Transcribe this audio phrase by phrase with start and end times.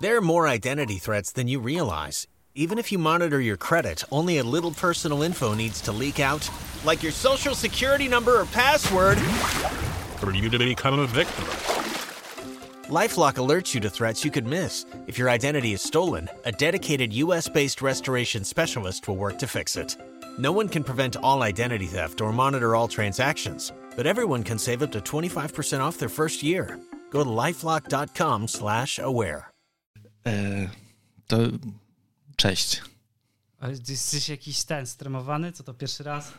[0.00, 2.26] There are more identity threats than you realize.
[2.54, 6.48] Even if you monitor your credit, only a little personal info needs to leak out,
[6.86, 9.18] like your social security number or password.
[10.18, 11.44] For you to become a victim.
[12.88, 14.86] Lifelock alerts you to threats you could miss.
[15.06, 19.76] If your identity is stolen, a dedicated US based restoration specialist will work to fix
[19.76, 19.98] it.
[20.38, 24.82] No one can prevent all identity theft or monitor all transactions, but everyone can save
[24.82, 26.80] up to 25% off their first year.
[27.10, 29.49] Go to lifelock.com/aware.
[30.26, 30.68] E,
[31.26, 31.38] to
[32.36, 32.82] cześć.
[33.58, 35.52] Ale jesteś jakiś ten, stremowany?
[35.52, 36.32] Co to pierwszy raz?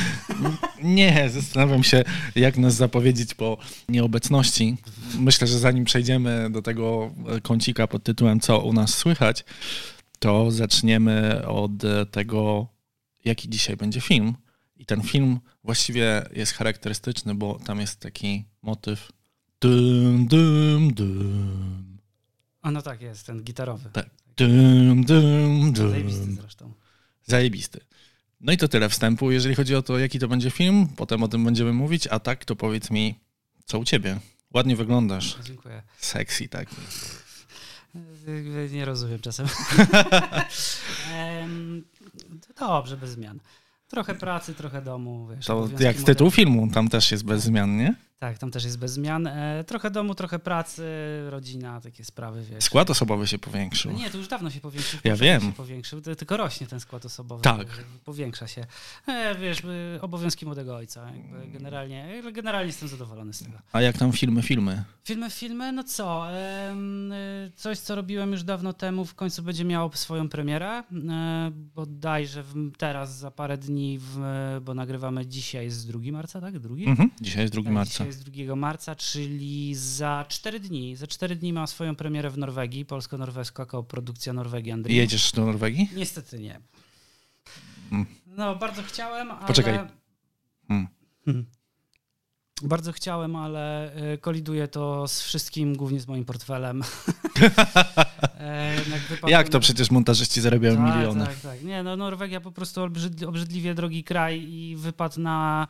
[0.82, 3.58] Nie, zastanawiam się, jak nas zapowiedzieć po
[3.88, 4.76] nieobecności.
[5.18, 9.44] Myślę, że zanim przejdziemy do tego kącika pod tytułem Co u nas słychać,
[10.18, 11.70] to zaczniemy od
[12.10, 12.66] tego,
[13.24, 14.34] jaki dzisiaj będzie film.
[14.76, 19.12] I ten film właściwie jest charakterystyczny, bo tam jest taki motyw.
[22.62, 23.90] A no tak, jest, ten gitarowy.
[23.92, 24.10] Tak.
[24.36, 25.90] Dum, dum, dum.
[25.90, 26.72] Zajebisty zresztą.
[27.24, 27.80] Zajebisty.
[28.40, 30.88] No i to tyle wstępu, jeżeli chodzi o to, jaki to będzie film.
[30.96, 33.14] Potem o tym będziemy mówić, a tak to powiedz mi,
[33.64, 34.18] co u ciebie?
[34.54, 35.38] Ładnie wyglądasz.
[35.44, 35.82] Dziękuję.
[35.98, 36.76] Sexy taki.
[38.72, 39.46] Nie rozumiem czasem.
[42.58, 43.40] Dobrze, bez zmian.
[43.88, 45.28] Trochę pracy, trochę domu.
[45.36, 47.94] Wiesz, To jak tytuł mogę- filmu, tam też jest bez zmian, nie?
[48.22, 49.26] Tak, tam też jest bez zmian.
[49.26, 50.82] E, trochę domu, trochę pracy,
[51.30, 52.64] rodzina, takie sprawy, wiesz.
[52.64, 53.92] Skład osobowy się No powiększył.
[53.92, 55.00] nie, to już dawno się powiększył.
[55.04, 55.52] Ja wiem.
[55.52, 57.42] Powiększył, tylko rośnie ten skład osobowy.
[57.42, 57.66] Tak.
[58.04, 58.66] Powiększa się.
[59.06, 61.10] E, wiesz, y, obowiązki młodego ojca.
[61.10, 63.58] Jakby generalnie, generalnie jestem zadowolony z tego.
[63.72, 64.84] A jak tam filmy, filmy?
[65.04, 66.26] Filmy, filmy, no co?
[66.30, 70.68] y, coś, co robiłem już dawno temu, w końcu będzie miało swoją premierę.
[70.68, 70.82] E,
[71.52, 74.20] bodajże w, teraz, za parę dni, w,
[74.64, 76.58] bo nagrywamy dzisiaj z 2 marca, tak?
[76.58, 76.84] Drugi?
[76.86, 77.10] Mhm.
[77.20, 78.04] Dzisiaj jest 2 Tak, marca.
[78.12, 80.96] Jest 2 marca, czyli za 4 dni.
[80.96, 82.84] Za 4 dni ma swoją premierę w Norwegii.
[82.84, 84.96] Polsko-norweska koprodukcja Norwegii Andrii.
[84.96, 85.90] Jedziesz do Norwegii?
[85.96, 86.60] Niestety nie.
[87.92, 88.06] Mm.
[88.26, 89.46] No, bardzo chciałem, ale...
[89.46, 89.78] Poczekaj.
[90.68, 90.88] Hmm.
[91.24, 91.46] Hmm.
[92.62, 96.82] Bardzo chciałem, ale y, koliduje to z wszystkim, głównie z moim portfelem.
[98.42, 98.76] E,
[99.08, 101.26] wypadł Jak to przecież montażyści zarabiają tak, miliony?
[101.26, 101.62] Tak, tak.
[101.62, 105.66] Nie, no Norwegia po prostu obrzyd, obrzydliwie drogi kraj i wypadł na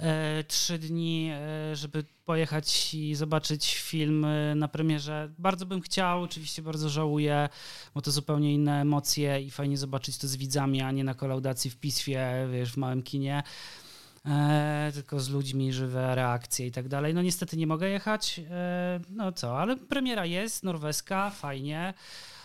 [0.00, 5.30] e, trzy dni, e, żeby pojechać i zobaczyć film e, na premierze.
[5.38, 7.48] Bardzo bym chciał, oczywiście bardzo żałuję,
[7.94, 11.70] bo to zupełnie inne emocje i fajnie zobaczyć to z widzami, a nie na kolaudacji
[11.70, 13.42] w piswie, wiesz, w małym kinie.
[14.26, 17.14] E, tylko z ludźmi, żywe reakcje i tak dalej.
[17.14, 18.40] No niestety nie mogę jechać.
[18.50, 21.94] E, no co, ale premiera jest, norweska, fajnie.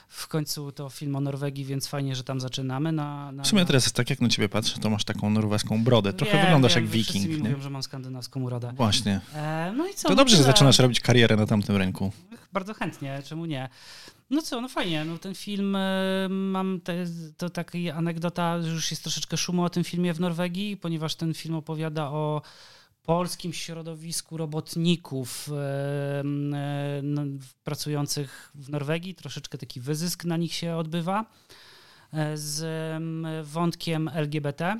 [0.07, 2.91] W końcu to film o Norwegii, więc fajnie, że tam zaczynamy.
[2.91, 6.13] Na, na, W sumie teraz tak jak na ciebie patrzę, to masz taką norweską brodę.
[6.13, 7.37] Trochę Wiem, wyglądasz wiem, jak wiking, nie?
[7.37, 8.73] mówią, że mam skandynawską urodę.
[8.75, 9.21] Właśnie.
[9.35, 10.03] E, no i co?
[10.03, 12.11] To no dobrze, że zaczynasz robić karierę na tamtym rynku.
[12.53, 13.69] Bardzo chętnie, czemu nie?
[14.29, 17.05] No co, no fajnie, no ten film, e, mam te,
[17.37, 21.55] to taka anegdota, już jest troszeczkę szumu o tym filmie w Norwegii, ponieważ ten film
[21.55, 22.41] opowiada o
[23.03, 27.21] polskim środowisku robotników e, e, no,
[27.63, 29.15] pracujących w Norwegii.
[29.15, 31.25] Troszeczkę taki wyzysk na nich się odbywa
[32.33, 32.63] z
[33.47, 34.79] wątkiem LGBT,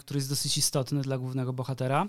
[0.00, 2.08] który jest dosyć istotny dla głównego bohatera.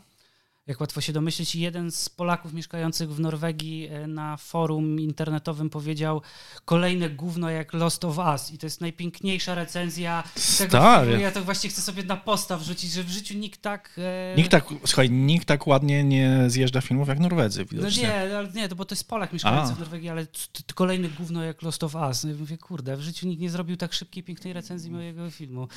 [0.67, 6.22] Jak łatwo się domyślić, jeden z Polaków mieszkających w Norwegii e, na forum internetowym powiedział
[6.66, 10.23] kolejne gówno jak Lost of Us i to jest najpiękniejsza recenzja
[10.57, 11.07] tego Stary.
[11.07, 11.22] filmu.
[11.23, 13.99] Ja to właśnie chcę sobie na posta wrzucić, że w życiu nikt tak...
[14.33, 18.03] e, Nikt tak, słuchaj, nikt tak ładnie nie zjeżdża filmów jak Norwedzy, No widocznie.
[18.03, 19.75] nie, ale nie, to bo to jest Polak mieszkający A.
[19.75, 20.28] w Norwegii, ale
[20.75, 22.23] kolejny gówno jak Lost of Us.
[22.23, 25.67] No i mówię, kurde, w życiu nikt nie zrobił tak szybkiej, pięknej recenzji mojego filmu.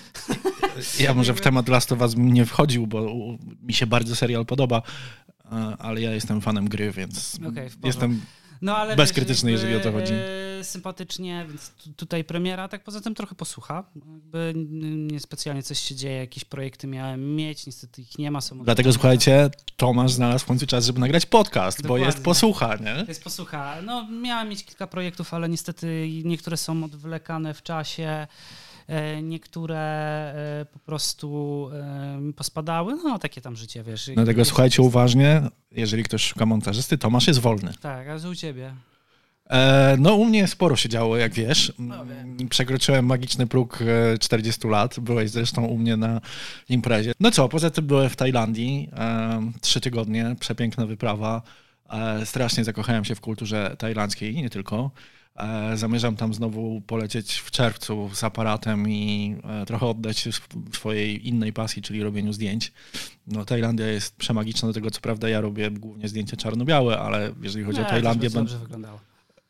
[1.00, 3.06] Ja może w temat Last of Us nie wchodził, bo
[3.62, 4.73] mi się bardzo serial podoba,
[5.44, 7.86] e, ale ja jestem fanem gry, więc porządku.
[7.86, 8.20] jestem
[8.62, 10.12] No ale Bezkrytyczny, wiesz, jeżeli o to chodzi.
[10.60, 13.84] e, Sympatycznie, więc tu, tutaj premiera, tak poza tym trochę posłucha.
[13.96, 14.52] Jakby
[15.12, 18.40] niespecjalnie coś się dzieje, jakieś projekty miałem mieć, niestety ich nie ma.
[18.40, 23.04] Są Dlatego słuchajcie, Tomasz znalazł w końcu czas, żeby nagrać podcast, bo jest posłucha, nie?
[23.08, 23.76] Jest posłucha.
[23.82, 28.26] No, miałem mieć kilka projektów, ale niestety niektóre są odwlekane w czasie,
[29.22, 29.78] niektóre
[30.60, 32.94] e, po prostu e, pospadały.
[33.04, 34.10] No, takie tam życie, wiesz.
[34.14, 35.42] Dlatego Jest- słuchajcie uważnie,
[35.72, 37.72] jeżeli ktoś szuka montażysty, Tomasz jest wolny.
[37.80, 38.74] Tak, a u ciebie?
[39.50, 41.72] E, no u mnie sporo się działo, jak wiesz.
[41.78, 43.78] No, Mm, Przekroczyłem magiczny próg
[44.14, 45.00] e, 40 lat.
[45.00, 46.20] Byłeś zresztą u mnie na
[46.68, 47.12] imprezie.
[47.20, 48.90] No co, poza tym byłem w Tajlandii.
[48.96, 51.42] E, trzy tygodnie, przepiękna wyprawa.
[51.90, 54.90] E, strasznie zakochałem się w kulturze tajlandzkiej i nie tylko.
[55.38, 60.74] E, zamierzam tam znowu polecieć w czerwcu z aparatem i e, trochę oddać się sw-
[60.74, 62.72] swojej innej pasji, czyli robieniu zdjęć.
[63.26, 67.64] No, Tajlandia jest przemagiczna do tego, co prawda ja robię głównie zdjęcia czarno-białe, ale jeżeli
[67.64, 69.00] chodzi o to Tajlandię, ben- dobrze wyglądało.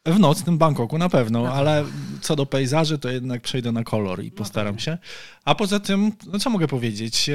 [0.07, 1.85] W nocnym Bangkoku na pewno, ale
[2.21, 4.99] co do pejzaży, to jednak przejdę na kolor i postaram się.
[5.45, 7.29] A poza tym, no co mogę powiedzieć?
[7.29, 7.35] E,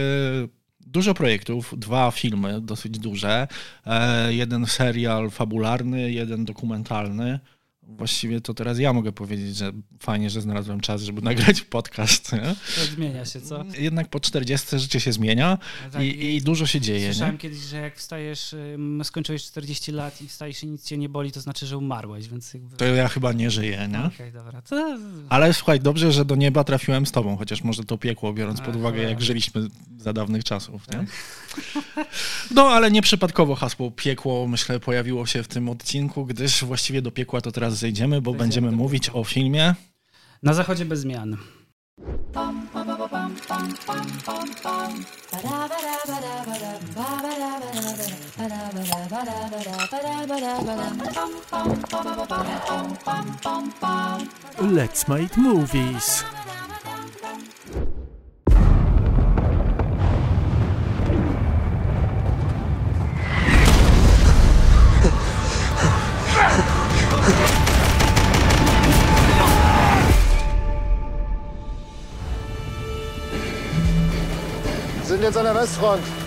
[0.87, 3.47] Dużo projektów, dwa filmy dosyć duże,
[4.29, 7.39] jeden serial fabularny, jeden dokumentalny.
[7.97, 12.33] Właściwie to teraz ja mogę powiedzieć, że fajnie, że znalazłem czas, żeby nagrać podcast.
[12.33, 12.55] Nie?
[12.75, 13.63] To zmienia się, co?
[13.79, 17.05] Jednak po 40 życie się zmienia No tak, i, i dużo się dzieje.
[17.05, 17.39] Słyszałem Nie?
[17.39, 18.55] kiedyś, że jak wstajesz,
[19.03, 22.53] skończyłeś 40 lat i wstajesz i nic cię nie boli, to znaczy, że umarłeś, więc
[22.53, 22.77] jakby...
[22.77, 24.05] To ja chyba nie żyję, nie?
[24.05, 24.61] Okej, dobra.
[24.61, 24.97] To...
[25.29, 28.75] Ale słuchaj, dobrze, że do nieba trafiłem z tobą, chociaż może to piekło, biorąc pod
[28.75, 30.87] uwagę, jak żyliśmy za dawnych czasów.
[30.87, 30.97] Nie?
[30.97, 31.07] Tak.
[32.51, 37.41] No, ale nieprzypadkowo hasło piekło, myślę, pojawiło się w tym odcinku, gdyż właściwie do piekła
[37.41, 39.75] to teraz zejdziemy, bo będziemy mówić o filmie.
[40.43, 41.37] Na zachodzie bez zmian.
[54.59, 56.23] Let's make movies.
[75.19, 76.18] Sind jetzt an der Westfront.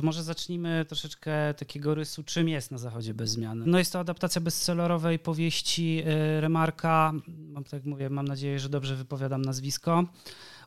[0.00, 3.62] To może zacznijmy troszeczkę takiego rysu, czym jest na zachodzie bez zmian.
[3.66, 6.02] No jest to adaptacja bestsellerowej powieści
[6.36, 10.04] y, Remarka, mam, tak mówię, mam nadzieję, że dobrze wypowiadam nazwisko,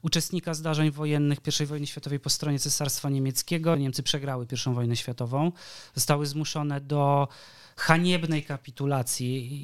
[0.01, 3.75] uczestnika zdarzeń wojennych I wojny światowej po stronie Cesarstwa Niemieckiego.
[3.75, 5.51] Niemcy przegrały I wojnę światową,
[5.95, 7.27] zostały zmuszone do
[7.75, 9.63] haniebnej kapitulacji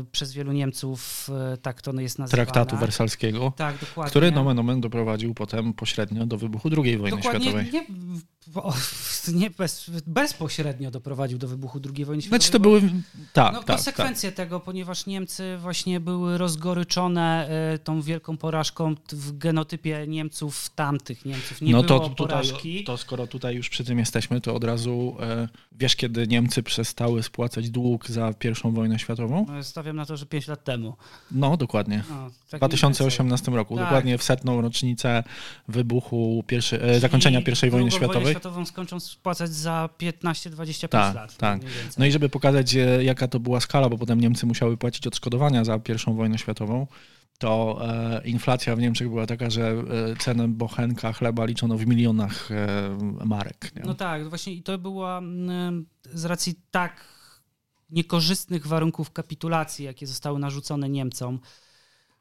[0.00, 2.44] y, przez wielu Niemców, y, tak to jest nazywane.
[2.44, 4.10] Traktatu wersalskiego, Tak, dokładnie.
[4.10, 7.72] który nomen omen doprowadził potem pośrednio do wybuchu II wojny Dokładnie światowej.
[7.72, 7.84] nie,
[9.40, 12.40] nie bez, bezpośrednio doprowadził do wybuchu II wojny światowej.
[12.40, 12.80] Znaczy to były...
[13.32, 13.76] Tak, no, tak, tak.
[13.76, 21.24] konsekwencje tego, ponieważ Niemcy właśnie były rozgoryczone e, tą wielką porażką w genotypie Niemców tamtych
[21.24, 21.60] Niemców.
[21.60, 22.84] Nie no było to tutaj, porażki.
[22.84, 27.22] to skoro tutaj już przy tym jesteśmy, to od razu e, wiesz, kiedy Niemcy przestały
[27.22, 29.46] spłacać dług za pierwszą wojnę światową?
[29.48, 30.96] No, Stawiam na to, że 5 lat temu.
[31.30, 32.02] No, dokładnie.
[32.10, 33.84] No, W tak 2018 roku, Tak.
[33.84, 35.24] dokładnie w setną rocznicę
[35.68, 38.14] wybuchu pierwszy, e, zakończenia I wojny światowej.
[38.22, 41.36] wojnę światową skończą spłacać za 15-25 Tak, lat.
[41.36, 41.60] tak.
[41.98, 45.64] No i żeby pokazać, e, jaka to była skala, bo potem Niemcy musiały płacić odszkodowania
[45.64, 46.86] za pierwszą wojnę światową,
[47.38, 49.74] to e, inflacja w Niemczech była taka, że
[50.18, 52.48] cenę bochenka chleba liczono w milionach
[53.24, 53.72] marek.
[53.76, 53.82] Nie?
[53.86, 55.20] No tak, właśnie i to była
[56.12, 57.04] z racji tak
[57.92, 61.40] niekorzystnych warunków kapitulacji, jakie zostały narzucone Niemcom.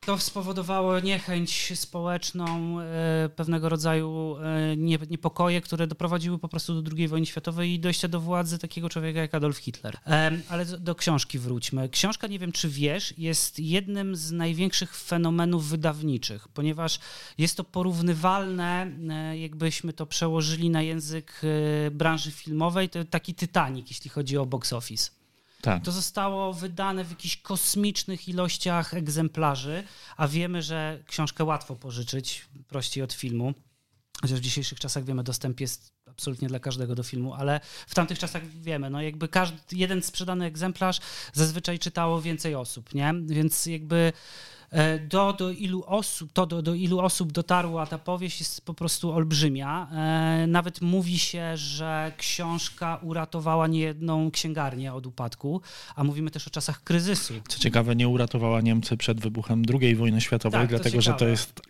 [0.06, 6.92] To spowodowało niechęć społeczną, e, pewnego rodzaju e, nie- niepokoje, które doprowadziły po prostu do
[6.98, 9.98] II wojny światowej i dojścia do władzy takiego człowieka jak Adolf Hitler.
[10.06, 11.90] Em, Ale do- książki wróćmy.
[11.90, 17.00] Książka, nie wiem czy wiesz, jest jednym z największych fenomenów wydawniczych, ponieważ
[17.38, 21.42] jest to porównywalne, e, jakbyśmy to przełożyli na język
[21.88, 25.12] e, branży filmowej, to taki Titanic, jeśli chodzi o box office.
[25.62, 25.84] Tak.
[25.84, 29.84] To zostało wydane w jakichś kosmicznych ilościach egzemplarzy,
[30.18, 33.54] a wiemy, że książkę łatwo pożyczyć, prościej od filmu.
[34.22, 38.20] Chociaż w dzisiejszych czasach wiemy, dostęp jest absolutnie dla każdego do filmu, ale w tamtych
[38.20, 41.00] czasach wiemy, no jakby każdy, jeden sprzedany egzemplarz
[41.34, 43.14] zazwyczaj czytało więcej osób, nie?
[43.26, 44.14] Więc jakby
[45.08, 49.12] do, do ilu osób, to do, do ilu osób dotarła ta powieść jest po prostu
[49.12, 49.88] olbrzymia.
[49.92, 55.62] E, Nawet mówi się, że książka uratowała niejedną księgarnię od upadku,
[55.96, 57.34] a mówimy też o czasach kryzysu.
[57.48, 61.62] Co ciekawe, nie uratowała Niemcy przed wybuchem II wojny światowej, Tak, dlatego że to jest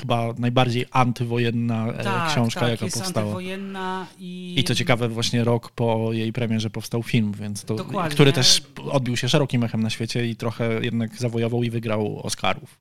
[0.00, 3.26] chyba najbardziej antywojenna e, Tak, książka, tak, jaka jest powstała.
[3.26, 4.54] antywojenna i...
[4.58, 8.14] I co ciekawe, właśnie rok po jej premierze powstał film, więc to, Dokładnie.
[8.14, 12.80] który też odbił się szerokim echem na świecie i trochę jednak zawojował i wygrał Oscarów.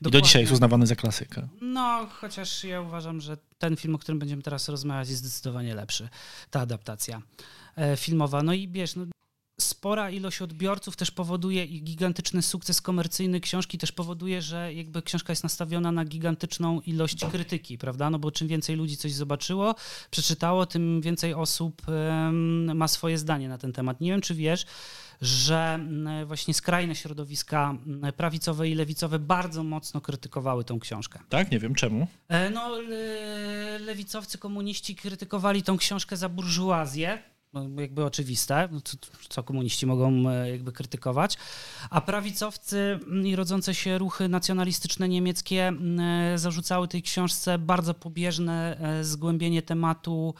[0.00, 0.26] I do Dokładnie.
[0.26, 1.48] dzisiaj jest uznawany za klasykę.
[1.60, 6.08] No, chociaż ja uważam, że ten film, o którym będziemy teraz rozmawiać, jest zdecydowanie lepszy.
[6.50, 7.22] Ta adaptacja
[7.76, 8.42] e, filmowa.
[8.42, 9.04] No i wiesz, no,
[9.60, 15.32] spora ilość odbiorców też powoduje i gigantyczny sukces komercyjny książki też powoduje, że jakby książka
[15.32, 18.10] jest nastawiona na gigantyczną ilość krytyki, prawda?
[18.10, 19.74] No bo czym więcej ludzi coś zobaczyło,
[20.10, 21.82] przeczytało, tym więcej osób
[22.74, 24.00] ma swoje zdanie na ten temat.
[24.00, 24.66] Nie wiem, czy wiesz,
[25.20, 31.20] że mm, właśnie skrajne środowiska mm, prawicowe i lewicowe bardzo mocno krytykowały tą książkę.
[31.28, 31.50] Tak?
[31.50, 32.06] Nie wiem czemu.
[32.28, 37.22] E, No, le, lewicowcy komuniści krytykowali tą książkę za burżuazję,
[37.78, 38.80] jakby oczywiste, no,
[39.28, 41.36] co, komuniści mogą e, jakby krytykować,
[41.90, 47.94] a prawicowcy mm, i rodzące się ruchy nacjonalistyczne niemieckie mm, e, zarzucały tej książce bardzo
[47.94, 50.34] pobieżne e, zgłębienie tematu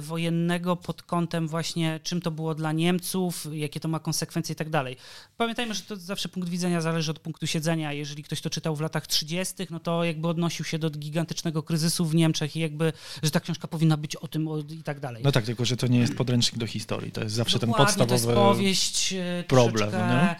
[0.00, 4.70] wojennego pod kątem właśnie czym to było dla Niemców, jakie to ma konsekwencje i tak
[4.70, 4.96] dalej.
[5.36, 7.92] Pamiętajmy, że to zawsze punkt widzenia zależy od punktu siedzenia.
[7.92, 12.06] Jeżeli ktoś to czytał w latach 30., no to jakby odnosił się do gigantycznego kryzysu
[12.06, 15.22] w Niemczech i jakby, że ta książka powinna być o tym i tak dalej.
[15.24, 17.12] No tak, tylko że to nie jest podręcznik do historii.
[17.12, 20.36] To jest zawsze Dokładnie, ten To jest podstawowy powieść e, problem, nie?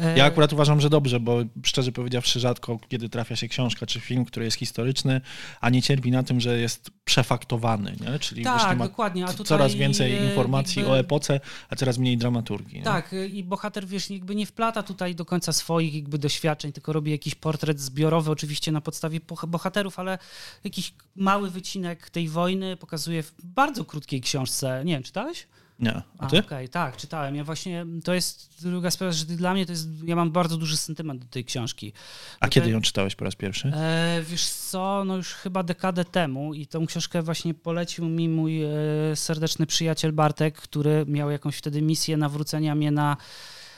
[0.00, 4.00] E, Ja akurat uważam, że dobrze, bo szczerze powiedziawszy, rzadko kiedy trafia się książka czy
[4.00, 5.20] film, który jest historyczny,
[5.60, 8.18] a nie cierpi na tym, że jest przefaktowany, nie?
[8.18, 11.98] czyli Tak, właśnie ma dokładnie, a coraz więcej e, informacji jakby- o epoce, a coraz
[11.98, 12.82] mniej dramaturgii.
[12.82, 17.10] Tak, i bohater, wiesz, jakby nie wplata tutaj do końca swoich jakby doświadczeń, tylko robi
[17.10, 20.18] jakiś portret zbiorowy, oczywiście na podstawie bohaterów, ale
[20.64, 24.82] jakiś mały wycinek tej wojny pokazuje w bardzo krótkiej książce.
[24.84, 25.46] Nie wiem, czytałeś?
[25.78, 26.02] Nie.
[26.18, 26.38] A ty?
[26.38, 27.36] Okej, tak, czytałem.
[27.36, 30.76] Ja właśnie, to jest druga sprawa, że dla mnie to jest, ja mam bardzo duży
[30.76, 31.92] sentyment do tej książki.
[32.40, 33.68] A kiedy ją czytałeś po raz pierwszy?
[33.68, 38.62] E, wiesz co, no już chyba dekadę temu i tą książkę właśnie polecił mi mój
[38.62, 38.68] e,
[39.14, 43.16] serdeczny przyjaciel Bartek, który miał jakąś wtedy misję nawrócenia mnie na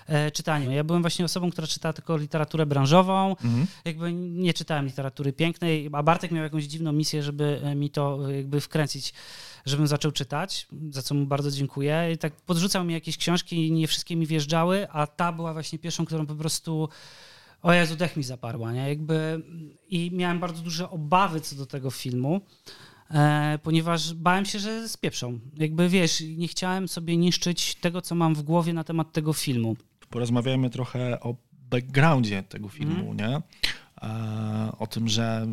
[0.09, 0.75] e, czytanie.
[0.75, 3.67] Ja byłem właśnie osobą, która czytała tylko literaturę branżową, Mhm.
[3.85, 8.31] jakby nie czytałem literatury pięknej, a Bartek miał jakąś dziwną misję, żeby e, mi to
[8.31, 9.13] e, jakby wkręcić,
[9.67, 12.11] żebym zaczął czytać, za co mu bardzo dziękuję.
[12.15, 15.79] I tak podrzucał mi jakieś książki i nie wszystkie mi wjeżdżały, a ta była właśnie
[15.79, 16.89] pierwszą, którą po prostu
[17.63, 18.89] o Jezu, dech mi zaparła, nie?
[18.89, 19.43] Jakby
[19.89, 22.41] i miałem bardzo duże obawy co do tego filmu,
[23.11, 25.39] e, ponieważ bałem się, że spieprzą.
[25.57, 29.77] Jakby wiesz, nie chciałem sobie niszczyć tego, co mam w głowie na temat tego filmu.
[30.11, 31.35] Porozmawiajmy trochę o
[31.71, 33.17] backgroundzie tego filmu, Mhm.
[33.31, 33.41] nie?
[34.03, 35.47] E, o tym, że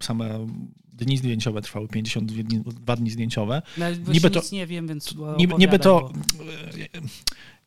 [0.00, 0.46] same
[0.92, 3.62] dni zdjęciowe trwały 52 dni, zdjęciowe.
[3.78, 6.44] No, Niby to- nic nie wiem, więc Niby, niby to bo-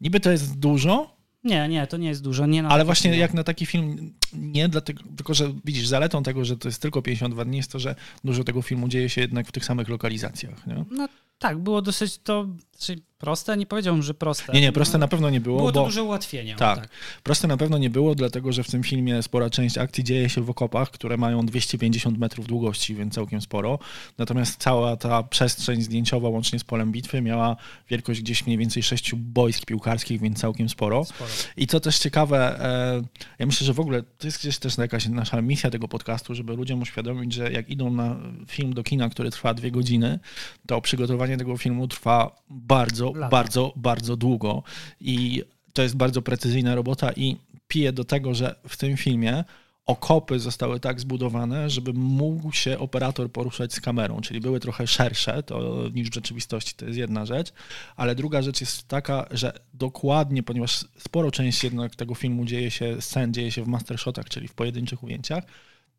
[0.02, 2.46] niby to jest dużo, Nie, nie, to nie jest dużo.
[2.46, 6.58] Nie ale właśnie jak na taki film nie, dlatego, tylko że widzisz, zaletą tego, że
[6.58, 9.52] to jest tylko 52 dni jest to, że dużo tego filmu dzieje się jednak w
[9.52, 10.68] tych samych lokalizacjach.
[10.68, 11.08] Nie, No
[11.40, 14.54] tak, było dosyć to znaczy proste, nie powiedziałbym, że proste.
[14.54, 16.56] nie, nie proste na pewno nie było, Było to bo duże ułatwienie.
[16.56, 16.90] o Tak.
[17.24, 20.42] Proste na pewno nie było, dlatego że w tym filmie spora część akcji dzieje się
[20.42, 23.80] w okopach, które mają 250 metrów długości, więc całkiem sporo.
[24.18, 27.56] Natomiast cała ta przestrzeń zdjęciowa łącznie z polem bitwy miała
[27.90, 31.06] wielkość gdzieś mniej więcej sześciu boisk piłkarskich, więc całkiem sporo.
[31.06, 31.30] Sporo.
[31.58, 33.02] I co też ciekawe, e,
[33.40, 36.56] ja myślę, że w ogóle to jest gdzieś też jakaś nasza misja tego podcastu, żeby
[36.56, 38.16] ludziom uświadomić, że jak idą na
[38.48, 40.20] film do kina, który trwa dwie godziny,
[40.68, 42.36] to przygotowanie tego filmu trwa
[42.68, 43.30] bardzo, Lata.
[43.30, 44.64] bardzo, bardzo długo.
[45.02, 45.44] I
[45.74, 49.44] to jest bardzo precyzyjna robota i pije do tego, że w tym filmie
[49.86, 55.44] okopy zostały tak zbudowane, żeby mógł się operator poruszać z kamerą, czyli były trochę szersze
[55.44, 57.54] to, niż w rzeczywistości, to jest jedna rzecz,
[57.96, 63.02] ale druga rzecz jest taka, że dokładnie, ponieważ sporo część jednak tego filmu dzieje się,
[63.02, 65.44] scen dzieje się w mastershotach, czyli w pojedynczych ujęciach,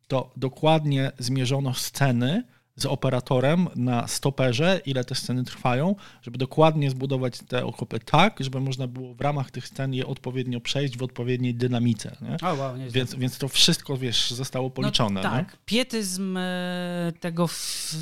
[0.07, 2.43] to dokładnie zmierzono sceny
[2.77, 8.59] z operatorem na stoperze, ile te sceny trwają, żeby dokładnie zbudować te okopy tak, żeby
[8.59, 12.15] można było w ramach tych scen je odpowiednio przejść w odpowiedniej dynamice.
[12.21, 12.49] Nie?
[12.49, 12.91] O, wow, nieźle.
[12.91, 15.21] Więc, więc to wszystko, wiesz, zostało policzone.
[15.23, 15.37] No, nie?
[15.37, 15.57] tak.
[15.65, 17.47] Pietyzm e, tego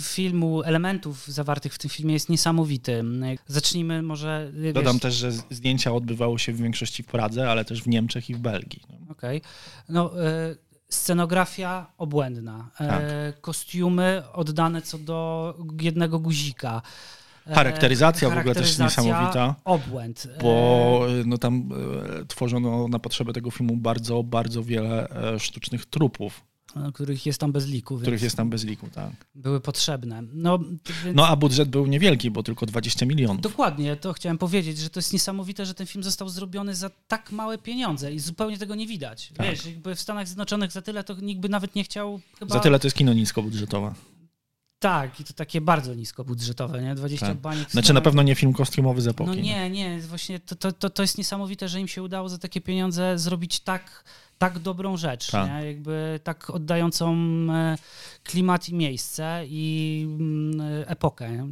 [0.02, 3.04] filmu, elementów zawartych w tym filmie jest niesamowity.
[3.48, 4.52] Zacznijmy może.
[4.70, 7.88] e, Dodam wiesz, też, że zdjęcia odbywały się w większości w Pradze, ale też w
[7.88, 8.82] Niemczech i w Belgii.
[8.90, 8.98] nie?
[9.10, 9.42] Okej.
[9.90, 10.56] No, e,
[10.90, 12.70] scenografia obłędna.
[12.80, 13.42] E, Tak.
[13.42, 16.82] Kostiumy oddane co do jednego guzika.
[17.48, 19.56] E, Charakteryzacja w ogóle też charakteryzacja niesamowita.
[19.66, 20.28] Obłęd.
[20.38, 21.70] E, Bo no, tam
[22.22, 26.55] e, tworzono na potrzeby tego filmu bardzo, bardzo wiele e, sztucznych trupów, e,
[26.94, 28.88] których jest tam bez liku, których jest tam bez liku.
[28.90, 29.12] Tak.
[29.36, 30.24] były potrzebne.
[30.34, 30.60] No,
[31.04, 31.16] więc...
[31.16, 33.42] No a budżet był niewielki, bo tylko 20 milionów.
[33.42, 37.32] Dokładnie, to chciałem powiedzieć, że to jest niesamowite, że ten film został zrobiony za tak
[37.32, 39.32] małe pieniądze i zupełnie tego nie widać.
[39.38, 39.48] Tak.
[39.48, 42.54] Wiesz, jakby w Stanach Zjednoczonych za tyle to nikt by nawet nie chciał chyba...
[42.54, 43.94] Za tyle to jest kino niskobudżetowe.
[44.80, 46.96] Tak, i to takie bardzo niskobudżetowe, nie?
[46.96, 47.38] 20 Tak.
[47.38, 47.72] baniek.
[47.72, 49.30] Znaczy na pewno nie film kostiumowy z epoki.
[49.30, 52.38] No nie, nie, właśnie to, to, to, to jest niesamowite, że im się udało za
[52.38, 54.04] takie pieniądze zrobić tak,
[54.38, 55.50] tak dobrą rzecz, Tak.
[55.50, 55.68] nie?
[55.68, 57.16] Jakby tak oddającą
[57.52, 57.78] e,
[58.24, 61.48] klimat i miejsce i mm, e, epokę.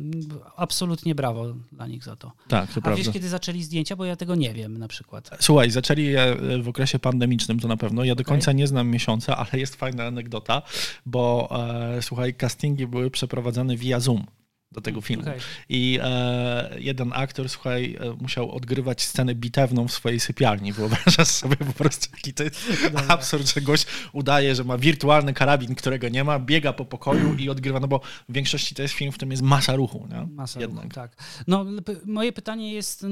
[0.56, 2.32] Absolutnie brawo dla nich za to.
[2.48, 3.04] Tak, to A prawda.
[3.04, 3.96] wiesz, kiedy zaczęli zdjęcia?
[3.96, 5.30] Bo ja tego nie wiem na przykład.
[5.40, 8.04] Słuchaj, zaczęli je w okresie pandemicznym, to na pewno.
[8.04, 10.62] Ja do końca nie znam miesiąca, ale jest fajna anegdota,
[11.06, 11.50] bo
[11.98, 14.26] e, słuchaj, castingi były przeprowadzane via Zoom.
[14.74, 15.24] Do tego filmu.
[15.24, 15.40] Okej.
[15.70, 20.74] I e, jeden aktor, słuchaj, e, musiał odgrywać scenę bitewną w swojej sypialni.
[20.74, 22.60] Wyobrażasz sobie po prostu, jaki to jest
[23.08, 27.50] absurd, że gość udaje, że ma wirtualny karabin, którego nie ma, biega po pokoju i
[27.50, 28.00] odgrywa, no bo
[28.30, 30.28] w większości to jest film, w którym jest masa ruchu, nie?
[30.36, 30.84] Masa Jednak.
[30.84, 31.16] ruchu, tak.
[31.48, 31.66] No,
[32.06, 33.06] moje pytanie jest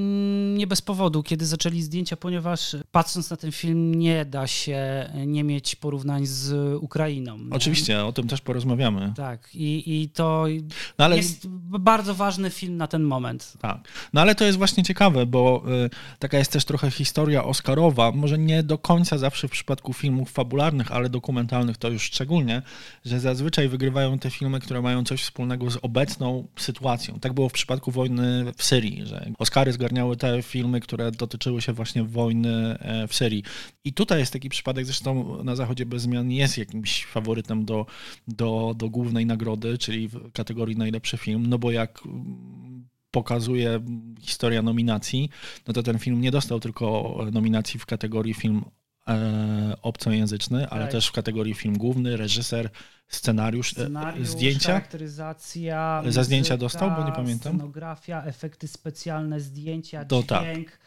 [0.56, 5.44] nie bez powodu, kiedy zaczęli zdjęcia, ponieważ patrząc na ten film nie da się nie
[5.44, 6.54] mieć porównań z
[6.84, 7.38] Ukrainą.
[7.38, 7.52] nie?
[7.52, 9.14] Oczywiście, o tym też porozmawiamy.
[9.16, 10.46] Tak, i, i to
[10.98, 11.48] No ale jest
[11.80, 13.54] bardzo ważny film na ten moment.
[13.62, 13.88] Tak.
[14.14, 15.90] No ale to jest właśnie ciekawe, bo y,
[16.20, 20.92] taka jest też trochę historia Oscarowa, może nie do końca zawsze w przypadku filmów fabularnych,
[20.92, 22.62] ale dokumentalnych to już szczególnie,
[23.06, 27.20] że zazwyczaj wygrywają te filmy, które mają coś wspólnego z obecną sytuacją.
[27.20, 31.74] Tak było w przypadku wojny w Syrii, że Oscary zgarniały te filmy, które dotyczyły się
[31.74, 33.44] właśnie wojny e, w Syrii.
[33.84, 37.86] I tutaj jest taki przypadek, zresztą na Zachodzie bez zmian jest jakimś faworytem do,
[38.28, 43.80] do, do głównej nagrody, czyli w kategorii najlepszy film, no bo jak mm, pokazuje
[44.22, 45.30] historia nominacji,
[45.68, 48.66] no to ten film nie dostał tylko nominacji w kategorii film
[49.08, 50.92] e, obcojęzyczny, ale Tak.
[50.92, 52.70] też w kategorii film główny, reżyser,
[53.08, 54.68] scenariusz, e, Scenariusz, zdjęcia.
[54.68, 57.54] charakteryzacja, Za zdjęcia muzyka, dostał, bo nie pamiętam.
[57.56, 60.44] Scenografia, efekty specjalne, zdjęcia, To tak.
[60.44, 60.80] dźwięk.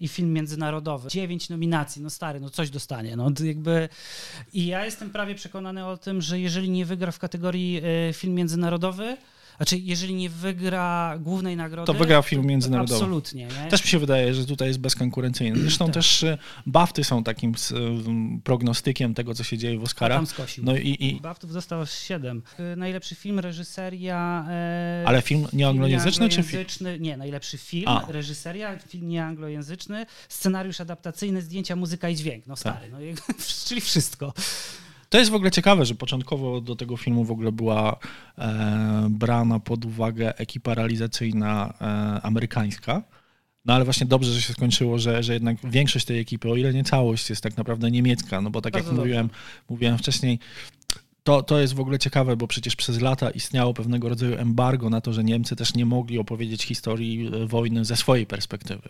[0.00, 1.08] I film międzynarodowy.
[1.08, 3.16] Dziewięć nominacji, no stary, no coś dostanie.
[3.16, 3.88] No jakby...
[4.52, 8.34] I ja jestem prawie przekonany o tym, że jeżeli nie wygra w kategorii e, film
[8.34, 9.16] międzynarodowy,
[9.58, 12.94] znaczy jeżeli nie wygra głównej nagrody, To wygra film międzynarodowy.
[12.94, 13.46] Absolutnie.
[13.64, 13.70] Nie?
[13.70, 15.58] Też mi się wydaje, że tutaj jest bezkonkurencyjny.
[15.60, 15.94] Zresztą Tak.
[15.94, 17.54] też e, BAFTY są takim
[18.44, 20.18] prognostykiem tego, co się dzieje w Oscarach.
[20.18, 20.64] tam skosił.
[20.64, 22.42] No i, i, Baftów dostał aż 7.
[22.76, 24.46] Najlepszy film, reżyseria.
[24.50, 26.46] E, ale film nieanglojęzyczny czy film?
[26.64, 28.04] nieanglojęzyczny- Nie, najlepszy film, A.
[28.08, 32.46] reżyseria, film nieanglojęzyczny, scenariusz adaptacyjny, zdjęcia, muzyka i dźwięk.
[32.46, 32.60] No Tak.
[32.60, 33.22] stary, no, jakby-
[33.68, 34.32] czyli wszystko.
[35.08, 37.96] To jest w ogóle ciekawe, że początkowo do tego filmu w ogóle była
[38.38, 43.02] e, brana pod uwagę ekipa realizacyjna e, amerykańska.
[43.64, 46.72] No ale właśnie dobrze, że się skończyło, że, że jednak większość tej ekipy, o ile
[46.74, 48.40] nie całość, jest tak naprawdę niemiecka.
[48.40, 49.30] No bo tak Bardzo jak mówiłem,
[49.68, 50.38] mówiłem wcześniej,
[51.22, 55.00] to, to jest w ogóle ciekawe, bo przecież przez lata istniało pewnego rodzaju embargo na
[55.00, 58.88] to, że Niemcy też nie mogli opowiedzieć historii e, wojny ze swojej perspektywy.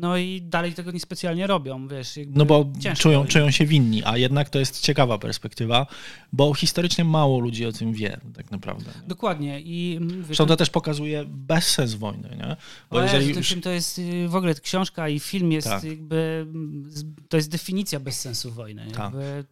[0.00, 2.16] No i dalej tego niespecjalnie robią, wiesz.
[2.16, 5.86] Jakby No bo czują, czują się winni, a jednak to jest ciekawa perspektywa,
[6.32, 8.90] bo historycznie mało ludzi o tym wie tak naprawdę.
[9.02, 9.08] Nie?
[9.08, 9.60] Dokładnie.
[9.60, 12.56] I mm, wiesz, Zresztą to też pokazuje bezsens wojny, nie?
[12.90, 15.84] Bo O jeżeli już, to jest y, w ogóle książka i film jest Tak.
[15.84, 16.90] jakby mm,
[17.28, 18.86] to jest definicja bezsensu wojny.
[18.86, 18.98] Tak.
[18.98, 19.44] Jakby,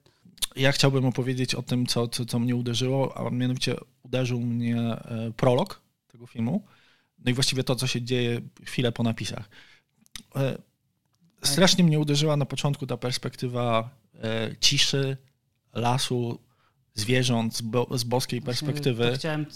[0.56, 5.32] ja chciałbym opowiedzieć o tym, co, co, co mnie uderzyło, a mianowicie uderzył mnie e,
[5.36, 5.82] prolog
[6.12, 6.64] tego filmu,
[7.24, 9.48] no i właściwie to, co się dzieje chwilę po napisach.
[10.36, 10.58] E,
[11.42, 15.16] Strasznie mnie uderzyła na początku ta perspektywa e, ciszy,
[15.74, 16.38] lasu,
[16.94, 19.10] zwierząt z, bo, z boskiej perspektywy.
[19.10, 19.46] To chciałem,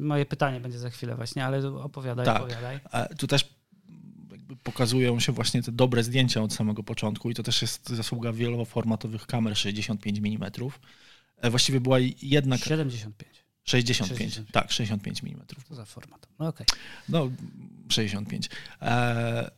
[0.00, 2.42] moje pytanie będzie za chwilę właśnie, ale opowiadaj, Tak.
[2.42, 2.80] opowiadaj.
[3.18, 3.54] Tu też
[4.62, 9.26] pokazują się właśnie te dobre zdjęcia od samego początku i to też jest zasługa wieloformatowych
[9.26, 10.50] kamer 65 mm.
[11.36, 12.56] E, Właściwie była jedna...
[12.56, 13.44] ka- 75.
[13.64, 14.52] 65, 65.
[14.52, 15.46] tak, 65 mm.
[15.68, 16.28] Co za format.
[16.38, 16.66] No okej.
[17.08, 17.30] No,
[17.88, 18.48] 65.
[18.82, 19.50] E,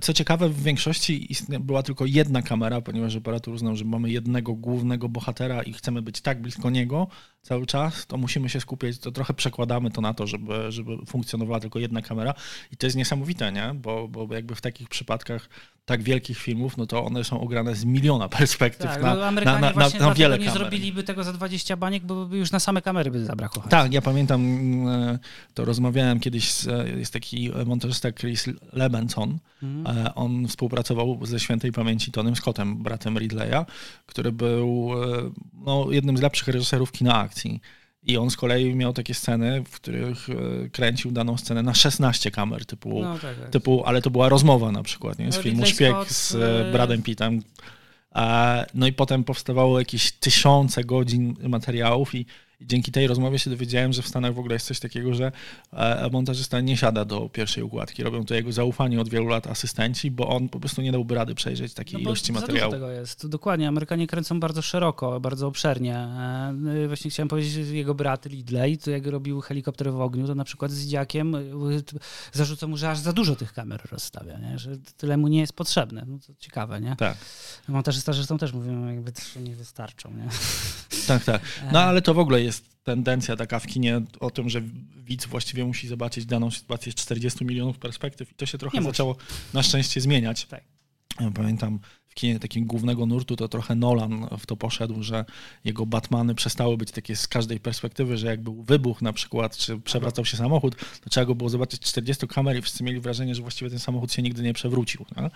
[0.00, 1.28] Co ciekawe, w większości
[1.60, 6.20] była tylko jedna kamera, ponieważ operator uznał, że mamy jednego głównego bohatera i chcemy być
[6.20, 7.06] tak blisko niego
[7.42, 11.60] cały czas, to musimy się skupiać, to trochę przekładamy to na to, żeby, żeby funkcjonowała
[11.60, 12.34] tylko jedna kamera.
[12.72, 13.74] I to jest niesamowite, nie?
[13.74, 15.48] Bo, bo jakby w takich przypadkach
[15.86, 19.26] tak wielkich filmów, no to one są ograne z miliona perspektyw Tak, na, no, na,
[19.26, 20.60] Amerykanie na, na, właśnie na dlatego wiele nie kamer.
[20.60, 23.62] zrobiliby tego za 20 baniek, bo by już na same kamery by zabrakło.
[23.68, 25.18] Tak, ja pamiętam, mm,
[25.54, 30.06] to rozmawiałem kiedyś, z, jest taki montażysta Chris Lebenson, Mhm.
[30.06, 33.64] E, on współpracował ze świętej pamięci Tonym Scottem, bratem Ridleya,
[34.06, 35.30] który był e,
[35.66, 37.60] no, jednym z lepszych reżyserów kina akcji.
[38.06, 42.30] I on z kolei miał takie sceny, w których e, kręcił daną scenę na 16
[42.30, 43.50] kamer, typu, No, tak, tak.
[43.50, 45.32] typu ale to była rozmowa na przykład, nie?
[45.32, 47.42] z No, filmu Szpieg Scott, z e, e, Bradem Pittem.
[48.74, 52.26] No i potem powstawało jakieś tysiące godzin materiałów i
[52.60, 55.32] i dzięki tej rozmowie się dowiedziałem, że w Stanach w ogóle jest coś takiego, że
[55.72, 58.02] e, montażysta nie siada do pierwszej układki.
[58.02, 61.34] Robią to jego zaufani od wielu lat asystenci, bo on po prostu nie dałby rady
[61.34, 62.72] przejrzeć takiej No ilości materiału.
[62.72, 63.26] tego jest.
[63.26, 63.68] Dokładnie.
[63.68, 65.96] Amerykanie kręcą bardzo szeroko, bardzo obszernie.
[65.96, 70.34] E, Właśnie chciałem powiedzieć, że jego brat Lidley, to jak robił helikopter w ogniu, to
[70.34, 71.40] na przykład z dziakiem e,
[72.32, 74.58] zarzucał mu, że aż za dużo tych kamer rozstawia, nie?
[74.58, 76.04] że tyle mu nie jest potrzebne.
[76.06, 76.96] No to ciekawe, nie?
[76.96, 77.16] Tak,
[77.68, 80.28] Montażysta zresztą też mówią, jakby trzy nie wystarczą, nie?
[81.06, 81.42] tak, tak.
[81.72, 84.62] No ale to w ogóle jest tendencja taka w kinie o tym, że
[84.96, 88.80] widz właściwie musi zobaczyć daną sytuację z 40 milionów perspektyw i to się trochę Nie
[88.80, 88.90] musi.
[88.92, 89.16] zaczęło
[89.54, 90.44] na szczęście zmieniać.
[90.46, 90.64] Tak.
[91.20, 91.78] Ja pamiętam
[92.16, 95.24] kinie takiego głównego nurtu, to trochę Nolan w to poszedł, że
[95.64, 99.78] jego Batmany przestały być takie z każdej perspektywy, że jak był wybuch na przykład, czy
[99.80, 103.42] przewracał się samochód, to trzeba go było zobaczyć 40 kamer i wszyscy mieli wrażenie, że
[103.42, 105.04] właściwie ten samochód się nigdy nie przewrócił.
[105.16, 105.30] Nie?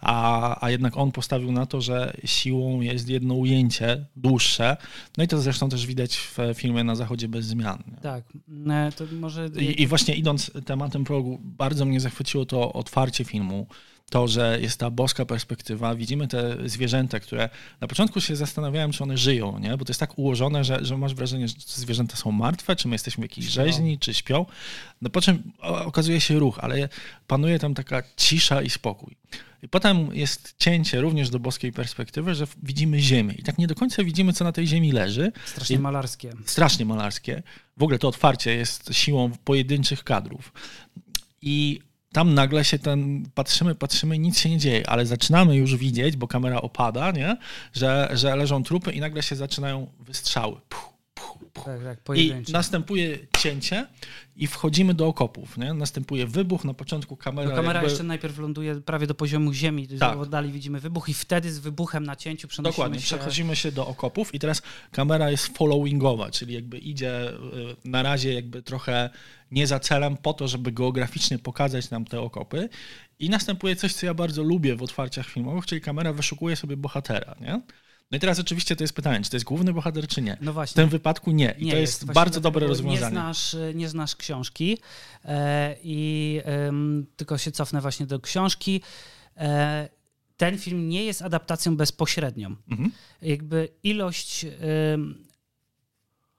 [0.00, 4.76] A, a jednak on postawił na to, że siłą jest jedno ujęcie dłuższe,
[5.18, 7.82] no i to zresztą też widać w filmie Na Zachodzie bez zmian.
[7.92, 7.96] Nie?
[7.96, 8.24] Tak,
[8.70, 9.50] e, to może...
[9.60, 13.66] I, I właśnie idąc tematem progu, bardzo mnie zachwyciło to otwarcie filmu,
[14.12, 17.48] to, że jest ta boska perspektywa, widzimy te zwierzęta, które
[17.80, 19.76] na początku się zastanawiałem, czy one żyją, nie?
[19.76, 22.94] bo to jest tak ułożone, że, że masz wrażenie, że zwierzęta są martwe, czy my
[22.94, 23.42] jesteśmy śpią.
[23.42, 24.46] rzeźni, czy śpią.
[25.02, 26.88] No po czym okazuje się ruch, ale
[27.26, 29.16] panuje tam taka cisza i spokój.
[29.62, 33.34] I potem jest cięcie również do boskiej perspektywy, że widzimy Ziemię.
[33.38, 35.32] I tak nie do końca widzimy, co na tej Ziemi leży.
[35.44, 36.32] Strasznie malarskie.
[36.46, 37.42] Strasznie malarskie.
[37.76, 40.52] W ogóle to otwarcie jest siłą pojedynczych kadrów.
[41.42, 41.80] I
[42.12, 46.28] tam nagle się ten, patrzymy, patrzymy, nic się nie dzieje, ale zaczynamy już widzieć, bo
[46.28, 47.36] kamera opada, nie?
[47.72, 50.56] Że, że leżą trupy i nagle się zaczynają wystrzały.
[50.68, 50.91] Puh,
[51.52, 53.86] Tak, tak, I następuje cięcie
[54.36, 55.58] i wchodzimy do okopów.
[55.58, 55.74] Nie?
[55.74, 57.50] Następuje wybuch, na początku kamera...
[57.50, 57.90] No kamera jakby...
[57.90, 60.18] jeszcze najpierw ląduje prawie do poziomu ziemi, tak.
[60.18, 63.06] oddali widzimy wybuch i wtedy z wybuchem na cięciu przenosimy Dokładnie, się...
[63.06, 67.36] przechodzimy się do okopów i teraz kamera jest followingowa, czyli jakby idzie y,
[67.84, 69.10] na razie jakby trochę
[69.50, 72.68] nie za celem, po to, żeby geograficznie pokazać nam te okopy.
[73.18, 77.34] I następuje coś, co ja bardzo lubię w otwarciach filmowych, czyli kamera wyszukuje sobie bohatera.
[77.40, 77.60] Nie?
[78.12, 80.36] No i teraz oczywiście to jest pytanie, czy to jest główny bohater, czy nie.
[80.40, 80.72] No właśnie.
[80.72, 81.54] W tym wypadku nie.
[81.58, 83.00] I nie to jest, jest bardzo dobre rozwiązanie.
[83.00, 84.78] Nie znasz, nie znasz książki
[85.24, 86.72] e, i e,
[87.16, 88.80] tylko się cofnę właśnie do książki.
[89.36, 89.88] E,
[90.36, 92.56] ten film nie jest adaptacją bezpośrednią.
[92.70, 92.92] Mhm.
[93.22, 94.46] Jakby ilość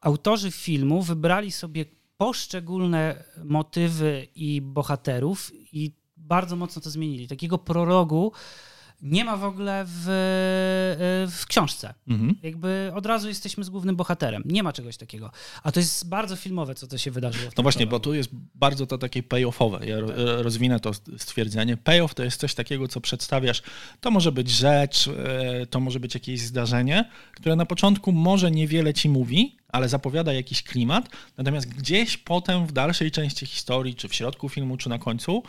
[0.01, 1.85] autorzy filmu wybrali sobie
[2.17, 7.27] poszczególne motywy i bohaterów i bardzo mocno to zmienili.
[7.27, 8.31] Takiego prorogu
[9.03, 11.93] nie ma w ogóle w, e, w książce.
[12.07, 12.35] Mhm.
[12.43, 14.43] Jakby od razu jesteśmy z głównym bohaterem.
[14.45, 15.31] Nie ma czegoś takiego.
[15.63, 17.51] A to jest bardzo filmowe, co to się wydarzyło.
[17.57, 19.85] No właśnie, bo tu jest bardzo to takie payoffowe.
[19.85, 20.15] Ja tak.
[20.17, 21.77] rozwinę to stwierdzenie.
[21.77, 23.61] Payoff to jest coś takiego, co przedstawiasz.
[24.01, 28.93] To może być rzecz, e, to może być jakieś zdarzenie, które na początku może niewiele
[28.93, 34.15] ci mówi, ale zapowiada jakiś klimat, natomiast gdzieś potem w dalszej części historii, czy w
[34.15, 35.43] środku filmu, czy na końcu,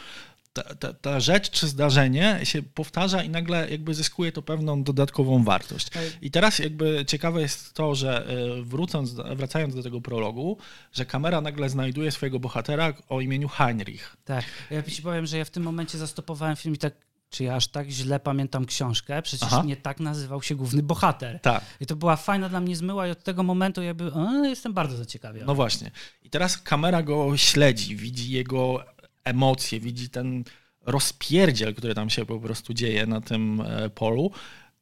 [0.54, 5.44] ta, ta, ta, rzecz czy zdarzenie się powtarza i nagle jakby zyskuje to pewną dodatkową
[5.44, 5.88] wartość.
[6.22, 10.58] I teraz jakby ciekawe jest to, że e, wrócąc, wracając do tego prologu,
[10.92, 14.16] że kamera nagle znajduje swojego bohatera o imieniu Heinrich.
[14.24, 16.94] Tak, ja ci powiem, że ja w tym momencie zastopowałem film i tak
[17.30, 19.22] czy ja aż tak źle pamiętam książkę?
[19.22, 19.62] Przecież Aha.
[19.66, 21.40] nie tak nazywał się główny bohater.
[21.40, 21.64] Tak.
[21.80, 24.96] I to była fajna dla mnie zmyła i od tego momentu jakby o, jestem bardzo
[24.96, 25.46] zaciekawiony.
[25.46, 25.90] No właśnie.
[26.22, 28.84] I teraz kamera go śledzi, widzi jego
[29.24, 30.44] emocje, widzi ten
[30.80, 34.30] rozpierdziel, który tam się po prostu dzieje na tym e, polu,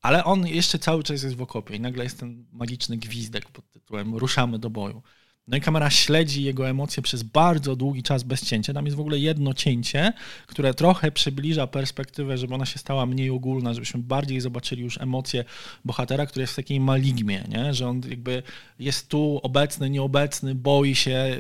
[0.02, 3.70] ale on jeszcze cały czas jest w okopie i nagle jest ten magiczny gwizdek pod
[3.70, 5.02] tytułem Ruszamy do boju.
[5.46, 8.72] No i kamera śledzi jego emocje przez bardzo długi czas bez cięcia.
[8.72, 10.12] Tam jest w ogóle jedno cięcie,
[10.46, 15.44] które trochę przybliża perspektywę, żeby ona się stała mniej ogólna, żebyśmy bardziej zobaczyli już emocje
[15.84, 17.74] bohatera, który jest w takiej maligmie, nie?
[17.74, 18.42] że on jakby
[18.78, 21.38] jest tu obecny, nieobecny, boi się,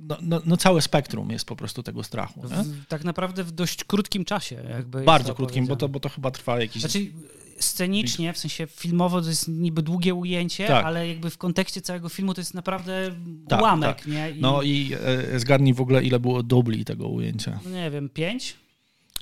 [0.00, 2.42] no, no, no, całe spektrum jest po prostu tego strachu.
[2.42, 4.62] W, tak naprawdę w dość krótkim czasie.
[4.70, 6.82] Jakby Bardzo krótkim, bo to, bo to chyba trwa jakiś...
[6.82, 7.06] Znaczy,
[7.58, 10.84] scenicznie, w sensie filmowo to jest niby długie ujęcie, tak.
[10.84, 13.14] ale jakby w kontekście całego filmu to jest naprawdę
[13.48, 13.96] tak, ułamek.
[13.96, 14.06] Tak.
[14.06, 14.30] Nie?
[14.30, 14.40] I...
[14.40, 14.92] No i
[15.34, 17.60] e, zgadnij w ogóle, ile było dubli tego ujęcia.
[17.64, 18.56] No nie wiem, pięć?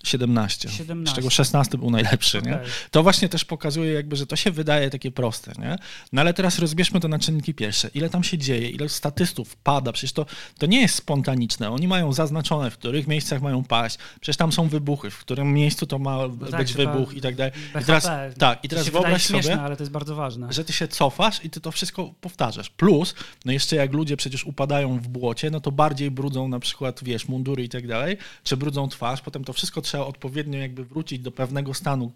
[0.08, 1.12] 17, 17.
[1.12, 2.38] z czego 16 był najlepszy.
[2.38, 2.52] Okay.
[2.52, 2.60] Nie?
[2.90, 5.52] To właśnie też pokazuje, jakby, że to się wydaje takie proste.
[5.58, 5.76] Nie?
[6.12, 7.90] No ale teraz rozbierzmy to na czynniki pierwsze.
[7.94, 10.26] Ile tam się dzieje, ile statystów pada, przecież to,
[10.58, 11.70] to nie jest spontaniczne.
[11.70, 13.98] Oni mają zaznaczone, w których miejscach mają paść.
[14.20, 17.36] Przecież tam są wybuchy, w którym miejscu to ma no być tak, wybuch i tak
[17.36, 17.52] dalej.
[17.80, 20.52] I teraz, tak, i teraz wyobraź sobie, śmieszne, ale to jest bardzo ważne.
[20.52, 22.70] że ty się cofasz i ty to wszystko powtarzasz.
[22.70, 27.04] Plus, no jeszcze jak ludzie przecież upadają w błocie, no to bardziej brudzą na przykład,
[27.04, 30.84] wiesz, mundury i tak dalej, czy brudzą twarz, potem to wszystko trzeba odpowiedzieć odpowiednio jakby
[30.84, 32.12] wrócić do pewnego stanu,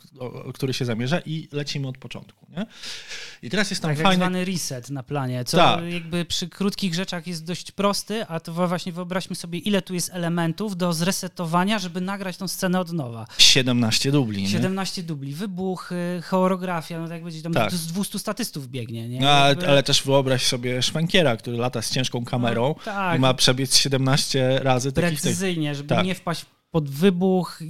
[0.55, 2.47] który się zamierza i lecimy od początku.
[2.57, 2.67] Nie?
[3.43, 4.17] I teraz jest tam tak, fajny...
[4.17, 5.85] zwany reset na planie, co tak.
[5.85, 10.11] jakby przy krótkich rzeczach jest dość prosty, a to właśnie wyobraźmy sobie, ile tu jest
[10.13, 13.27] elementów do zresetowania, żeby nagrać tą scenę od nowa.
[13.39, 14.43] 17 dubli.
[14.43, 14.49] Nie?
[14.49, 17.73] 17 dubli, wybuchy, choreografia, no tak będzie tam tak.
[17.73, 19.09] z 200 statystów biegnie.
[19.09, 19.21] Nie?
[19.21, 23.17] No, ale, ale, też wyobraź sobie szwankiera, który lata z ciężką kamerą no, tak.
[23.17, 24.93] i ma przebiec 17 razy.
[24.93, 26.07] Precyzyjnie, żeby tak.
[26.07, 27.61] nie wpaść pod wybuch,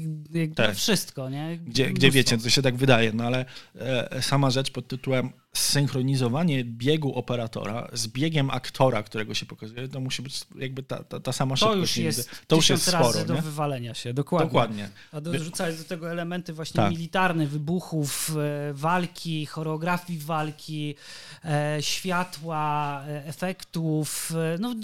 [0.54, 0.76] tak.
[0.76, 1.58] wszystko, nie?
[1.58, 6.64] Gdzie, gdzie wiecie, to się tak wydaje, no ale e, sama rzecz pod tytułem synchronizowanie
[6.64, 11.32] biegu operatora z biegiem aktora, którego się pokazuje, to musi być jakby ta, ta, ta
[11.32, 11.80] sama To szybkość.
[11.80, 13.42] już jest to już jest tysiąc razy sporo, do nie?
[13.42, 14.46] wywalenia się, dokładnie.
[14.48, 14.88] Dokładnie.
[15.12, 16.90] A dorzucając do tego elementy właśnie Tak.
[16.92, 18.32] militarne, wybuchów,
[18.70, 20.94] e, walki, choreografii walki,
[21.44, 24.74] e, światła, e, efektów, no,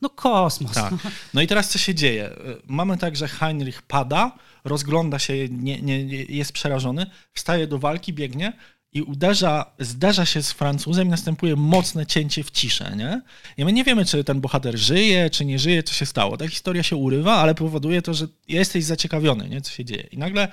[0.00, 0.72] no kosmos.
[0.72, 0.94] Tak.
[1.34, 2.30] No i teraz co się dzieje?
[2.66, 4.32] Mamy tak, że Heinrich pada,
[4.64, 8.52] rozgląda się, nie, nie, nie- jest przerażony, wstaje do walki, biegnie
[8.96, 13.22] i uderza, zderza się z Francuzem i następuje mocne cięcie w ciszę, nie?
[13.56, 16.36] I my nie wiemy, czy ten bohater żyje, czy nie żyje, co się stało.
[16.36, 19.60] Ta historia się urywa, ale powoduje to, że jesteś zaciekawiony, nie?
[19.60, 20.02] Co się dzieje.
[20.10, 20.48] I nagle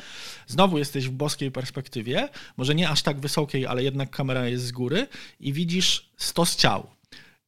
[0.48, 4.72] znowu jesteś w boskiej perspektywie, może nie aż tak wysokiej, ale jednak kamera jest z
[4.72, 5.08] góry
[5.40, 6.88] i widzisz stos ciał.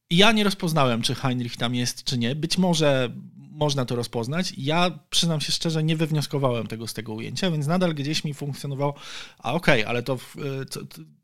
[0.09, 2.35] I ja nie rozpoznałem, czy Heinrich tam jest, czy nie.
[2.35, 3.09] Być może
[3.55, 4.53] można to rozpoznać.
[4.57, 8.95] Ja przyznam się szczerze, nie wywnioskowałem tego z tego ujęcia, więc nadal gdzieś mi funkcjonowało,
[9.39, 10.65] a okej, ale to y,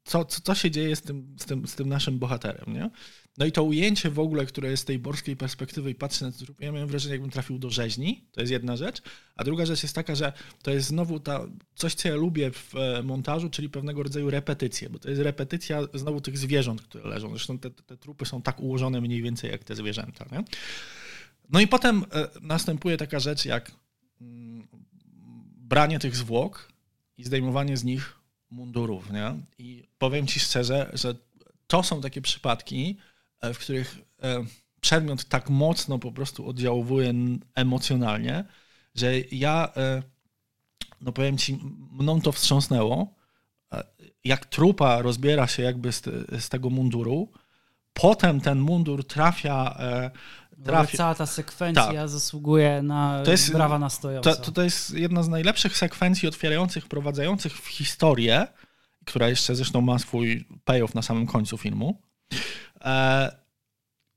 [0.04, 2.90] co, co, co, się dzieje z tym, z, tym, z tym naszym bohaterem, nie?
[3.38, 6.32] No i to ujęcie w ogóle, które jest z tej borskiej perspektywy i patrzę na
[6.32, 9.02] to, ja miałem wrażenie, jakbym trafił do rzeźni, to jest jedna rzecz,
[9.36, 12.76] a druga rzecz jest taka, że to jest znowu ta, coś, co ja lubię w
[12.76, 17.30] e, montażu, czyli pewnego rodzaju repetycje, bo to jest repetycja znowu tych zwierząt, które leżą.
[17.30, 20.26] Zresztą te, te trupy są tak ułożone mniej więcej jak te zwierzęta.
[20.32, 20.44] Nie?
[21.52, 23.72] No i potem e, następuje taka rzecz jak
[24.22, 24.68] mm,
[25.58, 26.72] branie tych zwłok
[27.18, 28.16] i zdejmowanie z nich
[28.50, 29.12] mundurów.
[29.12, 29.36] Nie?
[29.58, 31.16] I powiem ci szczerze, że
[31.68, 32.98] to są takie przypadki,
[33.42, 34.46] e, w których e,
[34.82, 37.14] przedmiot tak mocno po prostu oddziałuje
[37.56, 38.46] emocjonalnie,
[38.96, 39.74] że ja,
[41.02, 41.60] no powiem ci,
[41.92, 43.16] mną to wstrząsnęło.
[44.24, 46.04] Jak trupa rozbiera się jakby z,
[46.40, 47.32] z tego munduru,
[47.94, 49.78] potem ten mundur trafia,
[50.58, 52.10] Ale trafia cała ta sekwencja Tak.
[52.10, 53.90] zasługuje na To jest- brawa
[54.22, 58.48] to, to, jest jedna z najlepszych sekwencji otwierających, wprowadzających w historię,
[59.06, 62.02] która jeszcze zresztą ma swój payoff na samym końcu filmu.
[62.82, 63.32] E,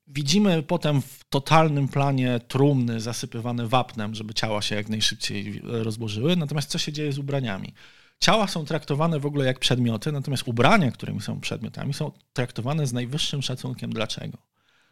[0.07, 6.37] widzimy potem w totalnym planie trumny zasypywane wapnem, żeby ciała się jak najszybciej rozłożyły.
[6.37, 7.75] Natomiast co się dzieje z ubraniami?
[8.21, 12.93] Ciała są traktowane w ogóle jak przedmioty, natomiast ubrania, którymi są przedmiotami, są traktowane z
[12.93, 13.93] najwyższym szacunkiem.
[13.93, 14.39] Dlaczego?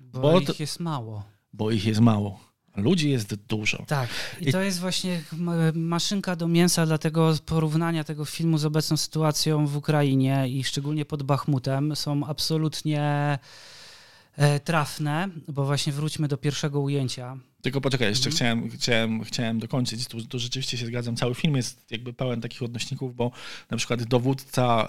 [0.02, 1.22] Bo, bo ich to- jest mało.
[1.52, 2.40] Bo ich jest mało.
[2.76, 3.84] Ludzi jest dużo.
[3.86, 4.08] Tak,
[4.40, 8.64] i I- to jest właśnie ma- maszynka do mięsa dla tego porównania tego filmu z
[8.64, 13.38] obecną sytuacją w Ukrainie i szczególnie pod Bachmutem są absolutnie
[14.64, 17.36] trafne, bo właśnie wróćmy do pierwszego ujęcia.
[17.62, 18.36] Tylko poczekaj, jeszcze Mhm.
[18.36, 20.06] chciałem, chciałem, chciałem dokończyć.
[20.06, 21.16] Tu, tu rzeczywiście się zgadzam.
[21.16, 23.30] Cały film jest jakby pełen takich odnośników, bo
[23.70, 24.88] na przykład dowódca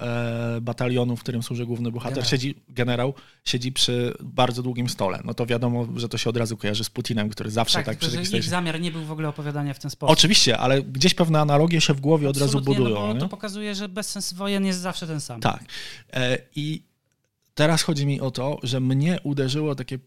[0.58, 2.30] e, batalionu, w którym służy główny bohater, Generał.
[2.32, 3.14] siedzi, generał,
[3.46, 5.22] siedzi przy bardzo długim stole.
[5.26, 7.98] No to wiadomo, że to się od razu kojarzy z Putinem, który zawsze tak, tak,
[7.98, 10.14] przy że ich zamiar nie był w ogóle opowiadania w ten sposób.
[10.14, 13.14] Oczywiście, ale gdzieś pewne analogie się w głowie od razu Absolutnie, budują.
[13.14, 15.42] No to pokazuje, że bezsens wojen jest zawsze ten sam.
[15.42, 15.64] Tak.
[16.14, 16.93] E, I
[17.54, 20.00] teraz chodzi mi o to, że mnie uderzyło takie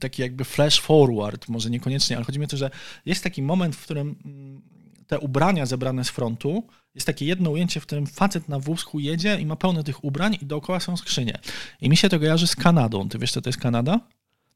[0.00, 2.70] taki jakby flash forward, może niekoniecznie, ale chodzi mi o to, że
[3.06, 4.62] jest taki moment, w którym mm,
[5.06, 9.40] te ubrania zebrane z frontu, jest takie jedno ujęcie, w którym facet na wózku jedzie
[9.40, 11.38] i ma pełno tych ubrań i dookoła są skrzynie.
[11.80, 13.08] I mi się to kojarzy z Kanadą.
[13.08, 14.00] Ty wiesz, co to jest Kanada?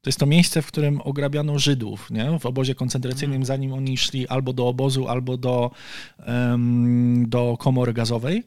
[0.01, 2.39] To jest to miejsce, w którym ograbiano Żydów nie?
[2.39, 5.71] w obozie koncentracyjnym, zanim oni szli albo do obozu, albo do,
[6.19, 8.43] em, do komory gazowej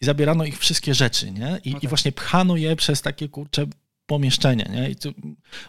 [0.00, 1.60] i zabierano ich wszystkie rzeczy, nie?
[1.64, 1.88] I, No i tak.
[1.88, 3.66] właśnie pchano je przez takie kurcze
[4.06, 4.90] pomieszczenie, nie?
[4.90, 5.10] I to,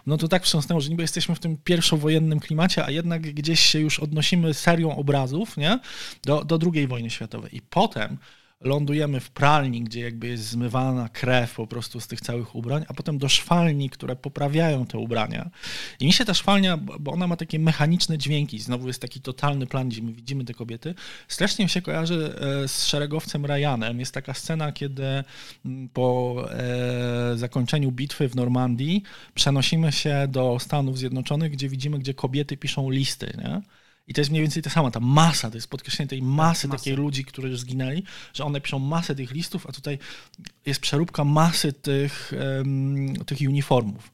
[0.06, 3.78] no to tak wstrząsnęło, że niby jesteśmy w tym pierwszowojennym klimacie, a jednak gdzieś się
[3.80, 5.78] już odnosimy serią obrazów, nie?
[6.22, 7.56] Do, do II wojny światowej.
[7.56, 8.18] I potem
[8.60, 12.94] lądujemy w pralni, gdzie jakby jest zmywana krew po prostu z tych całych ubrań, a
[12.94, 15.50] potem do szwalni, które poprawiają te ubrania.
[16.00, 19.66] I mi się ta szwalnia, bo ona ma takie mechaniczne dźwięki, znowu jest taki totalny
[19.66, 20.94] plan, gdzie my widzimy te kobiety,
[21.28, 24.00] strasznie mi się kojarzy e, z szeregowcem Ryanem.
[24.00, 25.04] Jest taka scena, kiedy
[25.64, 29.02] mm, po e, zakończeniu bitwy w Normandii
[29.34, 33.62] przenosimy się do Stanów Zjednoczonych, gdzie widzimy, gdzie kobiety piszą listy, nie?
[34.08, 36.78] I to jest mniej więcej ta sama, ta masa, to jest podkreślenie tej masy masy.
[36.78, 38.02] takiej ludzi, którzy już zginęli,
[38.34, 39.98] że one piszą masę tych listów, a tutaj
[40.66, 44.12] jest przeróbka masy tych, em, tych uniformów.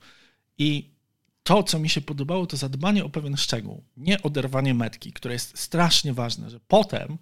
[0.59, 0.95] I
[1.43, 3.83] to, co mi się podobało, to zadbanie o pewien szczegół.
[3.97, 7.19] Nie oderwanie metki, które jest strasznie ważne, że potem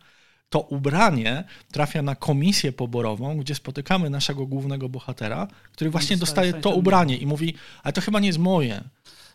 [0.53, 6.71] to ubranie trafia na komisję poborową, gdzie spotykamy naszego głównego bohatera, który właśnie dostaje to
[6.71, 8.85] ubranie i mówi, ale to chyba nie jest moje.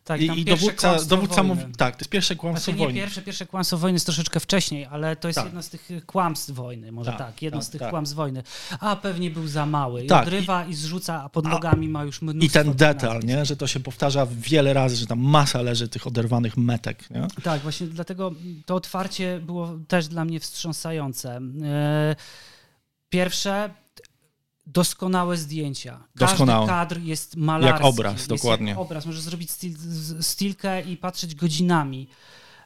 [0.07, 2.99] Tak, I, tam i dowódca, dowódca mówi, tak, to jest pierwsze kłamstwo Znaczy nie wojny.
[2.99, 5.45] pierwsze, pierwsze kłamstwo wojny jest troszeczkę wcześniej, ale to jest Tak.
[5.45, 7.89] jedno z tych kłamstw wojny, może tak, Tak, jedno tak, z tych tak.
[7.89, 8.43] kłamstw wojny.
[8.79, 10.03] A pewnie był za mały.
[10.03, 13.45] I Tak, odrywa i, zrzuca, a pod nogami ma już mnóstwo I ten detal, nie?
[13.45, 17.09] że to się powtarza wiele razy, że tam masa leży tych oderwanych metek.
[17.09, 17.27] Nie?
[17.43, 18.31] Tak, właśnie dlatego
[18.65, 21.39] to otwarcie było też dla mnie wstrząsające.
[21.63, 22.15] E,
[23.09, 23.69] Pierwsze,
[24.67, 25.91] doskonałe zdjęcia.
[26.17, 26.67] Każdy Doskonałe.
[26.67, 27.83] kadr jest malarski.
[27.83, 28.69] Jak obraz, jest dokładnie.
[28.69, 29.05] Jak obraz.
[29.05, 29.75] Możesz zrobić stil,
[30.21, 32.07] stilkę i patrzeć godzinami.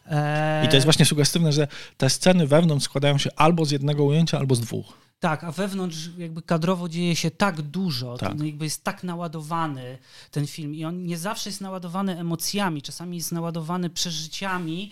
[0.05, 4.03] E, I to jest właśnie sugestywne, że te sceny wewnątrz składają się albo z jednego
[4.03, 4.93] ujęcia, albo z dwóch.
[5.19, 8.33] Tak, a wewnątrz jakby kadrowo dzieje się tak dużo, Tak.
[8.37, 9.97] no jakby jest tak naładowany
[10.31, 14.91] ten film i on nie zawsze jest naładowany emocjami, czasami jest naładowany przeżyciami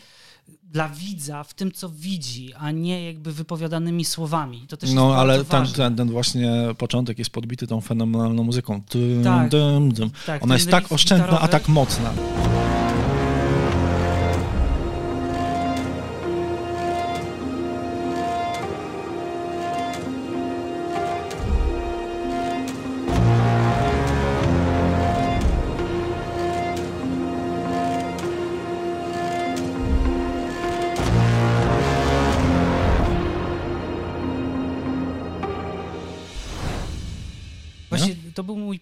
[0.63, 4.65] dla widza w tym, co widzi, a nie jakby wypowiadanymi słowami.
[4.67, 8.81] To też No, ale ten, ten, ten właśnie początek jest podbity tą fenomenalną muzyką.
[8.91, 9.49] Dym, Tak.
[9.49, 10.11] dym, dym.
[10.25, 11.51] Tak, Ona jest tak oszczędna, a gitarowy.
[11.51, 12.13] tak mocna.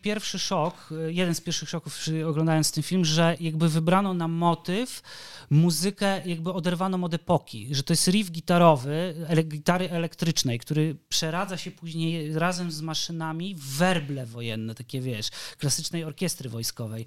[0.08, 5.02] Pierwszy szok, jeden z pierwszych szoków oglądając ten film, że jakby wybrano na motyw
[5.50, 11.58] muzykę jakby oderwaną od epoki, że to jest riff gitarowy, ele, gitary elektrycznej, który przeradza
[11.58, 17.06] się później razem z maszynami w werble wojenne, takie wiesz, klasycznej orkiestry wojskowej.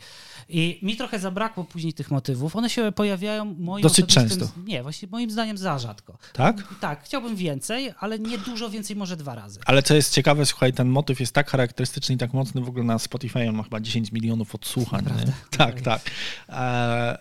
[0.48, 2.56] I mi trochę zabrakło później tych motywów.
[2.56, 4.48] One się pojawiają moim Dosyć często.
[4.66, 6.18] Nie, właśnie moim zdaniem za rzadko.
[6.32, 6.56] Tak?
[6.80, 9.60] Tak, chciałbym więcej, ale nie dużo więcej, może dwa razy.
[9.66, 12.84] Ale co jest ciekawe, słuchaj, ten motyw jest tak charakterystyczny i tak mocny, w ogóle
[12.92, 15.04] na Spotify on ma chyba 10 milionów odsłuchań.
[15.04, 15.32] Nie?
[15.58, 16.10] Tak, tak.
[16.48, 17.18] E,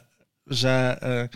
[0.47, 1.29] że e,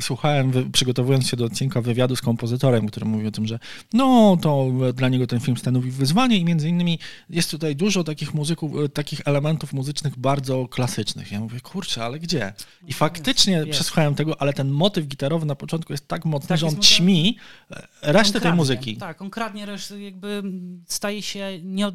[0.00, 3.58] słuchałem, przygotowując się do odcinka wywiadu z kompozytorem, który mówi o tym, że
[3.92, 6.98] no to dla niego ten film stanowi wyzwanie i między innymi
[7.30, 11.32] jest tutaj dużo takich muzyków, e, takich elementów muzycznych bardzo klasycznych.
[11.32, 12.52] Ja mówię, kurczę, ale gdzie?
[12.86, 13.70] I faktycznie jest.
[13.70, 16.88] przesłuchałem tego, ale ten motyw gitarowy na początku jest tak mocny, Tak, że on jest
[16.88, 17.38] ćmi
[18.02, 18.96] resztę tej muzyki.
[18.96, 20.42] Tak, on kradnie resztę, jakby
[20.86, 21.94] staje się nieod...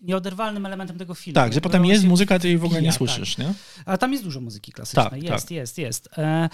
[0.00, 1.34] nieoderwalnym elementem tego filmu.
[1.34, 3.54] Tak, że potem jest muzyka, ty jej w ogóle nie wbija, słyszysz, nie?
[3.84, 5.10] Ale tam jest dużo muzyki klasycznej.
[5.10, 5.50] Tak, jest, tak.
[5.50, 6.08] jest, jest.
[6.18, 6.48] E,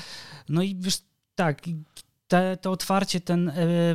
[0.49, 0.99] no i wiesz,
[1.35, 1.63] tak,
[2.29, 3.55] te, to otwarcie, ten e,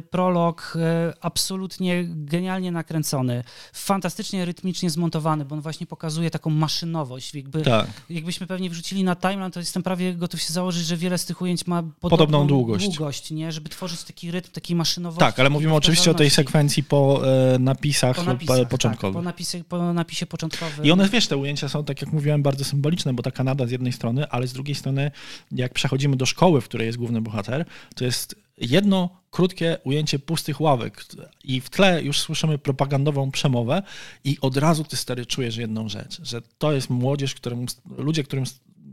[0.10, 7.36] prolog e, absolutnie genialnie nakręcony, fantastycznie rytmicznie zmontowany, bo on właśnie pokazuje taką maszynowość.
[7.36, 7.88] Jakby, Tak.
[8.10, 11.41] Jakbyśmy pewnie wrzucili na timeline, to jestem prawie gotów się założyć, że wiele z tych
[11.41, 12.86] ujęć ma podobną, Podobną długość.
[12.88, 13.52] długość, nie?
[13.52, 15.20] Żeby tworzyć taki rytm, takiej maszynowości.
[15.20, 17.22] Tak, ale mówimy oczywiście o tej sekwencji po
[17.54, 19.13] e, napisach, po po napisach, początkowych.
[19.15, 20.86] Tak, po, napisie, po napisie początkowym.
[20.86, 23.72] I one, wiesz, te ujęcia są, tak jak mówiłem, bardzo symboliczne, bo ta Kanada z
[23.72, 25.12] jednej strony, ale z drugiej strony,
[25.52, 27.65] jak przechodzimy do szkoły, w której jest główny bohater,
[27.96, 28.21] to jest
[28.58, 31.06] jedno krótkie ujęcie pustych ławek
[31.44, 33.84] i w tle już słyszymy propagandową przemowę
[34.24, 37.66] i od razu ty stary czujesz jedną rzecz, że to jest młodzież, którym,
[37.98, 38.46] ludzie, którym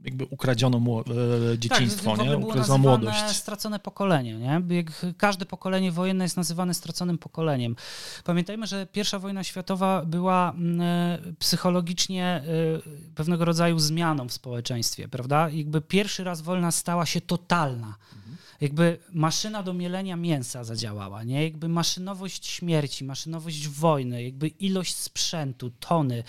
[0.04, 1.04] jakby ukradziono mło,
[1.52, 2.36] e, dzieciństwo, tak, nie?
[2.36, 3.36] Ukradziono młodość.
[3.36, 4.62] stracone pokolenie, nie?
[4.76, 7.76] Jak każde pokolenie wojenne jest nazywane straconym pokoleniem.
[8.24, 12.42] Pamiętajmy, że pierwsza wojna światowa była mm, e, psychologicznie e,
[13.14, 15.48] pewnego rodzaju zmianą w społeczeństwie, prawda?
[15.50, 17.94] Jakby pierwszy raz wojna stała się totalna.
[18.60, 21.44] Jakby maszyna do mielenia mięsa zadziałała, nie?
[21.44, 26.24] Jakby maszynowość śmierci, maszynowość wojny, jakby ilość sprzętu, tony.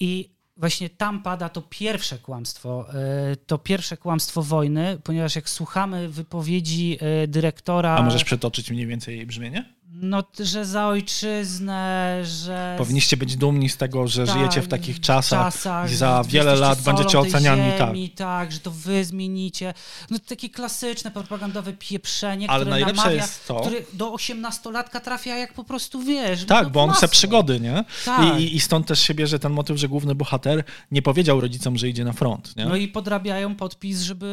[0.00, 6.08] I właśnie tam pada to pierwsze kłamstwo, e, to pierwsze kłamstwo wojny, ponieważ jak słuchamy
[6.08, 9.74] wypowiedzi e, dyrektora, A możesz przetoczyć mniej więcej jej brzmienie?
[9.94, 12.74] No, że za ojczyznę, że...
[12.78, 16.54] Powinniście być dumni z tego, że tak, żyjecie w takich czasach, czasach i za wiele
[16.54, 17.88] lat będziecie oceniani tak.
[17.88, 19.74] ziemi, tak, że to wy zmienicie.
[20.10, 25.36] No takie klasyczne propagandowe pieprzenie, Ale które najlepsze namawia, jest to- który do osiemnastolatka trafia
[25.36, 26.44] jak po prostu, wiesz...
[26.44, 27.84] Tak, no, bo on chce przygody, nie?
[28.04, 28.40] Tak.
[28.40, 31.88] I, I stąd też się bierze ten motyw, że główny bohater nie powiedział rodzicom, że
[31.88, 32.64] idzie na front, nie?
[32.64, 34.26] No i podrabiają podpis, żeby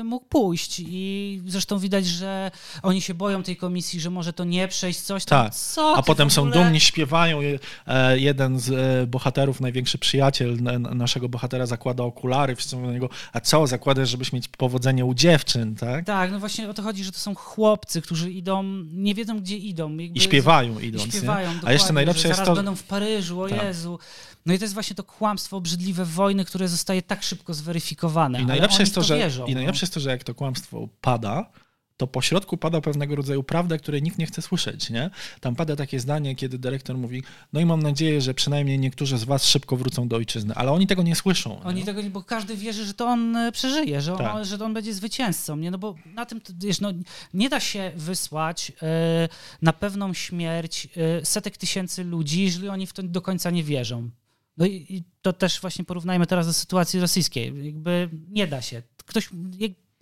[0.00, 0.82] y, mógł pójść.
[0.86, 2.50] I zresztą widać, że
[2.82, 5.44] oni się boją tej komisji, że może to nie przejść, coś tam.
[5.44, 5.54] Tak.
[5.54, 7.40] Co A potem są dumni, śpiewają.
[7.86, 13.08] E, jeden z e, bohaterów, największy przyjaciel naszego bohatera zakłada okulary, wszyscy mówią do niego,
[13.32, 16.04] a co, zakładasz, żebyś mieć powodzenie u dziewczyn, tak?
[16.04, 19.56] Tak, no właśnie o to chodzi, że to są chłopcy, którzy idą, nie wiedzą gdzie
[19.56, 19.96] idą.
[19.98, 21.60] I śpiewają I idąc, śpiewają, nie?
[21.64, 22.54] A jeszcze najlepsze jest to...
[22.54, 23.62] będą w Paryżu, o Tak.
[23.62, 23.98] Jezu.
[24.46, 28.42] No i to jest właśnie to kłamstwo obrzydliwe wojny, które zostaje tak szybko zweryfikowane.
[28.42, 29.54] I najlepsze, jest to, że, wierzą, I no.
[29.54, 31.50] najlepsze jest to, że jak to kłamstwo pada,
[32.00, 35.10] to po środku pada pewnego rodzaju prawda, której nikt nie chce słyszeć, nie?
[35.40, 39.24] Tam pada takie zdanie, kiedy dyrektor mówi, no i mam nadzieję, że przynajmniej niektórzy z
[39.24, 41.62] was szybko wrócą do ojczyzny, ale oni tego nie słyszą.
[41.62, 41.86] Oni nie?
[41.86, 44.44] tego nie, bo każdy wierzy, że to on e, przeżyje, że on, Tak.
[44.44, 45.70] że on będzie zwycięzcą, nie?
[45.70, 46.92] No bo na tym, wiesz, no,
[47.34, 49.28] nie da się wysłać e,
[49.62, 54.10] na pewną śmierć e, setek tysięcy ludzi, jeżeli oni w to do końca nie wierzą.
[54.56, 57.64] No i, to też właśnie porównajmy teraz do sytuacji rosyjskiej.
[57.66, 58.82] Jakby nie da się.
[59.06, 59.28] Ktoś,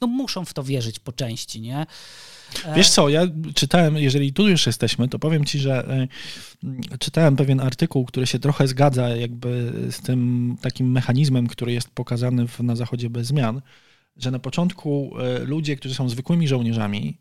[0.00, 1.86] no muszą w to wierzyć po części, nie?
[2.64, 3.22] E, Wiesz co, ja
[3.54, 5.88] czytałem, jeżeli tu już jesteśmy, to powiem ci, że
[6.92, 11.90] e, czytałem pewien artykuł, który się trochę zgadza jakby z tym takim mechanizmem, który jest
[11.90, 13.60] pokazany w, na Zachodzie bez zmian,
[14.16, 17.18] że na początku e, ludzie, którzy są zwykłymi żołnierzami,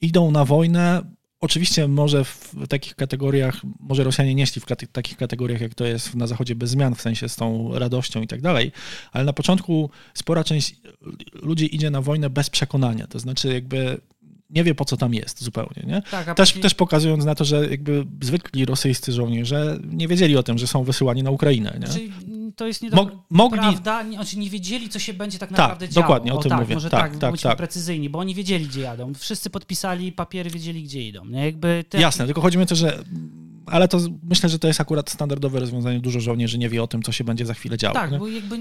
[0.00, 1.02] idą na wojnę.
[1.40, 5.84] Oczywiście może w takich kategoriach, może Rosjanie nie szli w kate- takich kategoriach, jak to
[5.84, 8.72] jest na Zachodzie bez zmian, w sensie z tą radością i tak dalej,
[9.12, 10.76] ale na początku spora część
[11.42, 14.00] ludzi idzie na wojnę bez przekonania, to znaczy jakby
[14.50, 16.02] nie wie po co tam jest zupełnie, nie?
[16.10, 20.42] tak, Też, później- też pokazując na to, że jakby zwykli rosyjscy żołnierze nie wiedzieli o
[20.42, 21.86] tym, że są wysyłani na Ukrainę, nie?
[21.86, 22.12] Czyli
[22.56, 22.96] to jest nie do...
[22.96, 26.02] Mog- mogli- prawda, nie, znaczy nie wiedzieli, co się będzie tak Tak, naprawdę działo.
[26.02, 26.74] dokładnie, o tym tak, mówię.
[26.74, 27.56] Może Tak, tak, tak, bądźmy tak.
[27.58, 29.14] precyzyjni, bo oni wiedzieli, gdzie jadą.
[29.14, 31.24] Wszyscy podpisali papiery, wiedzieli, gdzie idą.
[31.24, 31.44] Nie?
[31.44, 32.00] Jakby te...
[32.00, 33.04] Jasne, tylko chodzi mi o to, że
[33.66, 36.00] ale to myślę, że to jest akurat standardowe rozwiązanie.
[36.00, 37.94] Dużo żołnierzy nie wie o tym, co się będzie za chwilę działo.
[37.94, 38.18] Tak, nie?
[38.18, 38.58] bo jakby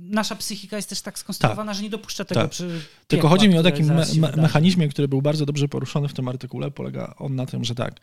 [0.00, 2.50] nasza psychika jest też tak skonstruowana, że nie dopuszcza tego Tak.
[2.50, 6.08] przy Tylko piekła, chodzi mi o takim me- me- mechanizmie, który był bardzo dobrze poruszony
[6.08, 6.70] w tym artykule.
[6.70, 8.00] Polega on na tym, że tak,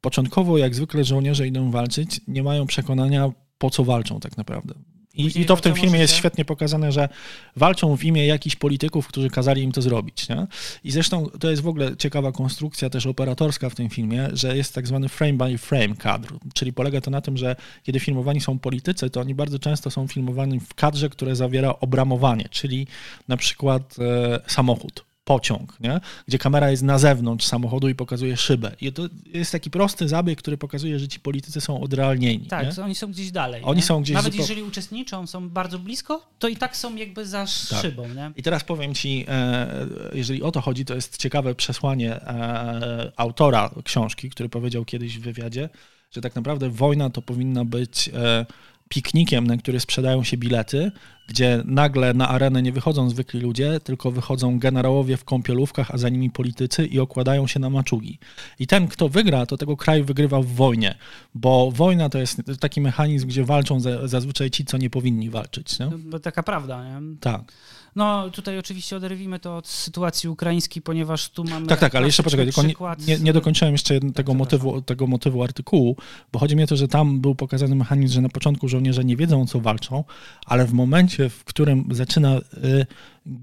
[0.00, 4.74] początkowo jak zwykle żołnierze idą walczyć, nie mają przekonania po co walczą tak naprawdę.
[5.14, 6.18] I, I to w tym filmie jest życie.
[6.18, 7.08] świetnie pokazane, że
[7.56, 10.28] walczą w imię jakichś polityków, którzy kazali im to zrobić.
[10.28, 10.46] Nie?
[10.84, 14.74] I zresztą to jest w ogóle ciekawa konstrukcja też operatorska w tym filmie, że jest
[14.74, 16.32] tak zwany frame by frame kadr.
[16.54, 20.08] Czyli polega to na tym, że kiedy filmowani są politycy, to oni bardzo często są
[20.08, 22.86] filmowani w kadrze, które zawiera obramowanie, czyli
[23.28, 25.04] na przykład e, samochód.
[25.24, 26.00] Pociąg, nie?
[26.28, 28.76] gdzie kamera jest na zewnątrz samochodu i pokazuje szybę.
[28.80, 32.46] I to jest taki prosty zabieg, który pokazuje, że ci politycy są odrealnieni.
[32.46, 33.62] Tak, oni są gdzieś dalej.
[33.64, 33.82] Oni nie?
[33.86, 37.46] są gdzieś Nawet zupeł- jeżeli uczestniczą, są bardzo blisko, to i tak są jakby za
[37.70, 37.80] Tak.
[37.82, 38.30] szybą, nie?
[38.36, 39.66] I teraz powiem ci, e,
[40.14, 45.22] jeżeli o to chodzi, to jest ciekawe przesłanie e, autora książki, który powiedział kiedyś w
[45.22, 45.68] wywiadzie,
[46.10, 48.46] że tak naprawdę wojna to powinna być e,
[48.94, 50.92] piknikiem, na który sprzedają się bilety,
[51.26, 56.08] gdzie nagle na arenę nie wychodzą zwykli ludzie, tylko wychodzą generałowie w kąpielówkach, a za
[56.08, 58.18] nimi politycy i okładają się na maczugi.
[58.58, 60.94] I ten, kto wygra, to tego kraj wygrywa w wojnie,
[61.34, 65.78] bo wojna to jest taki mechanizm, gdzie walczą za, zazwyczaj ci, co nie powinni walczyć.
[65.78, 65.86] Nie?
[65.86, 67.16] Bo taka prawda, nie?
[67.20, 67.52] Tak.
[67.96, 72.22] No tutaj oczywiście oderwijmy to od sytuacji ukraińskiej, ponieważ tu mamy Tak, tak, ale jeszcze
[72.22, 74.36] poczekaj, przykład nie, nie dokończyłem jeszcze tego, przepraszam.
[74.36, 75.96] motywu, tego motywu artykułu,
[76.32, 79.16] bo chodzi mi o to, że tam był pokazany mechanizm, że na początku żołnierze nie
[79.16, 80.04] wiedzą, o co walczą,
[80.46, 82.86] ale w momencie, w którym zaczyna y,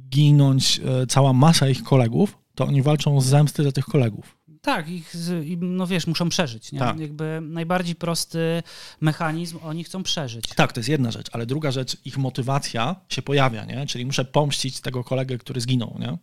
[0.09, 4.37] ginąć y, cała masa ich kolegów, to oni walczą z zemsty za tych kolegów.
[4.61, 5.13] Tak, ich,
[5.59, 6.79] no wiesz, muszą przeżyć, nie?
[6.79, 6.99] Tak.
[6.99, 8.63] Jakby najbardziej prosty
[9.01, 10.45] mechanizm, oni chcą przeżyć.
[10.55, 13.85] Tak, to jest jedna rzecz, ale druga rzecz, ich motywacja się pojawia, nie?
[13.85, 16.17] Czyli muszę pomścić tego kolegę, który zginął, nie?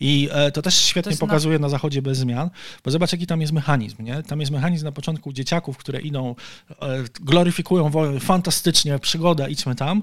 [0.00, 1.68] I e, to też świetnie na- pokazuje na...
[1.68, 2.50] Zachodzie bez zmian,
[2.84, 4.22] bo zobacz, jaki tam jest mechanizm, nie?
[4.22, 6.34] Tam jest mechanizm na początku dzieciaków, które idą,
[6.70, 6.74] e,
[7.20, 10.02] gloryfikują wojnę, fantastycznie, przygoda, idźmy tam.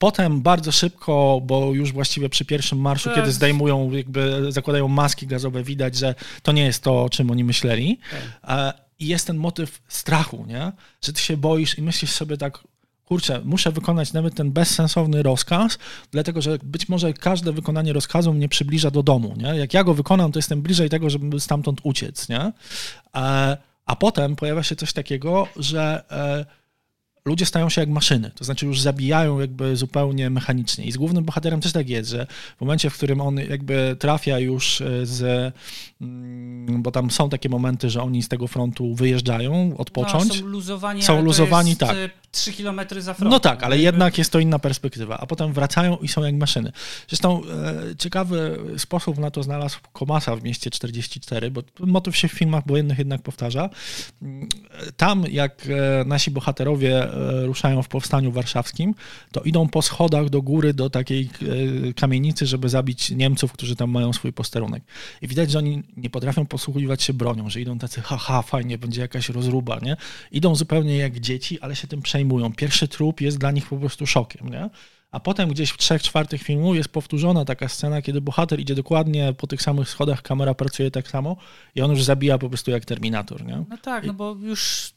[0.00, 5.26] Potem bardzo szybko, bo już właściwie przy pierwszym marszu, To kiedy zdejmują, jakby zakładają maski
[5.26, 7.98] gazowe, widać, że to nie jest to, o czym oni myśleli.
[8.44, 10.72] E, I jest ten motyw strachu, nie?
[11.02, 12.58] Że ty się boisz i myślisz sobie tak,
[13.04, 15.78] kurczę, muszę wykonać nawet ten bezsensowny rozkaz,
[16.10, 19.56] dlatego że być może każde wykonanie rozkazu mnie przybliża do domu, nie?
[19.56, 22.52] Jak ja go wykonam, to jestem bliżej tego, żeby stamtąd uciec, nie?
[23.16, 26.59] E, a potem pojawia się coś takiego, że e,
[27.24, 30.84] ludzie stają się jak maszyny, to znaczy już zabijają jakby zupełnie mechanicznie.
[30.84, 34.38] I z głównym bohaterem też tak jest, że w momencie, w którym on jakby trafia
[34.38, 35.52] już e, z,
[36.00, 40.28] mm, bo tam są takie momenty, że oni z tego frontu wyjeżdżają odpocząć.
[40.28, 41.96] No, są luzowani, Są luzowani, jest, tak.
[41.96, 43.30] y, 3 kilometry za frontem.
[43.32, 46.34] No tak, ale Jakby- jednak jest to inna perspektywa, a potem wracają i są jak
[46.34, 46.72] maszyny.
[47.08, 52.32] Zresztą e, ciekawy sposób na to znalazł Komasa w mieście 44, bo motyw się w
[52.32, 53.70] filmach wojennych jednak powtarza.
[54.22, 54.48] Mm,
[54.96, 55.62] Tam, jak
[56.00, 57.09] e, nasi bohaterowie e,
[57.46, 58.94] ruszają w powstaniu warszawskim,
[59.32, 61.30] to idą po schodach do góry do takiej
[61.88, 64.82] e, kamienicy, żeby zabić Niemców, którzy tam mają swój posterunek.
[65.22, 69.00] I widać, że oni nie potrafią posługiwać się bronią, że idą tacy, haha, fajnie, będzie
[69.00, 69.96] jakaś rozruba, nie?
[70.32, 72.52] Idą zupełnie jak dzieci, ale się tym przejmują.
[72.52, 74.70] Pierwszy trup jest dla nich po prostu szokiem, nie?
[75.10, 79.34] A potem gdzieś w trzech czwartych filmu jest powtórzona taka scena, kiedy bohater idzie dokładnie
[79.38, 81.36] po tych samych schodach, kamera pracuje tak samo
[81.74, 83.64] i on już zabija po prostu jak Terminator, nie?
[83.68, 84.92] No tak, no bo już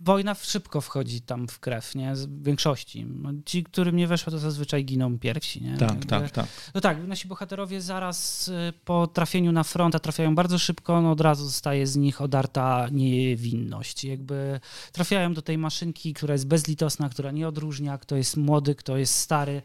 [0.00, 2.16] wojna szybko wchodzi tam w krew, nie?
[2.16, 3.06] Z w większości.
[3.44, 5.76] Ci, którym nie weszło, to zazwyczaj giną pierwsi, nie?
[5.76, 6.46] Tak, Jakby- tak, tak.
[6.74, 11.10] No tak, nasi bohaterowie zaraz y, po trafieniu na front, a trafiają bardzo szybko, no
[11.10, 14.04] od razu zostaje z nich odarta niewinność.
[14.04, 14.60] Jakby
[14.92, 19.14] trafiają do tej maszynki, która jest bezlitosna, która nie odróżnia, kto jest młody, kto jest
[19.14, 19.62] stary.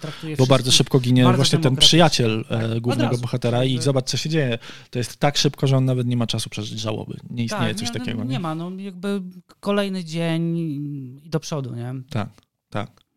[0.00, 3.78] Traktuje Bo bardzo szybko ginie bardzo właśnie ten przyjaciel Tak, e, od głównego bohatera i
[3.78, 4.58] zobacz, co się dzieje.
[4.90, 7.16] To jest tak szybko, że on nawet nie ma czasu przeżyć żałoby.
[7.30, 8.24] Nie istnieje tak, coś nie, no, takiego.
[8.24, 9.22] Nie, ma, no jakby
[9.60, 11.94] kolejny dzień i do przodu, nie?
[12.10, 12.28] Tak,
[12.70, 13.09] tak.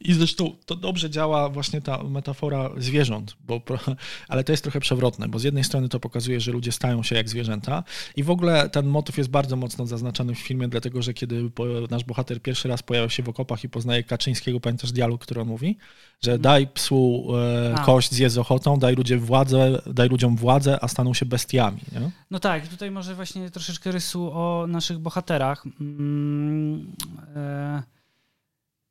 [0.00, 3.60] I zresztą to dobrze działa właśnie ta metafora zwierząt, bo,
[4.28, 7.16] ale to jest trochę przewrotne, bo z jednej strony to pokazuje, że ludzie stają się
[7.16, 7.84] jak zwierzęta
[8.16, 11.50] i w ogóle ten motyw jest bardzo mocno zaznaczony w filmie, dlatego że kiedy
[11.90, 15.48] nasz bohater pierwszy raz pojawia się w okopach i poznaje Kaczyńskiego, pamiętasz dialog, który on
[15.48, 15.76] mówi?
[16.22, 16.42] Że mhm.
[16.42, 21.14] daj psu e, kość zjedz z ochotą, daj, ludzie władzę, daj ludziom władzę, a staną
[21.14, 21.80] się bestiami.
[21.92, 22.10] Nie?
[22.30, 25.64] No tak, tutaj może właśnie troszeczkę rysu o naszych bohaterach.
[25.80, 26.92] Mm,
[27.36, 27.93] e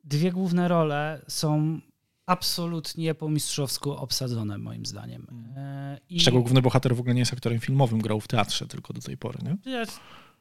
[0.03, 1.79] dwie główne role są
[2.25, 5.27] absolutnie po mistrzowsku obsadzone, moim zdaniem.
[5.31, 5.53] Mm.
[5.57, 6.19] E, I...
[6.19, 9.01] Z czego główny bohater w ogóle nie jest aktorem filmowym, grał w teatrze tylko do
[9.01, 9.85] tej pory, nie?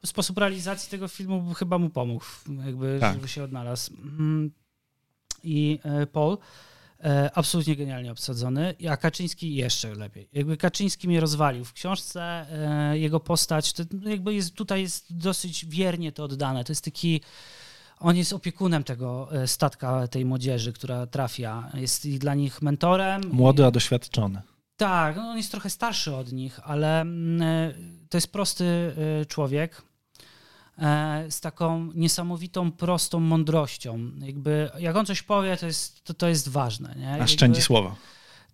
[0.05, 2.25] Sposób realizacji tego filmu chyba mu pomógł,
[2.65, 3.13] jakby, tak.
[3.13, 3.93] żeby się odnalazł.
[3.93, 4.51] Mm.
[5.43, 6.37] I e, Paul
[7.03, 10.29] e, absolutnie genialnie obsadzony, a Kaczyński jeszcze lepiej.
[10.33, 11.65] Jakby Kaczyński mnie rozwalił.
[11.65, 12.45] W książce
[12.93, 16.63] jego postać, to jakby jest, tutaj jest dosyć wiernie to oddane.
[16.63, 17.21] To jest taki
[18.03, 21.71] on jest opiekunem tego e, statka tej młodzieży, która trafia.
[21.73, 23.21] Jest dla nich mentorem.
[23.31, 24.41] Młody, a doświadczony.
[24.77, 27.73] Tak, no, on jest trochę starszy od nich, ale mm, e,
[28.09, 29.81] to jest prosty e, człowiek
[31.29, 33.99] z taką niesamowitą, prostą mądrością.
[34.19, 36.95] Jakby, jak on coś powie, to jest, to, to jest ważne.
[36.99, 37.21] Nie?
[37.21, 37.95] A szczędzi słowa.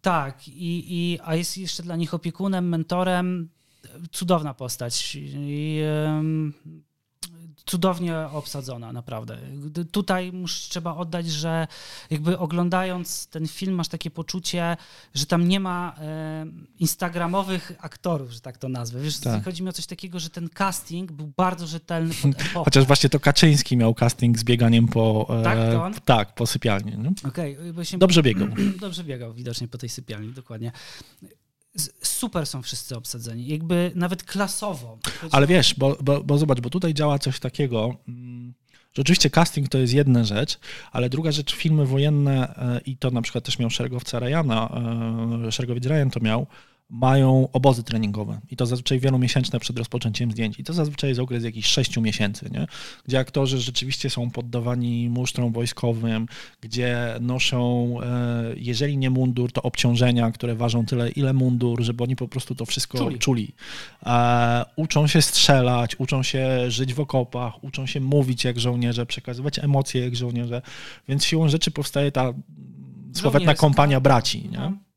[0.01, 3.49] Tak, i, i, a jest jeszcze dla nich opiekunem, mentorem.
[4.11, 5.15] Cudowna postać.
[5.15, 5.81] I,
[7.69, 9.37] cudownie obsadzona, naprawdę.
[9.91, 11.67] Tutaj muszę, trzeba oddać, że
[12.09, 14.77] jakby oglądając ten film masz takie poczucie,
[15.13, 16.45] że tam nie ma e,
[16.79, 19.01] instagramowych aktorów, że tak to nazwę.
[19.01, 19.43] Wiesz, tak.
[19.43, 22.13] chodzi mi o coś takiego, że ten casting był bardzo rzetelny
[22.53, 22.65] pod.
[22.65, 25.93] Chociaż właśnie to Kaczyński miał casting z bieganiem po, e, tak, to on?
[26.05, 26.93] tak, po sypialni.
[27.27, 27.57] Okay,
[27.97, 28.47] Dobrze biegał.
[28.81, 30.71] Dobrze biegał widocznie po tej sypialni, dokładnie
[32.03, 34.99] super są wszyscy obsadzeni, jakby nawet klasowo.
[35.31, 38.53] Ale wiesz, bo, bo, bo zobacz, bo tutaj działa coś takiego, mm,
[38.93, 40.59] że oczywiście casting to jest jedna rzecz,
[40.91, 44.69] ale druga rzecz, filmy wojenne e, i to na przykład też miał szeregowca Ryana,
[45.47, 46.47] e, szeregowiec Ryan to miał,
[46.89, 50.59] mają obozy treningowe i to zazwyczaj wielomiesięczne przed rozpoczęciem zdjęć.
[50.59, 52.67] I to zazwyczaj jest okres jakichś sześciu miesięcy, nie?
[53.05, 56.27] gdzie aktorzy rzeczywiście są poddawani musztrom wojskowym,
[56.61, 62.15] gdzie noszą, e, jeżeli nie mundur, to obciążenia, które ważą tyle, ile mundur, żeby oni
[62.15, 63.19] po prostu to wszystko czuli.
[63.19, 63.53] czuli.
[64.05, 69.59] E, uczą się strzelać, uczą się żyć w okopach, uczą się mówić jak żołnierze, przekazywać
[69.59, 70.61] emocje jak żołnierze,
[71.07, 72.33] więc siłą rzeczy powstaje ta
[73.13, 74.49] słowetna kompania braci.
[74.51, 74.88] Nie?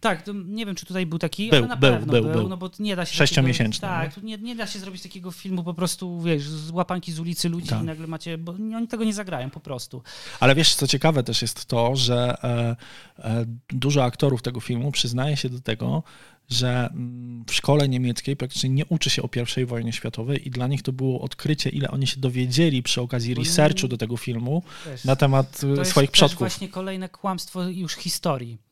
[0.00, 2.48] Tak, nie wiem, czy tutaj był taki, był, ale na był, pewno był, był, był.
[2.48, 3.16] no bo nie da się...
[3.16, 3.88] Sześciomiesięczny.
[3.88, 7.48] Tak, nie, nie da się zrobić takiego filmu po prostu, wiesz, z łapanki z ulicy
[7.48, 7.82] ludzi tak.
[7.82, 10.02] i nagle macie, bo oni tego nie zagrają po prostu.
[10.40, 12.76] Ale wiesz, co ciekawe też jest to, że e,
[13.18, 16.02] e, dużo aktorów tego filmu przyznaje się do tego,
[16.50, 20.66] że mm, w szkole niemieckiej praktycznie nie uczy się o I wojnie światowej i dla
[20.66, 24.62] nich to było odkrycie, ile oni się dowiedzieli przy okazji researchu do tego filmu
[25.04, 26.38] na temat e, swoich przodków.
[26.38, 28.67] To jest właśnie kolejne kłamstwo już historii.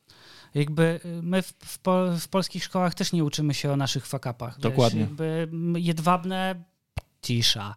[0.56, 1.78] Jakby y, my w, w,
[2.20, 4.60] w, polskich szkołach też nie uczymy się o naszych fakapach.
[4.60, 5.00] Dokładnie.
[5.00, 6.62] Wiesz, jakby jedwabne
[7.22, 7.74] cisza.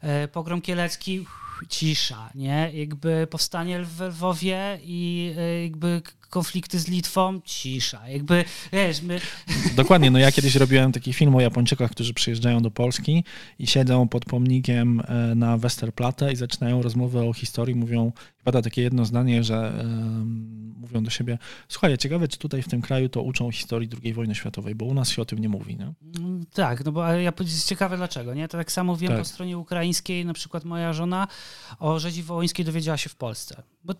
[0.00, 1.26] E, pogrom kielecki
[1.66, 2.70] cisza, nie?
[2.74, 8.08] Jakby powstanie w Lwowie i e, jakby konflikty z Litwą, cisza.
[8.08, 9.20] Jakby, wiesz, my...
[9.76, 13.24] Dokładnie, no ja kiedyś robiłem taki film o Japończykach, którzy przyjeżdżają do Polski
[13.58, 18.12] i siedzą pod pomnikiem e, na Westerplatte i zaczynają rozmowę o historii, mówią,
[18.44, 21.38] pada takie jedno zdanie, że um, mówią do siebie,
[21.68, 24.94] słuchaj, ciekawe, czy tutaj w tym kraju to uczą historii II wojny światowej, bo u
[24.94, 25.92] nas się o tym nie mówi, nie?
[26.18, 28.48] Mm, tak, no bo ja jest ciekawe dlaczego, nie?
[28.48, 29.18] To tak samo wiem tak.
[29.18, 31.28] po stronie ukraińskiej, na przykład moja żona
[31.78, 33.94] o rzezi wołyńskiej dowiedziała się w Polsce, bo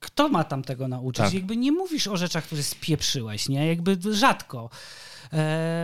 [0.00, 1.24] kto ma tam tego nauczyć?
[1.24, 1.34] Tak.
[1.34, 3.66] Jakby nie mówisz o rzeczach, które spieprzyłeś, nie?
[3.66, 4.70] Jakby rzadko.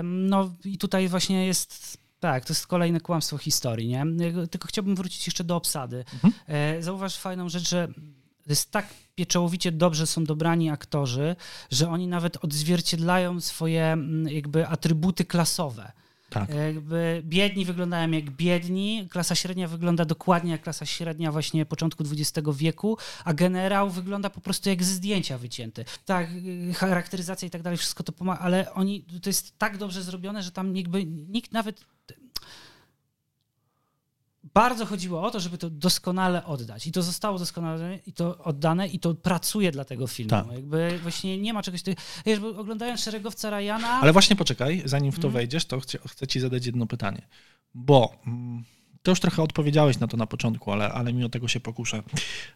[0.02, 4.04] No i tutaj właśnie jest tak, to jest kolejne kłamstwo historii, nie?
[4.50, 6.04] Tylko chciałbym wrócić jeszcze do obsady.
[6.14, 6.32] Mhm.
[6.46, 7.88] E, zauważ fajną rzecz, że
[8.46, 11.36] jest tak pieczołowicie dobrze są dobrani aktorzy,
[11.70, 13.96] że oni nawet odzwierciedlają swoje
[14.26, 15.92] jakby atrybuty klasowe.
[16.30, 16.48] Tak.
[16.54, 22.48] Jakby biedni wyglądają jak biedni, klasa średnia wygląda dokładnie jak klasa średnia właśnie początku XX
[22.56, 25.84] wieku, a generał wygląda po prostu jak ze zdjęcia wycięty.
[26.04, 26.28] Tak,
[26.74, 30.50] charakteryzacja i tak dalej, wszystko to pomaga, ale oni, to jest tak dobrze zrobione, że
[30.50, 31.84] tam jakby nikt nawet
[34.62, 36.86] bardzo chodziło o to, żeby to doskonale oddać.
[36.86, 40.30] I to zostało doskonale i to oddane i to pracuje dla tego filmu.
[40.30, 40.46] Tak.
[40.52, 41.82] Jakby właśnie nie ma czegoś...
[42.26, 43.88] Wiesz, bo oglądając Szeregowca Ryana...
[43.88, 45.34] Ale właśnie poczekaj, zanim w to hmm.
[45.34, 47.22] wejdziesz, to chcę, chcę ci zadać jedno pytanie.
[47.74, 48.12] Bo...
[48.26, 48.64] Mm,
[49.02, 52.02] to już trochę odpowiedziałeś na to na początku, ale, ale mimo tego się pokuszę.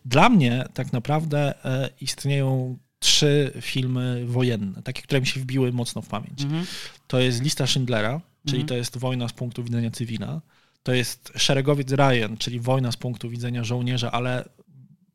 [0.05, 6.03] Dla mnie tak naprawdę e, istnieją trzy filmy wojenne, takie, które mi się wbiły mocno
[6.03, 6.43] w pamięć.
[6.43, 6.67] Mm -hmm.
[7.07, 8.69] To jest Lista Schindlera, czyli mm -hmm.
[8.69, 10.41] to jest wojna z punktu widzenia cywila
[10.83, 14.45] to jest szeregowiec Ryan, czyli wojna z punktu widzenia żołnierza, ale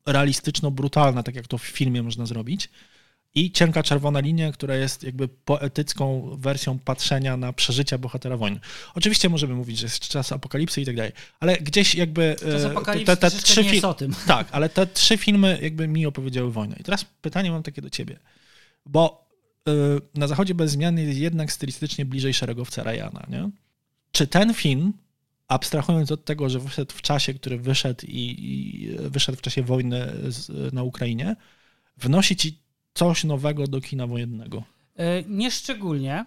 [0.06, 2.70] realistyczno-brutalna, tak jak to w filmie można zrobić.
[3.36, 8.60] I cienka czerwona linia, która jest jakby poetycką wersją patrzenia na przeżycia bohatera wojny.
[8.96, 12.36] Oczywiście możemy mówić, że jest czas apokalipsy i tak dalej, ale gdzieś jakby
[12.96, 14.16] e, te, te trzy nie o tym.
[14.28, 16.76] Tak, ale te trzy filmy jakby mi opowiedziały wojnę.
[16.80, 18.20] I teraz pytanie mam takie do ciebie,
[18.86, 19.30] bo
[19.70, 19.72] y,
[20.16, 23.50] na Zachodzie bez zmian jest jednak stylistycznie bliżej szeregowca Ryana, nie?
[24.12, 24.94] Czy ten film,
[25.48, 30.08] abstrahując od tego, że wyszedł w czasie, który wyszedł i, i wyszedł w czasie wojny
[30.28, 31.36] z, na Ukrainie,
[31.98, 32.60] wnosi ci
[32.94, 34.64] coś nowego do kina wojennego?
[34.96, 36.26] E, Nie szczególnie,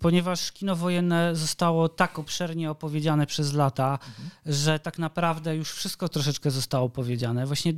[0.00, 3.98] ponieważ kino wojenne zostało tak obszernie opowiedziane przez lata,
[4.46, 7.46] że tak naprawdę już wszystko troszeczkę zostało powiedziane.
[7.46, 7.74] Właśnie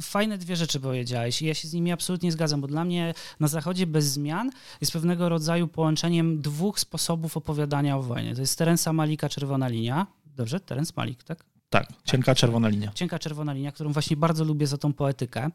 [0.00, 3.48] fajne dwie rzeczy powiedziałeś i ja się z nimi absolutnie zgadzam, bo dla mnie na
[3.48, 4.50] Zachodzie bez zmian
[4.80, 8.34] jest pewnego rodzaju połączeniem dwóch sposobów opowiadania o wojnie.
[8.34, 10.06] To jest Terensa Malika Czerwona Linia.
[10.26, 10.60] Dobrze?
[10.60, 11.44] Terence Malik, tak?
[11.70, 12.92] Tak, cienka czerwona linia.
[12.94, 15.50] Cienka czerwona linia, którą właśnie bardzo lubię za tą poetykę.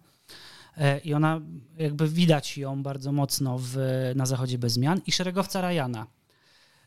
[0.77, 1.41] E, I ona,
[1.77, 3.77] jakby widać ją bardzo mocno w,
[4.15, 5.01] na Zachodzie bez zmian.
[5.07, 6.07] I szeregowca Rajana.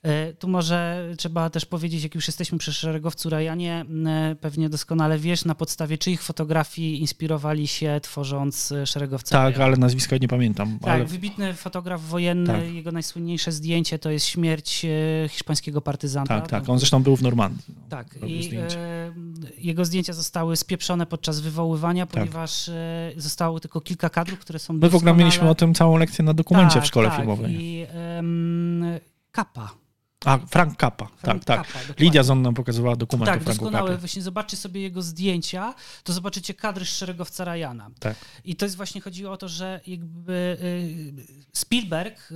[0.03, 4.09] E, Tu może trzeba też powiedzieć, jak już jesteśmy przy szeregowcu Rajanie, m,
[4.41, 9.65] pewnie doskonale wiesz, na podstawie czyich fotografii inspirowali się tworząc e, szeregowca Tak, Rajana.
[9.65, 10.79] ale nazwiska nie pamiętam.
[10.79, 11.05] Tak, ale...
[11.05, 12.75] wybitny fotograf wojenny, Tak.
[12.75, 16.41] jego najsłynniejsze zdjęcie to jest śmierć e, hiszpańskiego partyzanta.
[16.41, 16.69] Tak, tak.
[16.69, 17.63] On zresztą był w Normandii.
[17.69, 18.79] no, Tak, i zdjęcia.
[18.79, 19.13] e,
[19.59, 22.15] jego zdjęcia zostały spieprzone podczas wywoływania, Tak.
[22.15, 25.75] ponieważ e, zostało tylko kilka kadrów, które są My w ogóle doskonale- mieliśmy o tym
[25.75, 27.55] całą lekcję na dokumencie tak, w szkole tak, filmowej.
[27.61, 27.87] I
[28.19, 28.85] em,
[29.33, 29.80] Kappa.
[30.25, 31.83] A, Frank Kappa, Frank tak, tak.
[31.83, 32.05] Dokładnie.
[32.05, 33.89] Lidia Zon nam pokazywała dokument Tak, o Franku doskonałe.
[33.89, 34.01] Kappie.
[34.01, 37.91] Właśnie zobaczcie sobie jego zdjęcia, to zobaczycie kadry z szeregowca Ryana.
[37.99, 38.17] Tak.
[38.45, 41.15] I to jest właśnie chodziło o to, że jakby y,
[41.53, 42.29] Spielberg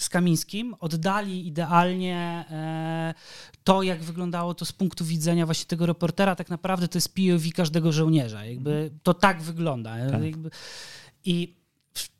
[0.00, 3.14] z Kamińskim oddali idealnie e,
[3.64, 6.36] to, jak wyglądało to z punktu widzenia właśnie tego reportera.
[6.36, 8.44] Tak naprawdę to jest POV każdego żołnierza.
[8.44, 9.96] Jakby to tak wygląda.
[10.10, 10.20] Tak.
[11.24, 11.56] I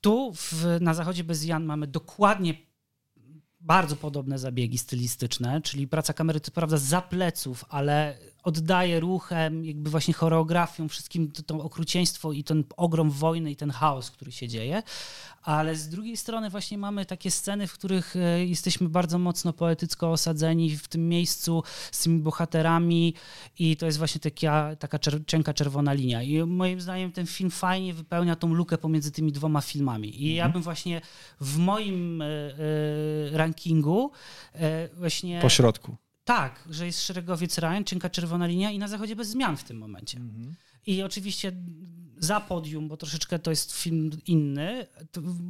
[0.01, 2.55] tu w, na Zachodzie bez Jan mamy dokładnie
[3.71, 9.91] bardzo podobne zabiegi stylistyczne, czyli praca kamery, co prawda za pleców, ale oddaje ruchem, jakby
[9.91, 14.49] właśnie choreografią, wszystkim to, to okrucieństwo i ten ogrom wojny i ten chaos, który się
[14.49, 14.83] dzieje.
[15.43, 20.13] Ale z drugiej strony właśnie mamy takie sceny, w których e, jesteśmy bardzo mocno poetycko
[20.13, 21.63] osadzeni w tym miejscu
[21.93, 23.15] z tymi bohaterami
[23.59, 26.23] i to jest właśnie taka, taka czer- cienka czerwona linia.
[26.23, 30.23] I moim zdaniem ten film fajnie wypełnia tą lukę pomiędzy tymi dwoma filmami.
[30.23, 31.01] I ja bym właśnie
[31.41, 32.27] w moim e,
[33.33, 34.11] rankingu
[34.55, 35.41] e, właśnie...
[35.43, 35.97] Po środku.
[36.25, 39.79] Tak, że jest szeregowiec Ryan, Cienka Czerwona Linia i na zachodzie bez zmian w tym
[39.79, 40.19] momencie.
[40.19, 40.55] Mhm.
[40.87, 41.53] I oczywiście
[42.21, 44.87] za podium, bo troszeczkę to jest film inny,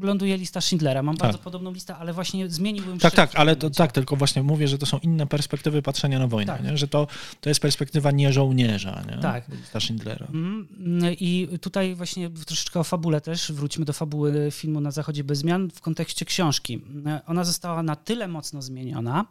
[0.01, 1.03] ląduje lista Schindlera.
[1.03, 1.23] Mam Tak.
[1.23, 4.79] bardzo podobną listę, ale właśnie zmieniłbym Tak, tak, ale to tak, tylko właśnie mówię, że
[4.79, 6.79] to są inne perspektywy patrzenia na wojnę, Tak.
[6.79, 7.07] że to,
[7.41, 9.19] to jest perspektywa nie żołnierza, nie?
[9.23, 9.49] Tak.
[9.49, 10.27] Lista Schindlera.
[10.27, 10.69] Mm,
[11.11, 15.71] I tutaj właśnie troszeczkę o fabule też, wróćmy do fabuły filmu Na Zachodzie bez zmian
[15.71, 16.83] w kontekście książki.
[17.27, 19.25] Ona została na tyle mocno zmieniona,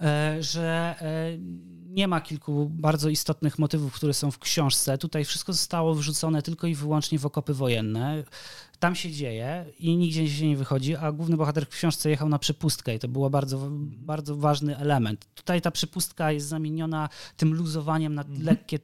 [0.00, 1.38] e, że e,
[1.92, 4.98] nie ma kilku bardzo istotnych motywów, które są w książce.
[4.98, 8.24] Tutaj wszystko zostało wrzucone tylko i wyłącznie w okopy wojenne.
[8.82, 12.38] Tam się dzieje i nigdzie się nie wychodzi, a główny bohater w książce jechał na
[12.38, 15.26] przepustkę i to był bardzo, bardzo ważny element.
[15.34, 18.78] Tutaj ta przepustka jest zamieniona tym luzowaniem na lekkie,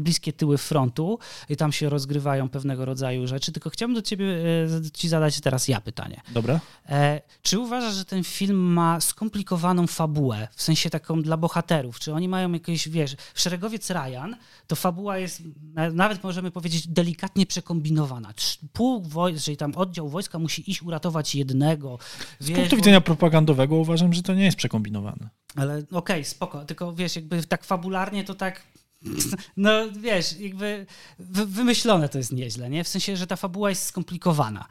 [0.00, 3.52] bliskie tyły frontu i tam się rozgrywają pewnego rodzaju rzeczy.
[3.52, 6.20] Tylko chciałbym do ciebie, e, ci zadać teraz ja pytanie.
[6.32, 6.60] Dobra?
[6.88, 11.98] E, czy uważasz, że ten film ma skomplikowaną fabułę, w sensie taką dla bohaterów?
[12.00, 14.36] Czy oni mają jakieś, wiesz, w Szeregowiec Ryan
[14.66, 15.42] to fabuła jest,
[15.74, 18.32] na- nawet możemy powiedzieć, delikatnie przekombinowana.
[18.72, 19.00] Pół
[19.40, 21.98] wojsk, czyli tam oddział wojska musi iść uratować jednego.
[22.38, 25.28] Z wiesz, punktu bo- widzenia propagandowego uważam, że to nie jest przekombinowane.
[25.56, 28.62] Ale okej, spoko, tylko wiesz, jakby tak fabularnie to tak.
[29.56, 29.70] No
[30.00, 30.86] wiesz, jakby
[31.18, 32.84] wy, wymyślone to jest nieźle, nie?
[32.84, 34.66] W sensie, że ta fabuła jest skomplikowana.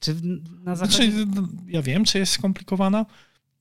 [0.00, 0.16] Czy
[0.64, 1.12] na zachodzie...
[1.12, 3.06] Znaczy, no, ja wiem, czy jest skomplikowana.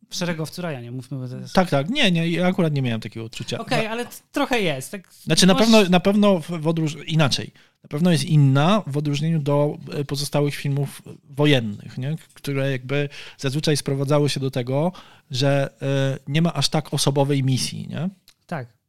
[0.10, 1.54] W szeregowcu Ryanie, mówmy, bo to jest...
[1.54, 1.90] Tak, tak.
[1.90, 3.58] Nie, nie, ja akurat nie miałem takiego odczucia.
[3.58, 4.92] Okej, ale t- trochę jest.
[4.92, 6.98] Tak, Znaczy na pewno, na pewno w odróż...
[7.08, 7.52] inaczej.
[7.84, 12.16] Na pewno jest inna w odróżnieniu do e, pozostałych filmów wojennych, nie?
[12.34, 14.92] które jakby zazwyczaj sprowadzały się do tego,
[15.32, 17.88] że e, nie ma aż tak osobowej misji.
[17.88, 18.10] Nie?
[18.48, 18.80] Tak.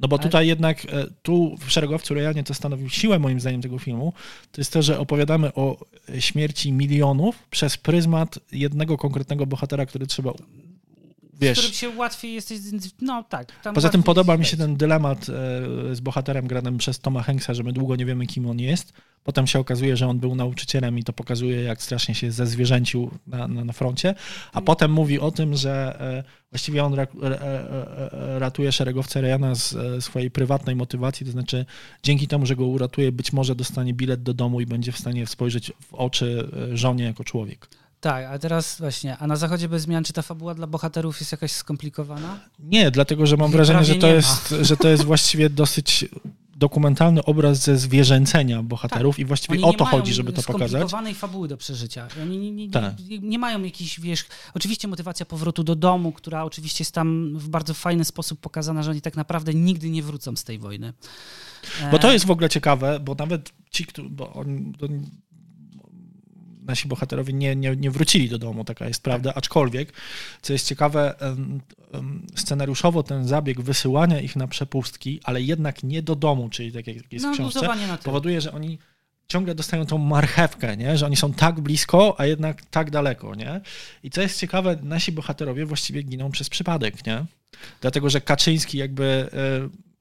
[0.00, 3.62] No bo Ale- tutaj jednak, e, tu w Szeregowcu Rejanie, co stanowił siłę moim zdaniem
[3.62, 4.12] tego filmu,
[4.52, 5.84] to jest to, że opowiadamy o
[6.18, 10.32] śmierci milionów przez pryzmat jednego konkretnego bohatera, który trzeba,
[11.42, 11.80] Z którym wiesz...
[11.80, 12.58] się łatwiej jesteś...
[13.00, 13.52] No tak.
[13.74, 17.62] Poza tym podoba mi się ten dylemat e, z bohaterem granym przez Toma Hanksa, że
[17.62, 18.92] my długo nie wiemy, kim on jest,
[19.24, 23.48] Potem się okazuje, że on był nauczycielem i to pokazuje, jak strasznie się zezwierzęcił na,
[23.48, 24.14] na, na froncie.
[24.52, 27.06] A potem mówi o tym, że e, właściwie on e,
[28.38, 29.74] ratuje szeregowca Ryana z
[30.04, 31.66] swojej prywatnej motywacji, to znaczy
[32.02, 35.26] dzięki temu, że go uratuje, być może dostanie bilet do domu i będzie w stanie
[35.26, 37.68] spojrzeć w oczy żonie jako człowiek.
[38.02, 41.32] Tak, a teraz właśnie, a na Zachodzie bez zmian, czy ta fabuła dla bohaterów jest
[41.32, 42.40] jakaś skomplikowana?
[42.58, 46.04] Nie, dlatego że mam Nie, wrażenie, że to, jest, że to jest właściwie dosyć
[46.56, 50.70] dokumentalny obraz ze zwierzęcenia bohaterów i właściwie Oni o to chodzi, żeby to pokazać.
[50.70, 52.08] skomplikowanej fabuły do przeżycia.
[52.22, 52.94] Oni nie, nie, Tak.
[53.08, 54.24] nie, nie mają jakichś, wiesz,
[54.54, 58.90] oczywiście motywacja powrotu do domu, która oczywiście jest tam w bardzo fajny sposób pokazana, że
[58.90, 60.92] oni tak naprawdę nigdy nie wrócą z tej wojny.
[61.90, 64.86] Bo to E, jest w ogóle ciekawe, bo nawet ci, bo oni, to,
[66.62, 69.92] nasi bohaterowie nie, nie, nie wrócili do domu, taka jest prawda, aczkolwiek,
[70.42, 71.14] co jest ciekawe,
[72.36, 77.12] scenariuszowo ten zabieg wysyłania ich na przepustki, ale jednak nie do domu, czyli tak jak
[77.12, 77.60] jest no, w książce,
[78.04, 78.78] powoduje, że oni
[79.28, 80.98] ciągle dostają tą marchewkę, nie?
[80.98, 83.34] że oni są tak blisko, a jednak tak daleko.
[83.34, 83.60] Nie?
[84.02, 87.24] I co jest ciekawe, nasi bohaterowie właściwie giną przez przypadek, nie?
[87.80, 89.91] dlatego że Kaczyński jakby e,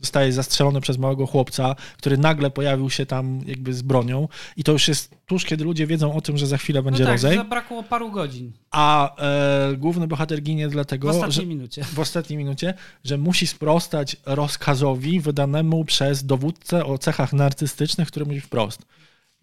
[0.00, 4.72] zostaje zastrzelony przez małego chłopca, który nagle pojawił się tam jakby z bronią i to
[4.72, 7.36] już jest tuż, kiedy ludzie wiedzą o tym, że za chwilę będzie no tak, rozejm,
[7.36, 11.84] zabrakło paru godzin a e, główny bohater ginie w dlatego, ostatniej że, minucie.
[11.84, 12.74] w ostatniej minucie,
[13.04, 18.82] że musi sprostać rozkazowi wydanemu przez dowódcę o cechach narcystycznych, który mówi wprost.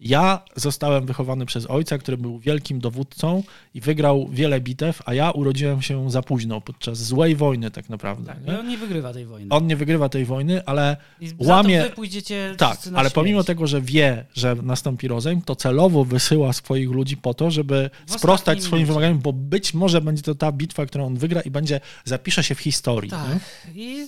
[0.00, 3.42] Ja zostałem wychowany przez ojca, który był wielkim dowódcą
[3.74, 8.26] i wygrał wiele bitew, a ja urodziłem się za późno, podczas złej wojny tak naprawdę.
[8.32, 8.52] Tak, nie?
[8.52, 9.46] i on nie wygrywa tej wojny.
[9.50, 13.80] On nie wygrywa tej wojny, ale I łamie- wy pójdziecie tak, ale pomimo tego, że
[13.80, 18.86] wie, że nastąpi rozejm, to celowo wysyła swoich ludzi po to, żeby sprostać swoim minucie.
[18.92, 22.54] wymaganiom, bo być może będzie to ta bitwa, którą on wygra i będzie, zapisze się
[22.54, 23.10] w historii.
[23.10, 23.26] Tak.
[23.74, 24.06] I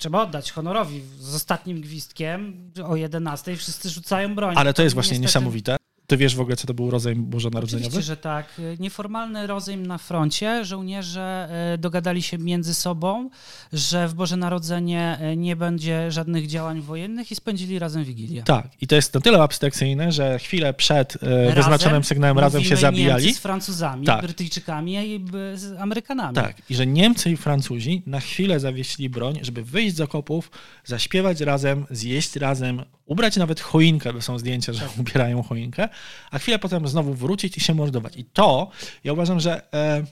[0.00, 1.02] trzeba oddać honorowi.
[1.18, 4.54] Z ostatnim gwizdkiem o 11 wszyscy rzucają broń.
[4.58, 5.76] Ale to jest właśnie Niestety- niesamowite.
[6.10, 7.86] Ty wiesz w ogóle, co to był rozejm bożonarodzeniowy?
[7.86, 8.60] Oczywiście, że tak.
[8.78, 10.64] Nieformalny rozejm na froncie.
[10.64, 13.30] Żołnierze e, dogadali się między sobą,
[13.72, 18.42] że w Boże Narodzenie e, nie będzie żadnych działań wojennych i spędzili razem Wigilię.
[18.42, 22.76] Tak, i to jest na tyle abstrakcyjne, że chwilę przed e, wyznaczonym sygnałem razem się
[22.76, 23.24] zabijali.
[23.24, 24.22] Niemcy z Francuzami, Tak.
[24.22, 26.34] Brytyjczykami i z Amerykanami.
[26.34, 30.50] Tak, i że Niemcy i Francuzi na chwilę zawiesili broń, żeby wyjść z okopów,
[30.84, 35.88] zaśpiewać razem, zjeść razem, ubrać nawet choinkę, bo są zdjęcia, że ubierają choinkę,
[36.30, 38.16] a chwilę potem znowu wrócić i się mordować.
[38.16, 38.70] I to,
[39.04, 40.04] ja uważam, że e,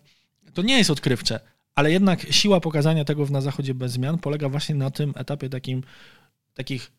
[0.55, 1.41] to nie jest odkrywcze,
[1.75, 5.49] ale jednak siła pokazania tego w na Zachodzie bez zmian polega właśnie na tym etapie
[5.49, 5.83] takim,
[6.55, 6.93] takich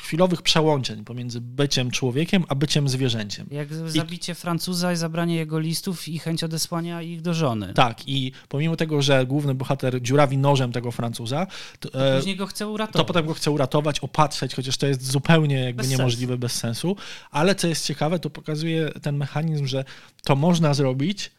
[0.00, 3.46] chwilowych przełączeń pomiędzy byciem człowiekiem, a byciem zwierzęciem.
[3.50, 7.74] Jak zabicie Francuza i zabranie jego listów i chęć odesłania ich do żony.
[7.74, 11.46] Tak, i pomimo tego, że główny bohater dziurawi nożem tego Francuza,
[11.80, 13.06] to, e, Później go chce to uratować.
[13.06, 16.96] potem go chce uratować, opatrzeć, chociaż to jest zupełnie jakby Bez niemożliwe, bez sensu.
[17.30, 19.84] Ale co jest ciekawe, to pokazuje ten mechanizm, że
[20.24, 21.30] to można zrobić,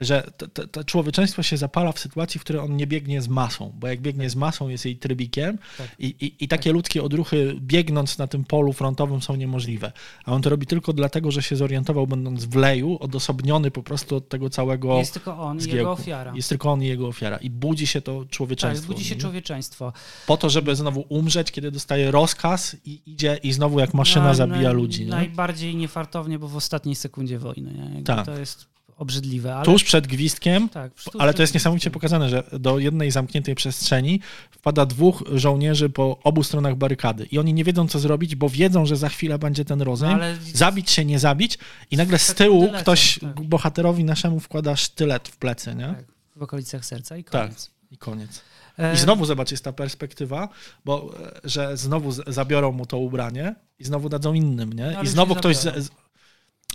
[0.00, 3.28] że to, to, to człowieczeństwo się zapala w sytuacji, w której on nie biegnie z
[3.28, 5.88] masą, bo jak biegnie z masą, jest jej trybikiem Tak.
[5.98, 9.92] i, i, i takie ludzkie odruchy biegnąc na tym polu frontowym są niemożliwe.
[10.24, 14.16] A on to robi tylko dlatego, że się zorientował będąc w leju, odosobniony po prostu
[14.16, 16.32] od tego całego Jest tylko on i jego ofiara.
[16.34, 17.36] Jest tylko on i jego ofiara.
[17.36, 18.92] I budzi się to tak, człowieczeństwo.
[18.92, 19.92] budzi się człowieczeństwo.
[20.26, 24.34] po to, żeby znowu umrzeć, kiedy dostaje rozkaz i idzie i znowu jak maszyna Na-
[24.34, 25.04] zabija na- ludzi.
[25.04, 25.10] Nie?
[25.10, 27.72] Najbardziej niefartownie, bo w ostatniej sekundzie wojny.
[27.94, 28.02] Nie?
[28.02, 28.26] Tak.
[28.26, 28.66] To jest
[29.00, 29.54] obrzydliwe.
[29.54, 29.64] Ale...
[29.64, 34.20] Tuż przed gwizdkiem, Tak, tuż ale to jest niesamowicie pokazane, że do jednej zamkniętej przestrzeni
[34.50, 38.86] wpada dwóch żołnierzy po obu stronach barykady i oni nie wiedzą, co zrobić, bo wiedzą,
[38.86, 40.12] że za chwilę będzie ten rozejm.
[40.12, 41.58] No, ale- Zabić się, nie zabić
[41.90, 43.40] i nagle z tyłu ktoś tak.
[43.40, 45.86] bohaterowi naszemu wkłada sztylet w plecy, nie?
[45.86, 46.04] Tak,
[46.36, 47.32] w okolicach serca i Tak.
[47.42, 47.70] koniec.
[47.90, 48.40] I koniec.
[48.78, 50.48] E, I znowu zobacz, jest ta perspektywa,
[50.84, 54.90] bo e, że znowu zabiorą mu to ubranie i znowu dadzą innym, nie?
[54.94, 55.56] No, I znowu ktoś.
[55.56, 55.90] Z, z,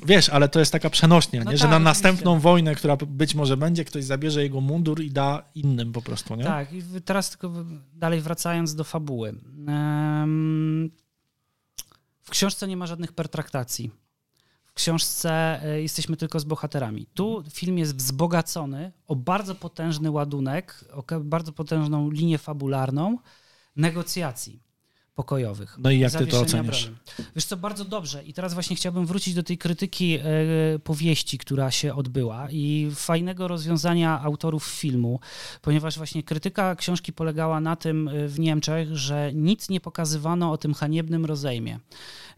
[0.06, 1.58] wiesz, ale to jest taka przenośnia, No nie?
[1.58, 1.90] że tak, na oczywiście.
[1.90, 6.36] następną wojnę, która być może będzie, ktoś zabierze jego mundur i da innym po prostu,
[6.36, 6.44] nie?
[6.44, 7.52] Tak, i teraz tylko
[7.94, 9.36] dalej wracając do fabuły.
[12.22, 13.92] W książce nie ma żadnych pertraktacji.
[14.66, 17.06] W książce e, jesteśmy tylko z bohaterami.
[17.14, 23.18] Tu film jest wzbogacony o bardzo potężny ładunek, o bardzo potężną linię fabularną
[23.76, 24.65] negocjacji
[25.16, 25.78] pokojowych.
[25.80, 26.86] No i jak ty to oceniasz?
[26.86, 26.98] broni.
[27.36, 28.24] Wiesz co, bardzo dobrze.
[28.24, 30.24] I teraz właśnie chciałbym wrócić do tej krytyki e,
[30.84, 35.20] powieści, która się odbyła i fajnego rozwiązania autorów filmu,
[35.62, 40.58] ponieważ właśnie krytyka książki polegała na tym e, w Niemczech, że nic nie pokazywano o
[40.58, 41.80] tym haniebnym rozejmie.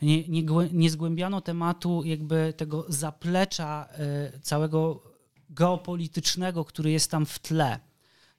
[0.01, 5.03] Nie, nie, nie zgłębiano tematu jakby tego zaplecza e, całego
[5.49, 7.79] geopolitycznego, który jest tam w tle.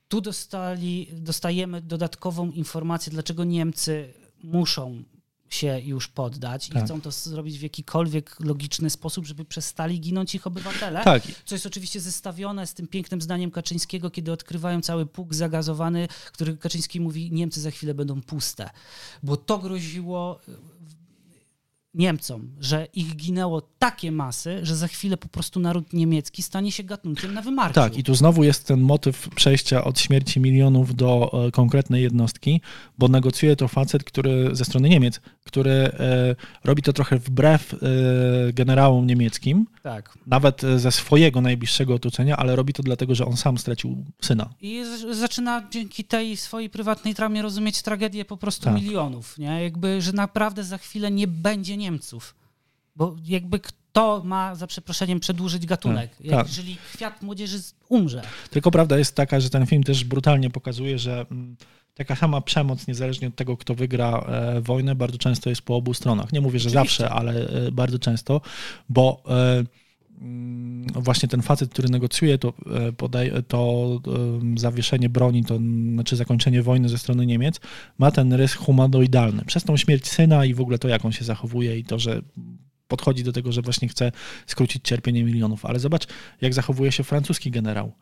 [0.08, 5.02] Tu dostali, dostajemy dodatkową informację, dlaczego Niemcy muszą
[5.48, 6.82] się już poddać Tak.
[6.82, 11.04] i chcą to zrobić w jakikolwiek logiczny sposób, żeby przestali ginąć ich obywatele.
[11.04, 11.22] Tak.
[11.44, 16.56] Co jest oczywiście zestawione z tym pięknym zdaniem Kaczyńskiego, kiedy odkrywają cały pług zagazowany, który
[16.56, 18.70] Kaczyński mówi, Niemcy za chwilę będą puste.
[19.22, 20.40] Bo to groziło
[21.98, 26.82] Niemcom, że ich ginęło takie masy, że za chwilę po prostu naród niemiecki stanie się
[26.82, 27.74] gatunkiem na wymarciu.
[27.74, 32.60] Tak, i tu znowu jest ten motyw przejścia od śmierci milionów do e, konkretnej jednostki,
[32.98, 35.90] bo negocjuje to facet, który ze strony Niemiec, który e,
[36.64, 37.78] robi to trochę wbrew e,
[38.52, 40.18] generałom niemieckim, tak.
[40.26, 44.50] nawet ze swojego najbliższego otoczenia, ale robi to dlatego, że on sam stracił syna.
[44.60, 48.74] I zaczyna dzięki tej swojej prywatnej traumie rozumieć tragedię po prostu Tak.
[48.74, 49.62] milionów, nie?
[49.62, 51.87] Jakby, że naprawdę za chwilę nie będzie Niemców.
[52.96, 56.16] Bo jakby kto ma, za przeproszeniem, przedłużyć gatunek?
[56.16, 56.46] Tak, tak.
[56.46, 57.58] Jeżeli kwiat młodzieży
[57.88, 58.22] umrze.
[58.50, 61.56] Tylko prawda jest taka, że ten film też brutalnie pokazuje, że mm,
[61.94, 65.94] taka sama przemoc, niezależnie od tego, kto wygra e, wojnę, bardzo często jest po obu
[65.94, 66.32] stronach.
[66.32, 67.02] Nie mówię, że Oczywiście.
[67.02, 68.40] zawsze, ale e, bardzo często,
[68.88, 69.64] bo e,
[70.94, 72.52] właśnie ten facet, który negocjuje to,
[72.88, 74.00] e, podaje, to
[74.56, 75.58] zawieszenie broni, to
[75.92, 77.60] znaczy zakończenie wojny ze strony Niemiec,
[77.98, 79.44] ma ten rys humanoidalny.
[79.44, 82.22] Przez tą śmierć syna i w ogóle to, jak on się zachowuje i to, że
[82.88, 84.12] podchodzi do tego, że właśnie chce
[84.46, 85.64] skrócić cierpienie milionów.
[85.64, 86.06] Ale zobacz,
[86.40, 87.92] jak zachowuje się francuski generał.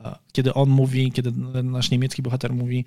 [0.00, 1.32] E, Kiedy on mówi, kiedy
[1.62, 2.84] nasz niemiecki bohater mówi,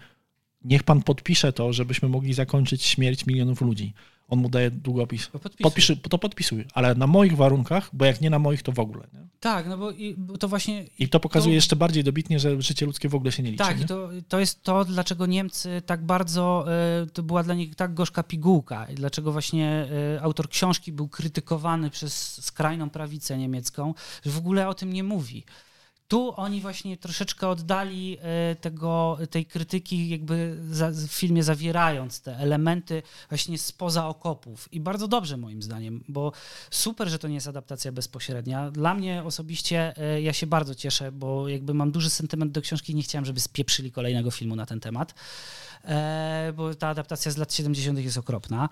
[0.64, 3.94] niech pan podpisze to, żebyśmy mogli zakończyć śmierć milionów ludzi.
[4.28, 5.30] On mu daje długopis.
[5.32, 5.64] To podpisuj.
[5.64, 9.08] Podpiszy, to podpisuj, ale na moich warunkach, bo jak nie na moich, to w ogóle.
[9.14, 9.20] Nie?
[9.40, 10.86] Tak, no bo, i, bo to właśnie...
[11.00, 13.64] I to pokazuje To- jeszcze bardziej dobitnie, że życie ludzkie w ogóle się nie liczy.
[13.64, 13.86] Tak, nie?
[13.86, 16.66] to, to jest to, dlaczego Niemcy tak bardzo,
[17.04, 21.08] e, to była dla nich tak gorzka pigułka i dlaczego właśnie e, autor książki był
[21.08, 23.94] krytykowany przez skrajną prawicę niemiecką,
[24.26, 25.44] że w ogóle o tym nie mówi.
[26.08, 30.58] Tu oni właśnie troszeczkę oddali e, tego, tej krytyki, jakby
[30.92, 34.74] w filmie zawierając te elementy właśnie spoza okopów.
[34.74, 36.32] I bardzo dobrze moim zdaniem, bo
[36.72, 38.72] super, że to nie jest adaptacja bezpośrednia.
[38.72, 42.92] Dla mnie osobiście e, ja się bardzo cieszę, bo jakby mam duży sentyment do książki
[42.92, 45.14] i nie chciałem, żeby spieprzyli kolejnego filmu na ten temat.
[45.86, 48.00] E, bo ta adaptacja z lat 70.
[48.00, 48.70] jest okropna.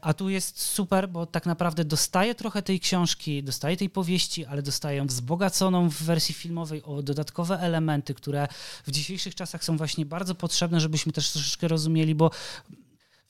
[0.00, 4.62] A tu jest super, bo tak naprawdę dostaję trochę tej książki, dostaję tej powieści, ale
[4.62, 8.48] dostaję ją wzbogaconą w wersji filmowej o dodatkowe elementy, które
[8.86, 12.30] w dzisiejszych czasach są właśnie bardzo potrzebne, żebyśmy też troszeczkę rozumieli, bo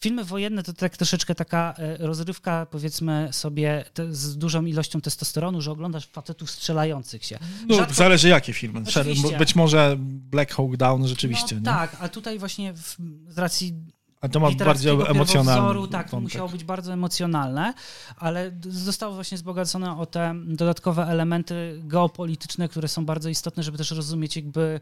[0.02, 5.70] Filmy wojenne to tak troszeczkę taka e, rozrywka, powiedzmy sobie, z dużą ilością testosteronu, że
[5.72, 7.38] oglądasz facetów strzelających się.
[7.68, 8.82] No, Rzadko- Zależy jakie filmy.
[8.88, 9.38] Oczywiście.
[9.38, 11.56] Być może Black Hawk Down rzeczywiście.
[11.56, 11.62] no?
[11.62, 12.96] Tak, a tutaj właśnie w,
[13.28, 13.74] z racji
[14.20, 17.74] A to ma bardziej emocjonalny pierwowzoru, tak, to musiało być bardzo emocjonalne,
[18.16, 23.90] ale zostało właśnie wzbogacone o te dodatkowe elementy geopolityczne, które są bardzo istotne, żeby też
[23.90, 24.80] rozumieć jakby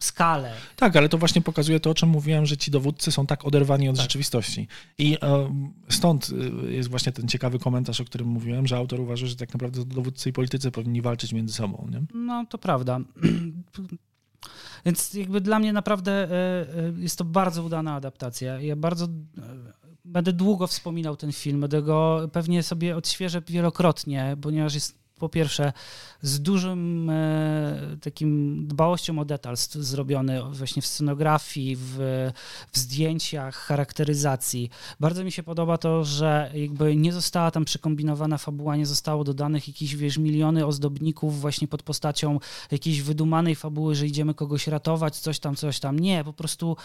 [0.00, 0.52] skalę.
[0.76, 3.88] Tak, ale to właśnie pokazuje to, o czym mówiłem, że ci dowódcy są tak oderwani
[3.88, 4.68] od rzeczywistości.
[4.98, 5.50] I e,
[5.88, 6.30] stąd
[6.66, 9.84] e, jest właśnie ten ciekawy komentarz, o którym mówiłem, że autor uważa, że tak naprawdę
[9.84, 11.88] dowódcy i politycy powinni walczyć między sobą.
[11.90, 12.02] Nie?
[12.14, 13.00] No, to prawda.
[14.86, 18.60] Więc jakby dla mnie naprawdę e, e, jest to bardzo udana adaptacja.
[18.60, 19.08] Ja bardzo e,
[20.04, 25.72] będę długo wspominał ten film, będę go pewnie sobie odświeżę wielokrotnie, ponieważ jest po pierwsze
[26.22, 31.98] z dużym e, takim dbałością o detal zrobiony właśnie w scenografii, w,
[32.72, 34.70] w zdjęciach, charakteryzacji.
[35.00, 39.68] Bardzo mi się podoba to, że jakby nie została tam przekombinowana fabuła, nie zostało dodanych
[39.68, 42.40] jakieś, wiesz, miliony ozdobników właśnie pod postacią
[42.70, 45.98] jakiejś wydumanej fabuły, że idziemy kogoś ratować, coś tam, coś tam.
[45.98, 46.76] Nie, po prostu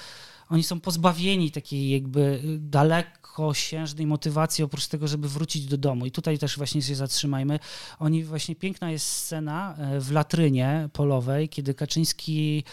[0.51, 6.05] oni są pozbawieni takiej jakby dalekosiężnej motywacji oprócz tego, żeby wrócić do domu.
[6.05, 7.59] I tutaj też właśnie się zatrzymajmy.
[7.99, 12.63] Oni właśnie, piękna jest scena e, w latrynie polowej, kiedy Kaczyński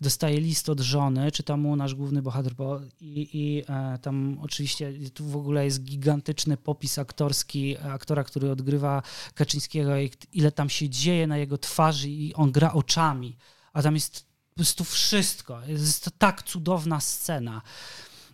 [0.00, 4.92] dostaje list od żony, czyta mu nasz główny bohater bo, i, i e, tam oczywiście
[5.14, 9.02] tu w ogóle jest gigantyczny popis aktorski aktora, który odgrywa
[9.34, 9.92] Kaczyńskiego,
[10.32, 13.36] ile tam się dzieje na jego twarzy i on gra oczami,
[13.72, 15.60] a tam jest po prostu wszystko.
[15.66, 17.62] Jest to tak cudowna scena.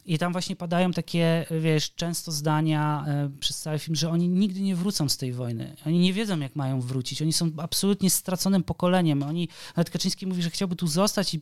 [0.07, 4.61] I tam właśnie padają takie, wiesz, często zdania e, przez cały film, że oni nigdy
[4.61, 5.77] nie wrócą z tej wojny.
[5.87, 7.23] Oni nie wiedzą, jak mają wrócić.
[7.23, 9.23] Oni są absolutnie straconym pokoleniem.
[9.23, 11.41] Oni, nawet Kaczyński mówi, że chciałby tu zostać i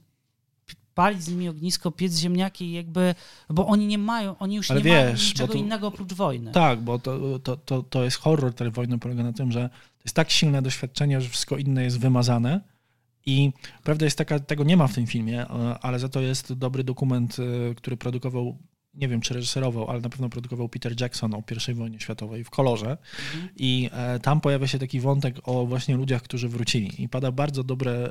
[0.95, 3.15] palić z nimi ognisko, piec ziemniaki, i jakby,
[3.51, 6.13] bo oni nie mają, oni już Ale nie mają wiesz, bo niczego tu- innego oprócz
[6.13, 6.53] wojny.
[6.53, 10.03] Tak, bo to, to, to, to jest horror tej wojny, polega na tym, że to
[10.05, 12.61] jest tak silne doświadczenie, że wszystko inne jest wymazane.
[13.27, 13.53] I
[13.83, 16.85] prawda jest taka, tego nie ma w tym filmie, e, ale za to jest dobry
[16.85, 17.37] dokument,
[17.71, 18.59] e, który produkował,
[18.95, 22.51] nie wiem czy reżyserował, ale na pewno produkował Peter Jackson o I wojnie światowej w
[22.51, 22.97] kolorze.
[23.57, 27.03] I e, tam pojawia się taki wątek o właśnie ludziach, którzy wrócili.
[27.03, 28.11] I pada bardzo dobre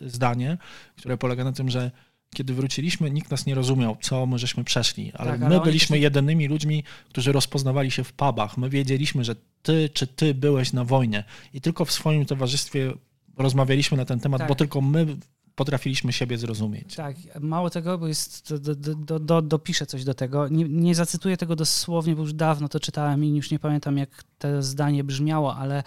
[0.00, 0.58] zdanie,
[0.96, 1.90] które polega na tym, że
[2.34, 5.64] kiedy wróciliśmy, nikt nas nie rozumiał, co my żeśmy przeszli, ale Tak, my ale oni
[5.64, 8.58] byliśmy jedynymi ludźmi, którzy rozpoznawali się w pubach.
[8.58, 12.92] My wiedzieliśmy, że ty czy ty byłeś na wojnie i tylko w swoim towarzystwie
[13.36, 14.48] rozmawialiśmy na ten temat, Tak.
[14.48, 15.06] bo tylko my
[15.54, 16.94] potrafiliśmy siebie zrozumieć.
[16.94, 20.48] Tak, mało tego, bo jest, do, do, do, do, dopiszę coś do tego.
[20.48, 24.24] Nie, nie zacytuję tego dosłownie, bo już dawno to czytałem i już nie pamiętam, jak
[24.38, 25.82] to zdanie brzmiało, ale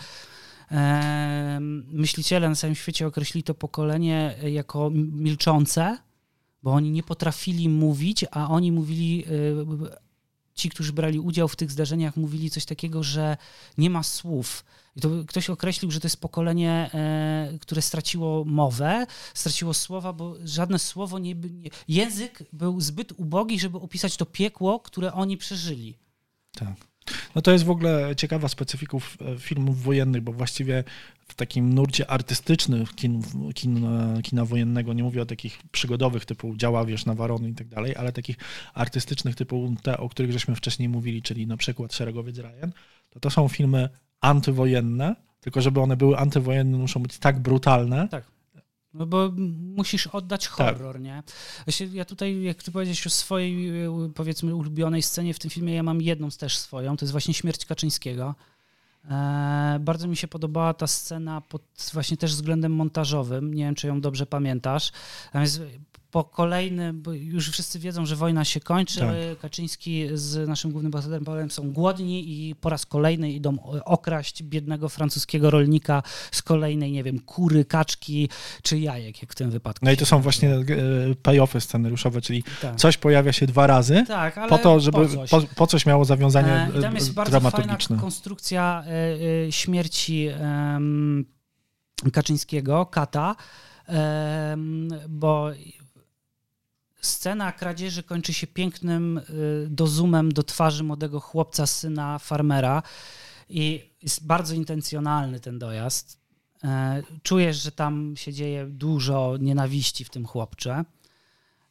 [0.72, 1.58] e,
[1.92, 5.98] myśliciele na całym świecie określili to pokolenie jako milczące,
[6.64, 9.30] bo oni nie potrafili mówić, a oni mówili, e,
[10.58, 13.38] ci, którzy brali udział w tych zdarzeniach, mówili coś takiego, że
[13.78, 14.66] nie ma słów.
[14.96, 20.36] I to ktoś określił, że to jest pokolenie, e, które straciło mowę, straciło słowa, bo
[20.44, 21.70] żadne słowo nie, nie.
[21.88, 25.98] Język był zbyt ubogi, żeby opisać to piekło, które oni przeżyli.
[26.52, 26.76] Tak.
[27.36, 30.84] No to jest w ogóle ciekawa specyfików e, filmów wojennych, bo właściwie
[31.28, 33.22] w takim nurcie artystycznym kin,
[33.54, 33.88] kin,
[34.24, 37.96] kina wojennego, nie mówię o takich przygodowych typu Działa, wiesz, na Warony i tak dalej,
[37.96, 38.38] ale takich
[38.74, 42.72] artystycznych typu te, o których żeśmy wcześniej mówili, czyli na przykład Szeregowiec Ryan,
[43.10, 43.90] to to są filmy
[44.22, 48.08] antywojenne, tylko żeby one były antywojenne, muszą być tak brutalne,
[48.94, 49.32] No bo
[49.76, 50.54] musisz oddać Tak.
[50.54, 51.24] horror, nie?
[51.66, 55.74] Właśnie ja tutaj, jak ty powiedziałeś o swojej, e, powiedzmy, ulubionej scenie w tym filmie,
[55.74, 58.36] ja mam jedną też swoją, to jest właśnie śmierć Kaczyńskiego.
[59.10, 61.62] E, bardzo mi się podobała ta scena pod
[61.94, 63.54] właśnie też względem montażowym.
[63.54, 64.92] Nie wiem, czy ją dobrze pamiętasz.
[65.32, 65.62] Tam jest
[66.18, 69.40] po kolejnym, bo już wszyscy wiedzą, że wojna się kończy, Tak.
[69.42, 74.90] Kaczyński z naszym głównym bohaterem Pawełem są głodni i po raz kolejny idą okraść biednego
[74.90, 78.30] francuskiego rolnika z kolejnej, nie wiem, kury, kaczki
[78.64, 79.86] czy jajek, jak w tym wypadku.
[79.86, 80.64] No i to są właśnie e,
[81.24, 82.76] payoffy scenariuszowe, czyli Tak.
[82.76, 85.30] coś pojawia się dwa razy, Tak, ale po to, żeby po coś.
[85.30, 87.98] po, po coś miało zawiązanie E, I tam jest bardzo fajna dramaturgiczne.
[87.98, 88.92] konstrukcja e,
[89.48, 90.30] e, śmierci
[92.14, 93.36] Kaczyńskiego, Kata,
[95.10, 95.50] bo
[97.02, 99.24] scena kradzieży kończy się pięknym e,
[99.70, 102.84] dozumem do twarzy młodego chłopca, syna farmera
[103.50, 106.20] i jest bardzo intencjonalny ten dojazd.
[106.64, 110.86] E, Czujesz, że tam się dzieje dużo nienawiści w tym chłopcze.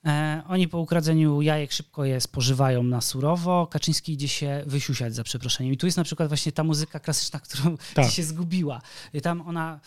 [0.06, 3.66] E, Oni po ukradzeniu jajek szybko je spożywają na surowo.
[3.66, 5.72] Kaczyński idzie się wysiusiać za przeproszeniem.
[5.72, 8.10] I tu jest na przykład właśnie ta muzyka klasyczna, którą Tak.
[8.10, 8.82] się zgubiła.
[9.14, 9.80] I tam ona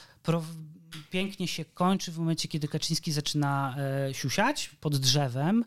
[1.09, 5.65] pięknie się kończy w momencie, kiedy Kaczyński zaczyna e, siusiać pod drzewem.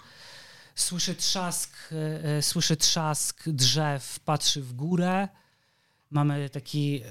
[0.75, 5.29] Słyszy trzask, e, e, słyszy trzask drzew, patrzy w górę.
[6.11, 7.03] Mamy taki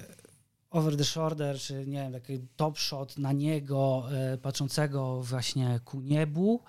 [0.70, 4.06] over the shoulder, czy nie wiem, taki top shot na niego,
[4.42, 6.64] patrzącego właśnie ku niebu.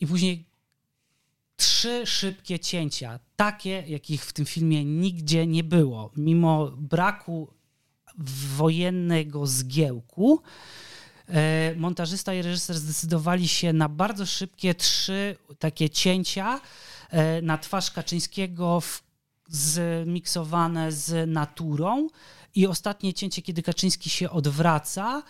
[0.00, 0.44] I później
[1.56, 6.10] trzy szybkie cięcia, takie, jakich w tym filmie nigdzie nie było.
[6.16, 7.48] Mimo braku
[8.56, 10.42] wojennego zgiełku,
[11.28, 16.60] e, montażysta i reżyser zdecydowali się na bardzo szybkie trzy takie cięcia
[17.10, 19.02] e, na twarz Kaczyńskiego w,
[19.48, 22.08] zmiksowane z naturą
[22.54, 25.22] i ostatnie cięcie, kiedy Kaczyński się odwraca,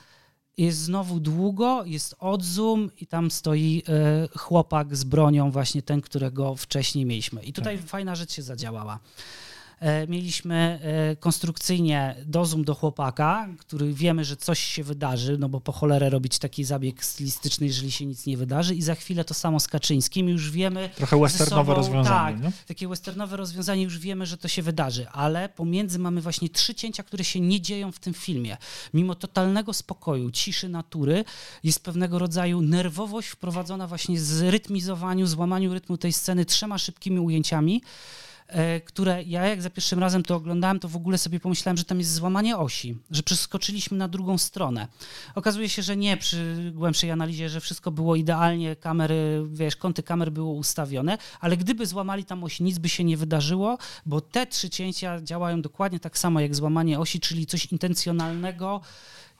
[0.56, 6.56] jest znowu długo, jest odzoom i tam stoi e, chłopak z bronią, właśnie ten, którego
[6.56, 7.42] wcześniej mieliśmy.
[7.42, 8.98] I tutaj fajna rzecz się zadziałała.
[9.82, 15.60] E, mieliśmy e, konstrukcyjnie dozum do chłopaka, który wiemy, że coś się wydarzy, no bo
[15.60, 19.34] po cholerę robić taki zabieg stylistyczny, jeżeli się nic nie wydarzy i za chwilę to
[19.34, 20.90] samo z Kaczyńskim, już wiemy...
[20.96, 22.52] Trochę westernowe sobą- rozwiązanie, Tak, nie?
[22.66, 27.02] takie westernowe rozwiązanie, już wiemy, że to się wydarzy, ale pomiędzy mamy właśnie trzy cięcia,
[27.02, 28.56] które się nie dzieją w tym filmie.
[28.94, 31.24] Mimo totalnego spokoju, ciszy natury,
[31.64, 37.82] jest pewnego rodzaju nerwowość wprowadzona właśnie z rytmizowaniu, złamaniu rytmu tej sceny trzema szybkimi ujęciami,
[38.84, 41.98] które ja jak za pierwszym razem to oglądałem, to w ogóle sobie pomyślałem, że tam
[41.98, 44.88] jest złamanie osi, że przeskoczyliśmy na drugą stronę.
[45.34, 50.32] Okazuje się, że nie przy głębszej analizie, że wszystko było idealnie, kamery, wiesz, kąty kamer
[50.32, 54.70] było ustawione, ale gdyby złamali tam osi, nic by się nie wydarzyło, bo te trzy
[54.70, 58.80] cięcia działają dokładnie tak samo jak złamanie osi, czyli coś intencjonalnego,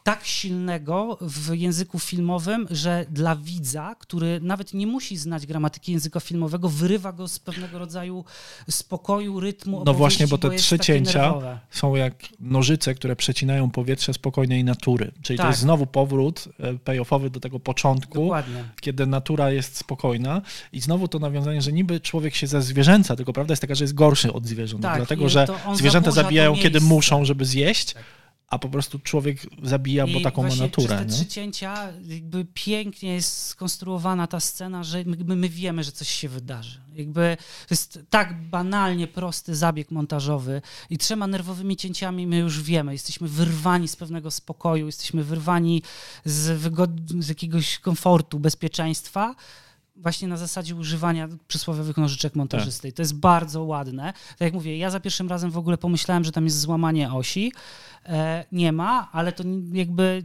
[0.05, 6.21] tak silnego w języku filmowym, że dla widza, który nawet nie musi znać gramatyki języka
[6.21, 8.25] filmowego, wyrywa go z pewnego rodzaju
[8.71, 9.83] spokoju, rytmu.
[9.87, 11.59] No właśnie, bo te jest trzy cięcia nerwowe.
[11.71, 15.13] są jak nożyce, które przecinają powietrze spokojnej natury.
[15.23, 15.51] Czyli to Tak.
[15.51, 18.65] jest znowu powrót e, payoffowy do tego początku, Dokładnie.
[18.81, 20.43] kiedy natura jest spokojna
[20.73, 23.85] i znowu to nawiązanie, że niby człowiek się ze zwierzęca, tylko prawda jest taka, że
[23.85, 27.95] jest gorszy od zwierząt, Tak, dlatego że to zwierzęta to zabijają, kiedy muszą, żeby zjeść,
[28.53, 30.87] a po prostu człowiek zabija, bo I taką ma naturę.
[30.87, 31.13] Przez te nie?
[31.13, 36.29] trzy cięcia jakby pięknie jest skonstruowana ta scena, że my, my wiemy, że coś się
[36.29, 36.81] wydarzy.
[36.95, 37.37] Jakby
[37.69, 43.29] to jest tak banalnie prosty zabieg montażowy i trzema nerwowymi cięciami my już wiemy, jesteśmy
[43.29, 45.83] wyrwani z pewnego spokoju, jesteśmy wyrwani
[46.25, 49.35] z, wygod- z jakiegoś komfortu, bezpieczeństwa
[49.97, 52.93] właśnie na zasadzie używania przysłowiowych nożyczek montażysty.
[52.93, 54.13] To jest bardzo ładne.
[54.13, 57.53] Tak jak mówię, ja za pierwszym razem w ogóle pomyślałem, że tam jest złamanie osi.
[58.07, 60.23] E, nie ma, ale to jakby...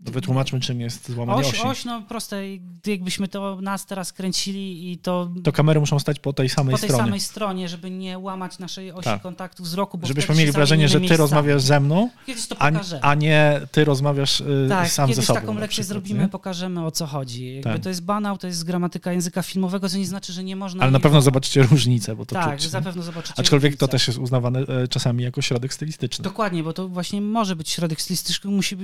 [0.00, 1.62] Wytłumaczmy, czym jest złamanie Oś, osi.
[1.62, 2.42] oś, no proste,
[2.86, 5.30] jakbyśmy to nas teraz kręcili i to...
[5.44, 7.04] To kamery muszą stać po tej samej po tej stronie.
[7.04, 9.22] samej stronie, żeby nie łamać naszej osi Tak.
[9.22, 11.18] kontaktu wzroku, bo Żebyśmy mieli wrażenie, że ty miejscami.
[11.18, 12.10] rozmawiasz ze mną,
[12.48, 12.70] to a,
[13.00, 15.40] a nie ty rozmawiasz y, Tak, sam ze sobą.
[15.40, 16.28] taką na lekcję zrobimy, nie?
[16.28, 17.54] pokażemy o co chodzi.
[17.54, 17.82] Jakby Tak.
[17.82, 20.82] To jest banał, to jest gramatyka języka filmowego, co nie znaczy, że nie można...
[20.82, 22.70] Ale na pewno zobaczycie różnicę, bo to Tak, czuć.
[22.70, 23.92] zapewne zobaczycie Aczkolwiek to różnicę.
[23.92, 26.22] też jest uznawane e, czasami jako środek stylistyczny.
[26.22, 28.76] Dokładnie, bo to właśnie może być środek stylistyczny, musi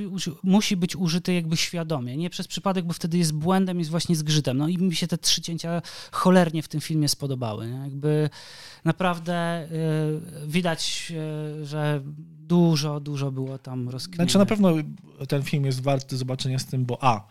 [0.42, 4.58] musi być użyty jakby świadomie, nie przez przypadek, bo wtedy jest błędem, jest właśnie zgrzytem.
[4.58, 7.66] No i mi się te trzy cięcia cholernie w tym filmie spodobały.
[7.66, 7.78] Nie?
[7.78, 8.30] Jakby
[8.84, 9.68] naprawdę
[10.44, 11.12] y, widać,
[11.60, 12.00] y, że
[12.48, 14.16] dużo, dużo było tam rozkminy.
[14.16, 14.70] Znaczy na pewno
[15.28, 17.28] ten film jest warty zobaczenia z tym, bo a,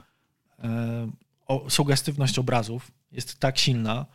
[0.59, 1.11] e,
[1.47, 4.05] o, sugestywność obrazów jest tak silna,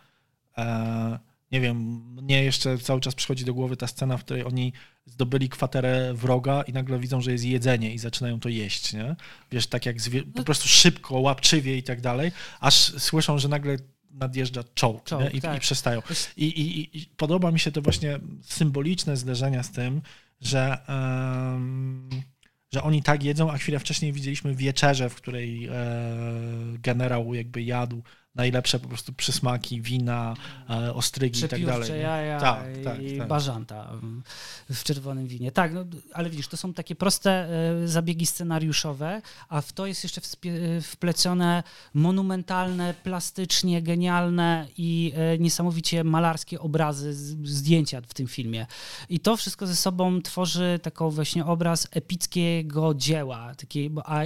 [0.59, 1.19] e,
[1.53, 1.77] nie wiem,
[2.23, 4.73] mnie jeszcze cały czas przychodzi do głowy ta scena, w której oni
[5.07, 9.17] zdobyli kwaterę wroga i nagle widzą, że jest jedzenie i zaczynają to jeść, nie?
[9.53, 13.77] Wiesz, tak jak zwie- po prostu szybko, łapczywie i tak dalej, aż słyszą, że nagle
[14.11, 15.35] nadjeżdża czołg, Czołg?
[15.35, 15.57] I, tak.
[15.57, 16.03] i przestają.
[16.37, 20.03] I, i, i- podoba mi się to właśnie symboliczne zderzenia z tym,
[20.41, 22.11] że, em,
[22.73, 25.73] że oni tak jedzą, a chwilę wcześniej widzieliśmy wieczerzę, w której e,
[26.79, 28.03] generał jakby jadł
[28.37, 30.35] najlepsze po prostu przysmaki, wina,
[30.71, 32.01] e, ostrygi i tak dalej.
[32.01, 33.29] Jaja Tak, tak, i tak.
[33.29, 34.23] bażanta mm,
[34.71, 35.53] w czerwonym winie.
[35.53, 37.31] Tak, no, ale widzisz, to są takie proste
[37.83, 41.63] e, zabiegi scenariuszowe, a w to jest jeszcze e, wplecione
[41.95, 47.15] monumentalne, plastycznie genialne i niesamowicie malarskie obrazy,
[47.45, 48.67] zdjęcia w tym filmie.
[49.09, 53.55] I to wszystko ze sobą tworzy taką właśnie obraz epickiego dzieła.
[53.55, 54.21] Takiej, a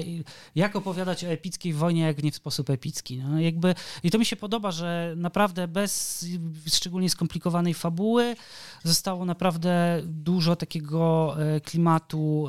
[0.55, 3.19] jak opowiadać o epickiej wojnie, jak nie w sposób epicki?
[3.19, 6.27] No, jakby, I to mi się podoba, że naprawdę bez
[6.67, 8.37] szczególnie skomplikowanej fabuły
[8.85, 12.49] zostało naprawdę dużo takiego e, klimatu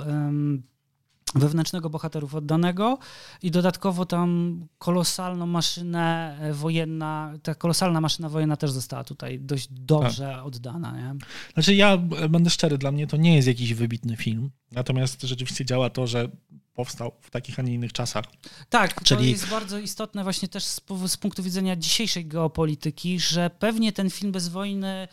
[1.36, 2.98] wewnętrznego bohaterów oddanego
[3.42, 9.68] i dodatkowo tam kolosalną maszynę e, wojenna, ta kolosalna maszyna wojenna też została tutaj dość
[9.72, 10.46] dobrze Tak.
[10.46, 10.92] oddana.
[10.92, 11.16] Nie?
[11.54, 11.98] Znaczy ja
[12.30, 16.30] będę szczery, dla mnie to nie jest jakiś wybitny film, natomiast rzeczywiście działa to, że
[16.76, 18.26] powstał w takich, a nie innych czasach.
[18.70, 23.50] Tak, to Czyli- jest bardzo istotne właśnie też z, z punktu widzenia dzisiejszej geopolityki, że
[23.60, 25.08] pewnie ten film bez wojny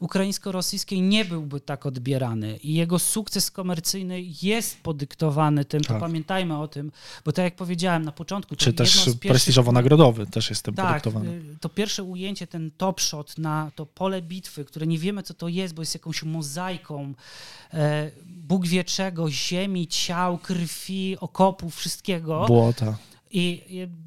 [0.00, 6.00] ukraińsko-rosyjskiej nie byłby tak odbierany i jego sukces komercyjny jest podyktowany tym, to Tak.
[6.00, 6.92] pamiętajmy o tym,
[7.24, 10.86] bo tak jak powiedziałem na początku, to Czy też pierwszych- prestiżowo-nagrodowy też jest tym tak,
[10.88, 11.42] podyktowany.
[11.60, 15.48] to pierwsze ujęcie, ten top shot na to pole bitwy, które nie wiemy co to
[15.48, 17.14] jest, bo jest jakąś mozaiką
[17.74, 22.44] e, Bóg wie czego, ziemi, ciał, krwi, okopów, wszystkiego.
[22.46, 22.96] Błota.
[23.30, 23.62] I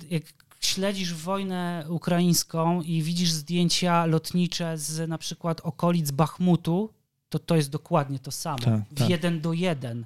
[0.09, 0.23] jak
[0.59, 6.89] śledzisz wojnę ukraińską i widzisz zdjęcia lotnicze z na przykład okolic Bachmutu,
[7.29, 8.57] to to jest dokładnie to samo.
[8.57, 9.09] Tak, w tak.
[9.09, 10.05] jeden do jeden.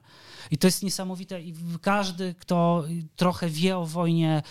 [0.52, 1.42] I to jest niesamowite.
[1.42, 2.84] I każdy, kto
[3.16, 4.42] trochę wie o wojnie e,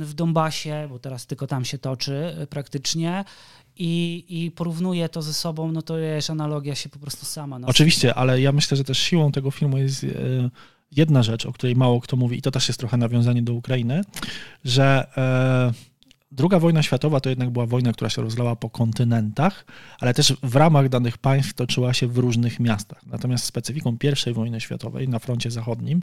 [0.00, 3.24] w Donbasie, bo teraz tylko tam się toczy e, praktycznie,
[3.78, 7.58] i, i porównuje to ze sobą, no to wiesz, analogia się po prostu sama.
[7.66, 10.08] Oczywiście, ale ja myślę, że też siłą tego filmu jest e,
[10.96, 14.02] jedna rzecz, o której mało kto mówi, i to też jest trochę nawiązanie do Ukrainy,
[14.64, 15.97] że e,
[16.30, 19.64] druga wojna światowa to jednak była wojna, która się rozlała po kontynentach,
[20.00, 23.06] ale też w ramach danych państw toczyła się w różnych miastach.
[23.06, 26.02] Natomiast specyfiką I wojny światowej na froncie zachodnim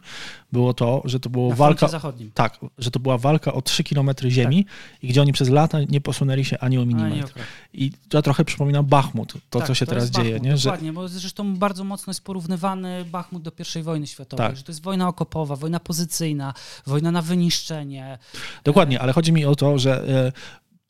[0.52, 1.88] było to, że to było Na walka.
[1.88, 2.32] zachodnim.
[2.34, 4.66] Tak, że to była walka o 3 km ziemi
[5.02, 7.32] i gdzie oni przez lata nie posunęli się ani o milimetr.
[7.32, 7.46] okres.
[7.74, 10.26] I to trochę przypomina Bachmut, to Tak, co się to teraz dzieje.
[10.32, 10.58] Bachmut, nie?
[10.58, 14.58] Że, Dokładnie, bo zresztą bardzo mocno jest porównywany Bachmut do I wojny światowej, Tak.
[14.58, 16.54] że to jest wojna okopowa, wojna pozycyjna,
[16.86, 18.18] wojna na wyniszczenie.
[18.64, 20.14] Dokładnie, ale chodzi mi o to, że e,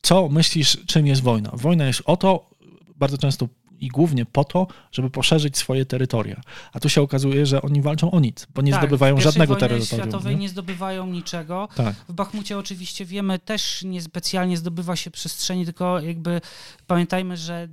[0.02, 1.50] co myślisz, czym jest wojna?
[1.52, 2.50] Wojna jest o to,
[2.96, 3.48] bardzo często
[3.78, 6.40] i głównie po to, żeby poszerzyć swoje terytoria.
[6.72, 9.86] A tu się okazuje, że oni walczą o nic, bo nie tak, zdobywają żadnego terytorium.
[9.86, 10.40] światowej nie?
[10.40, 11.68] nie zdobywają niczego.
[11.74, 11.94] Tak.
[12.08, 16.40] W Bachmucie oczywiście wiemy, też niespecjalnie zdobywa się przestrzeni, tylko jakby
[16.86, 17.68] pamiętajmy, że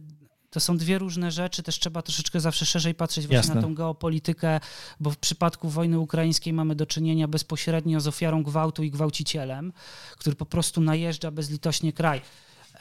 [0.53, 3.55] to są dwie różne rzeczy, też trzeba troszeczkę zawsze szerzej patrzeć właśnie Jasne.
[3.55, 4.59] na tą geopolitykę,
[4.99, 9.73] bo w przypadku wojny ukraińskiej mamy do czynienia bezpośrednio z ofiarą gwałtu i gwałcicielem,
[10.17, 12.21] który po prostu najeżdża bezlitośnie kraj.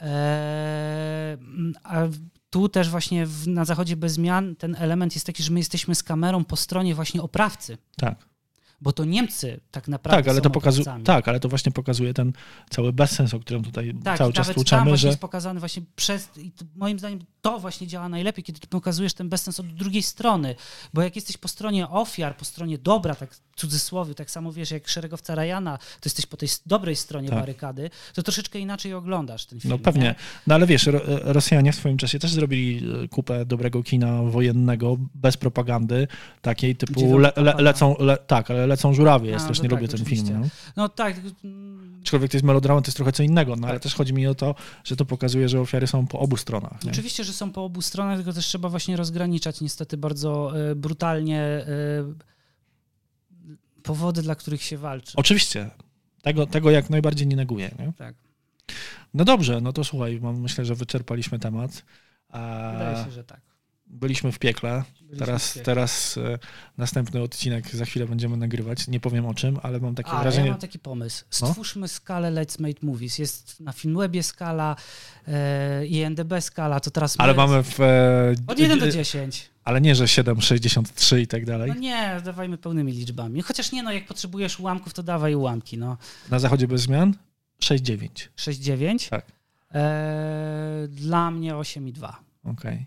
[0.01, 1.37] Eee,
[1.83, 2.01] a
[2.49, 5.95] tu też właśnie w, na zachodzie bez zmian ten element jest taki, że my jesteśmy
[5.95, 8.32] z kamerą po stronie właśnie oprawcy tak.
[8.83, 12.13] Bo to Niemcy tak naprawdę Tak, ale są to pokazuje, tak, ale to właśnie pokazuje
[12.13, 12.33] ten
[12.69, 16.29] cały bezsens, o którym tutaj Tak, cały czas tłuczemy, właśnie że jest pokazany właśnie przez,
[16.75, 20.55] moim zdaniem to właśnie działa najlepiej, kiedy ty pokazujesz ten bezsens od drugiej strony,
[20.93, 24.71] bo jak jesteś po stronie ofiar, po stronie dobra, tak w cudzysłowie, tak samo wiesz,
[24.71, 27.39] jak szeregowca Ryana, to jesteś po tej dobrej stronie Tak.
[27.39, 29.69] barykady, to troszeczkę inaczej oglądasz ten film.
[29.71, 30.03] No pewnie.
[30.03, 30.15] nie?
[30.47, 34.97] No ale wiesz, Ro- Rosjanie w swoim czasie też zrobili e, kupę dobrego kina wojennego,
[35.15, 36.07] bez propagandy,
[36.41, 39.91] takiej typu le, le, lecą, le, tak, ale lecą żurawie, ja A, strasznie lubię tak,
[39.91, 40.27] ten oczywiście.
[40.27, 40.41] film.
[40.41, 40.47] No.
[40.75, 43.83] No tak, mm, Aczkolwiek to jest melodrama, to jest trochę co innego, no ale Tak.
[43.83, 46.83] też chodzi mi o to, że to pokazuje, że ofiary są po obu stronach.
[46.83, 46.91] Nie?
[46.91, 51.39] Oczywiście, że są po obu stronach, tylko też trzeba właśnie rozgraniczać niestety bardzo e, brutalnie
[51.41, 51.65] e,
[53.83, 55.13] powody, dla których się walczy.
[55.15, 55.69] Oczywiście.
[56.21, 57.75] Tego, tego jak najbardziej nie neguję.
[57.79, 57.93] Nie?
[57.97, 58.15] Tak,
[59.13, 61.83] No dobrze, no to słuchaj, mam, myślę, że wyczerpaliśmy temat.
[62.29, 63.41] A wydaje się, że tak.
[63.87, 64.83] Byliśmy w piekle.
[65.01, 65.63] Byliśmy Teraz, w piekle.
[65.63, 66.39] teraz e,
[66.77, 68.87] następny odcinek za chwilę będziemy nagrywać.
[68.87, 70.45] Nie powiem o czym, ale mam takie A, wrażenie.
[70.45, 71.25] ja mam taki pomysł.
[71.41, 71.47] No.
[71.47, 73.19] Stwórzmy skalę Let's Make Movies.
[73.19, 74.75] Jest na Filmwebie skala,
[75.27, 77.79] e, INDB skala, to teraz Ale my- mamy w.
[77.79, 79.49] e, Od 1 do e, 10.
[79.63, 81.69] Ale nie, że 7,63 i tak dalej.
[81.69, 83.41] No nie, dawajmy pełnymi liczbami.
[83.41, 85.97] Chociaż nie, no jak potrzebujesz ułamków, to dawaj ułamki, no.
[86.29, 87.13] Na zachodzie bez zmian
[87.61, 88.09] 6,9.
[88.37, 89.09] 6,9.
[89.09, 89.25] Tak.
[89.73, 92.13] E, dla mnie 8,2.
[92.43, 92.85] Okej.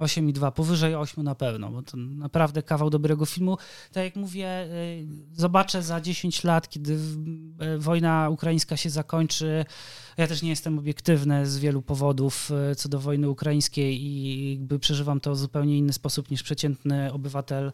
[0.00, 3.56] 8,2, powyżej 8 na pewno, bo to naprawdę kawał dobrego filmu.
[3.92, 9.64] Tak jak mówię, y, zobaczę za 10 lat, kiedy y, wojna ukraińska się zakończy.
[10.16, 14.78] Ja też nie jestem obiektywny z wielu powodów y, co do wojny ukraińskiej i jakby
[14.78, 17.72] przeżywam to w zupełnie inny sposób niż przeciętny obywatel.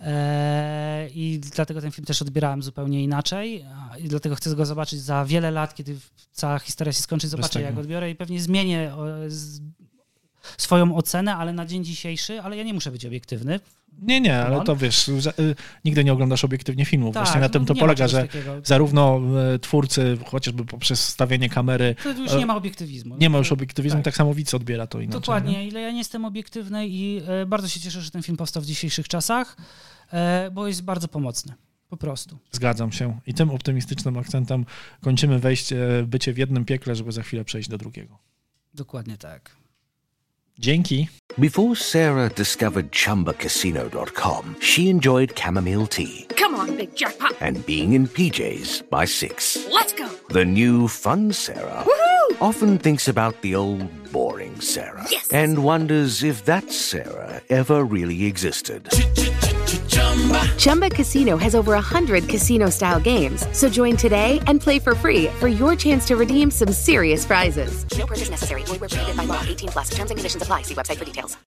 [0.00, 3.64] E, I dlatego ten film też odbierałem zupełnie inaczej.
[3.98, 5.96] I dlatego chcę go zobaczyć za wiele lat, kiedy
[6.32, 7.28] cała historia się skończy.
[7.28, 8.92] Zobaczę, jak odbiorę i pewnie zmienię
[10.58, 13.60] swoją ocenę, ale na dzień dzisiejszy, ale ja nie muszę być obiektywny.
[14.02, 15.54] Nie, nie, ale to wiesz, y,
[15.84, 17.14] nigdy nie oglądasz obiektywnie filmów.
[17.14, 18.60] Tak, Właśnie na tym no to polega, że takiego.
[18.64, 19.20] zarówno
[19.54, 23.16] e, twórcy, chociażby poprzez stawienie kamery, To już nie ma obiektywizmu.
[23.20, 24.04] nie ma już obiektywizmu, Tak.
[24.04, 25.20] tak, samo widz odbiera to inaczej.
[25.20, 25.66] Dokładnie, nie?
[25.68, 29.08] ile ja nie jestem obiektywny i bardzo się cieszę, że ten film powstał w dzisiejszych
[29.08, 29.56] czasach,
[30.52, 31.54] bo jest bardzo pomocny.
[31.88, 32.38] Po prostu.
[32.52, 33.20] Zgadzam się.
[33.26, 34.64] I tym optymistycznym akcentem
[35.00, 35.76] kończymy wejście,
[36.06, 38.18] bycie w jednym piekle, żeby za chwilę przejść do drugiego.
[38.74, 39.56] Dokładnie tak.
[40.64, 41.08] Dzięki.
[41.38, 47.32] Before Sarah discovered ChumbaCasino.com, she enjoyed chamomile tea Come on, big jackpot.
[47.40, 49.56] and being in PJs by six.
[49.72, 50.06] Let's go.
[50.28, 52.42] The new fun Sarah Woohoo!
[52.42, 55.28] often thinks about the old boring Sarah Yes.
[55.32, 58.88] and wonders if that Sarah ever really existed.
[60.56, 63.46] Chumba Casino has over 100 casino style games.
[63.56, 67.84] So join today and play for free for your chance to redeem some serious prizes.
[67.96, 68.62] No purchase necessary.
[68.64, 69.42] Void where prohibited by law.
[69.46, 69.90] 18 plus.
[69.90, 70.62] Terms and conditions apply.
[70.62, 71.38] See website for details.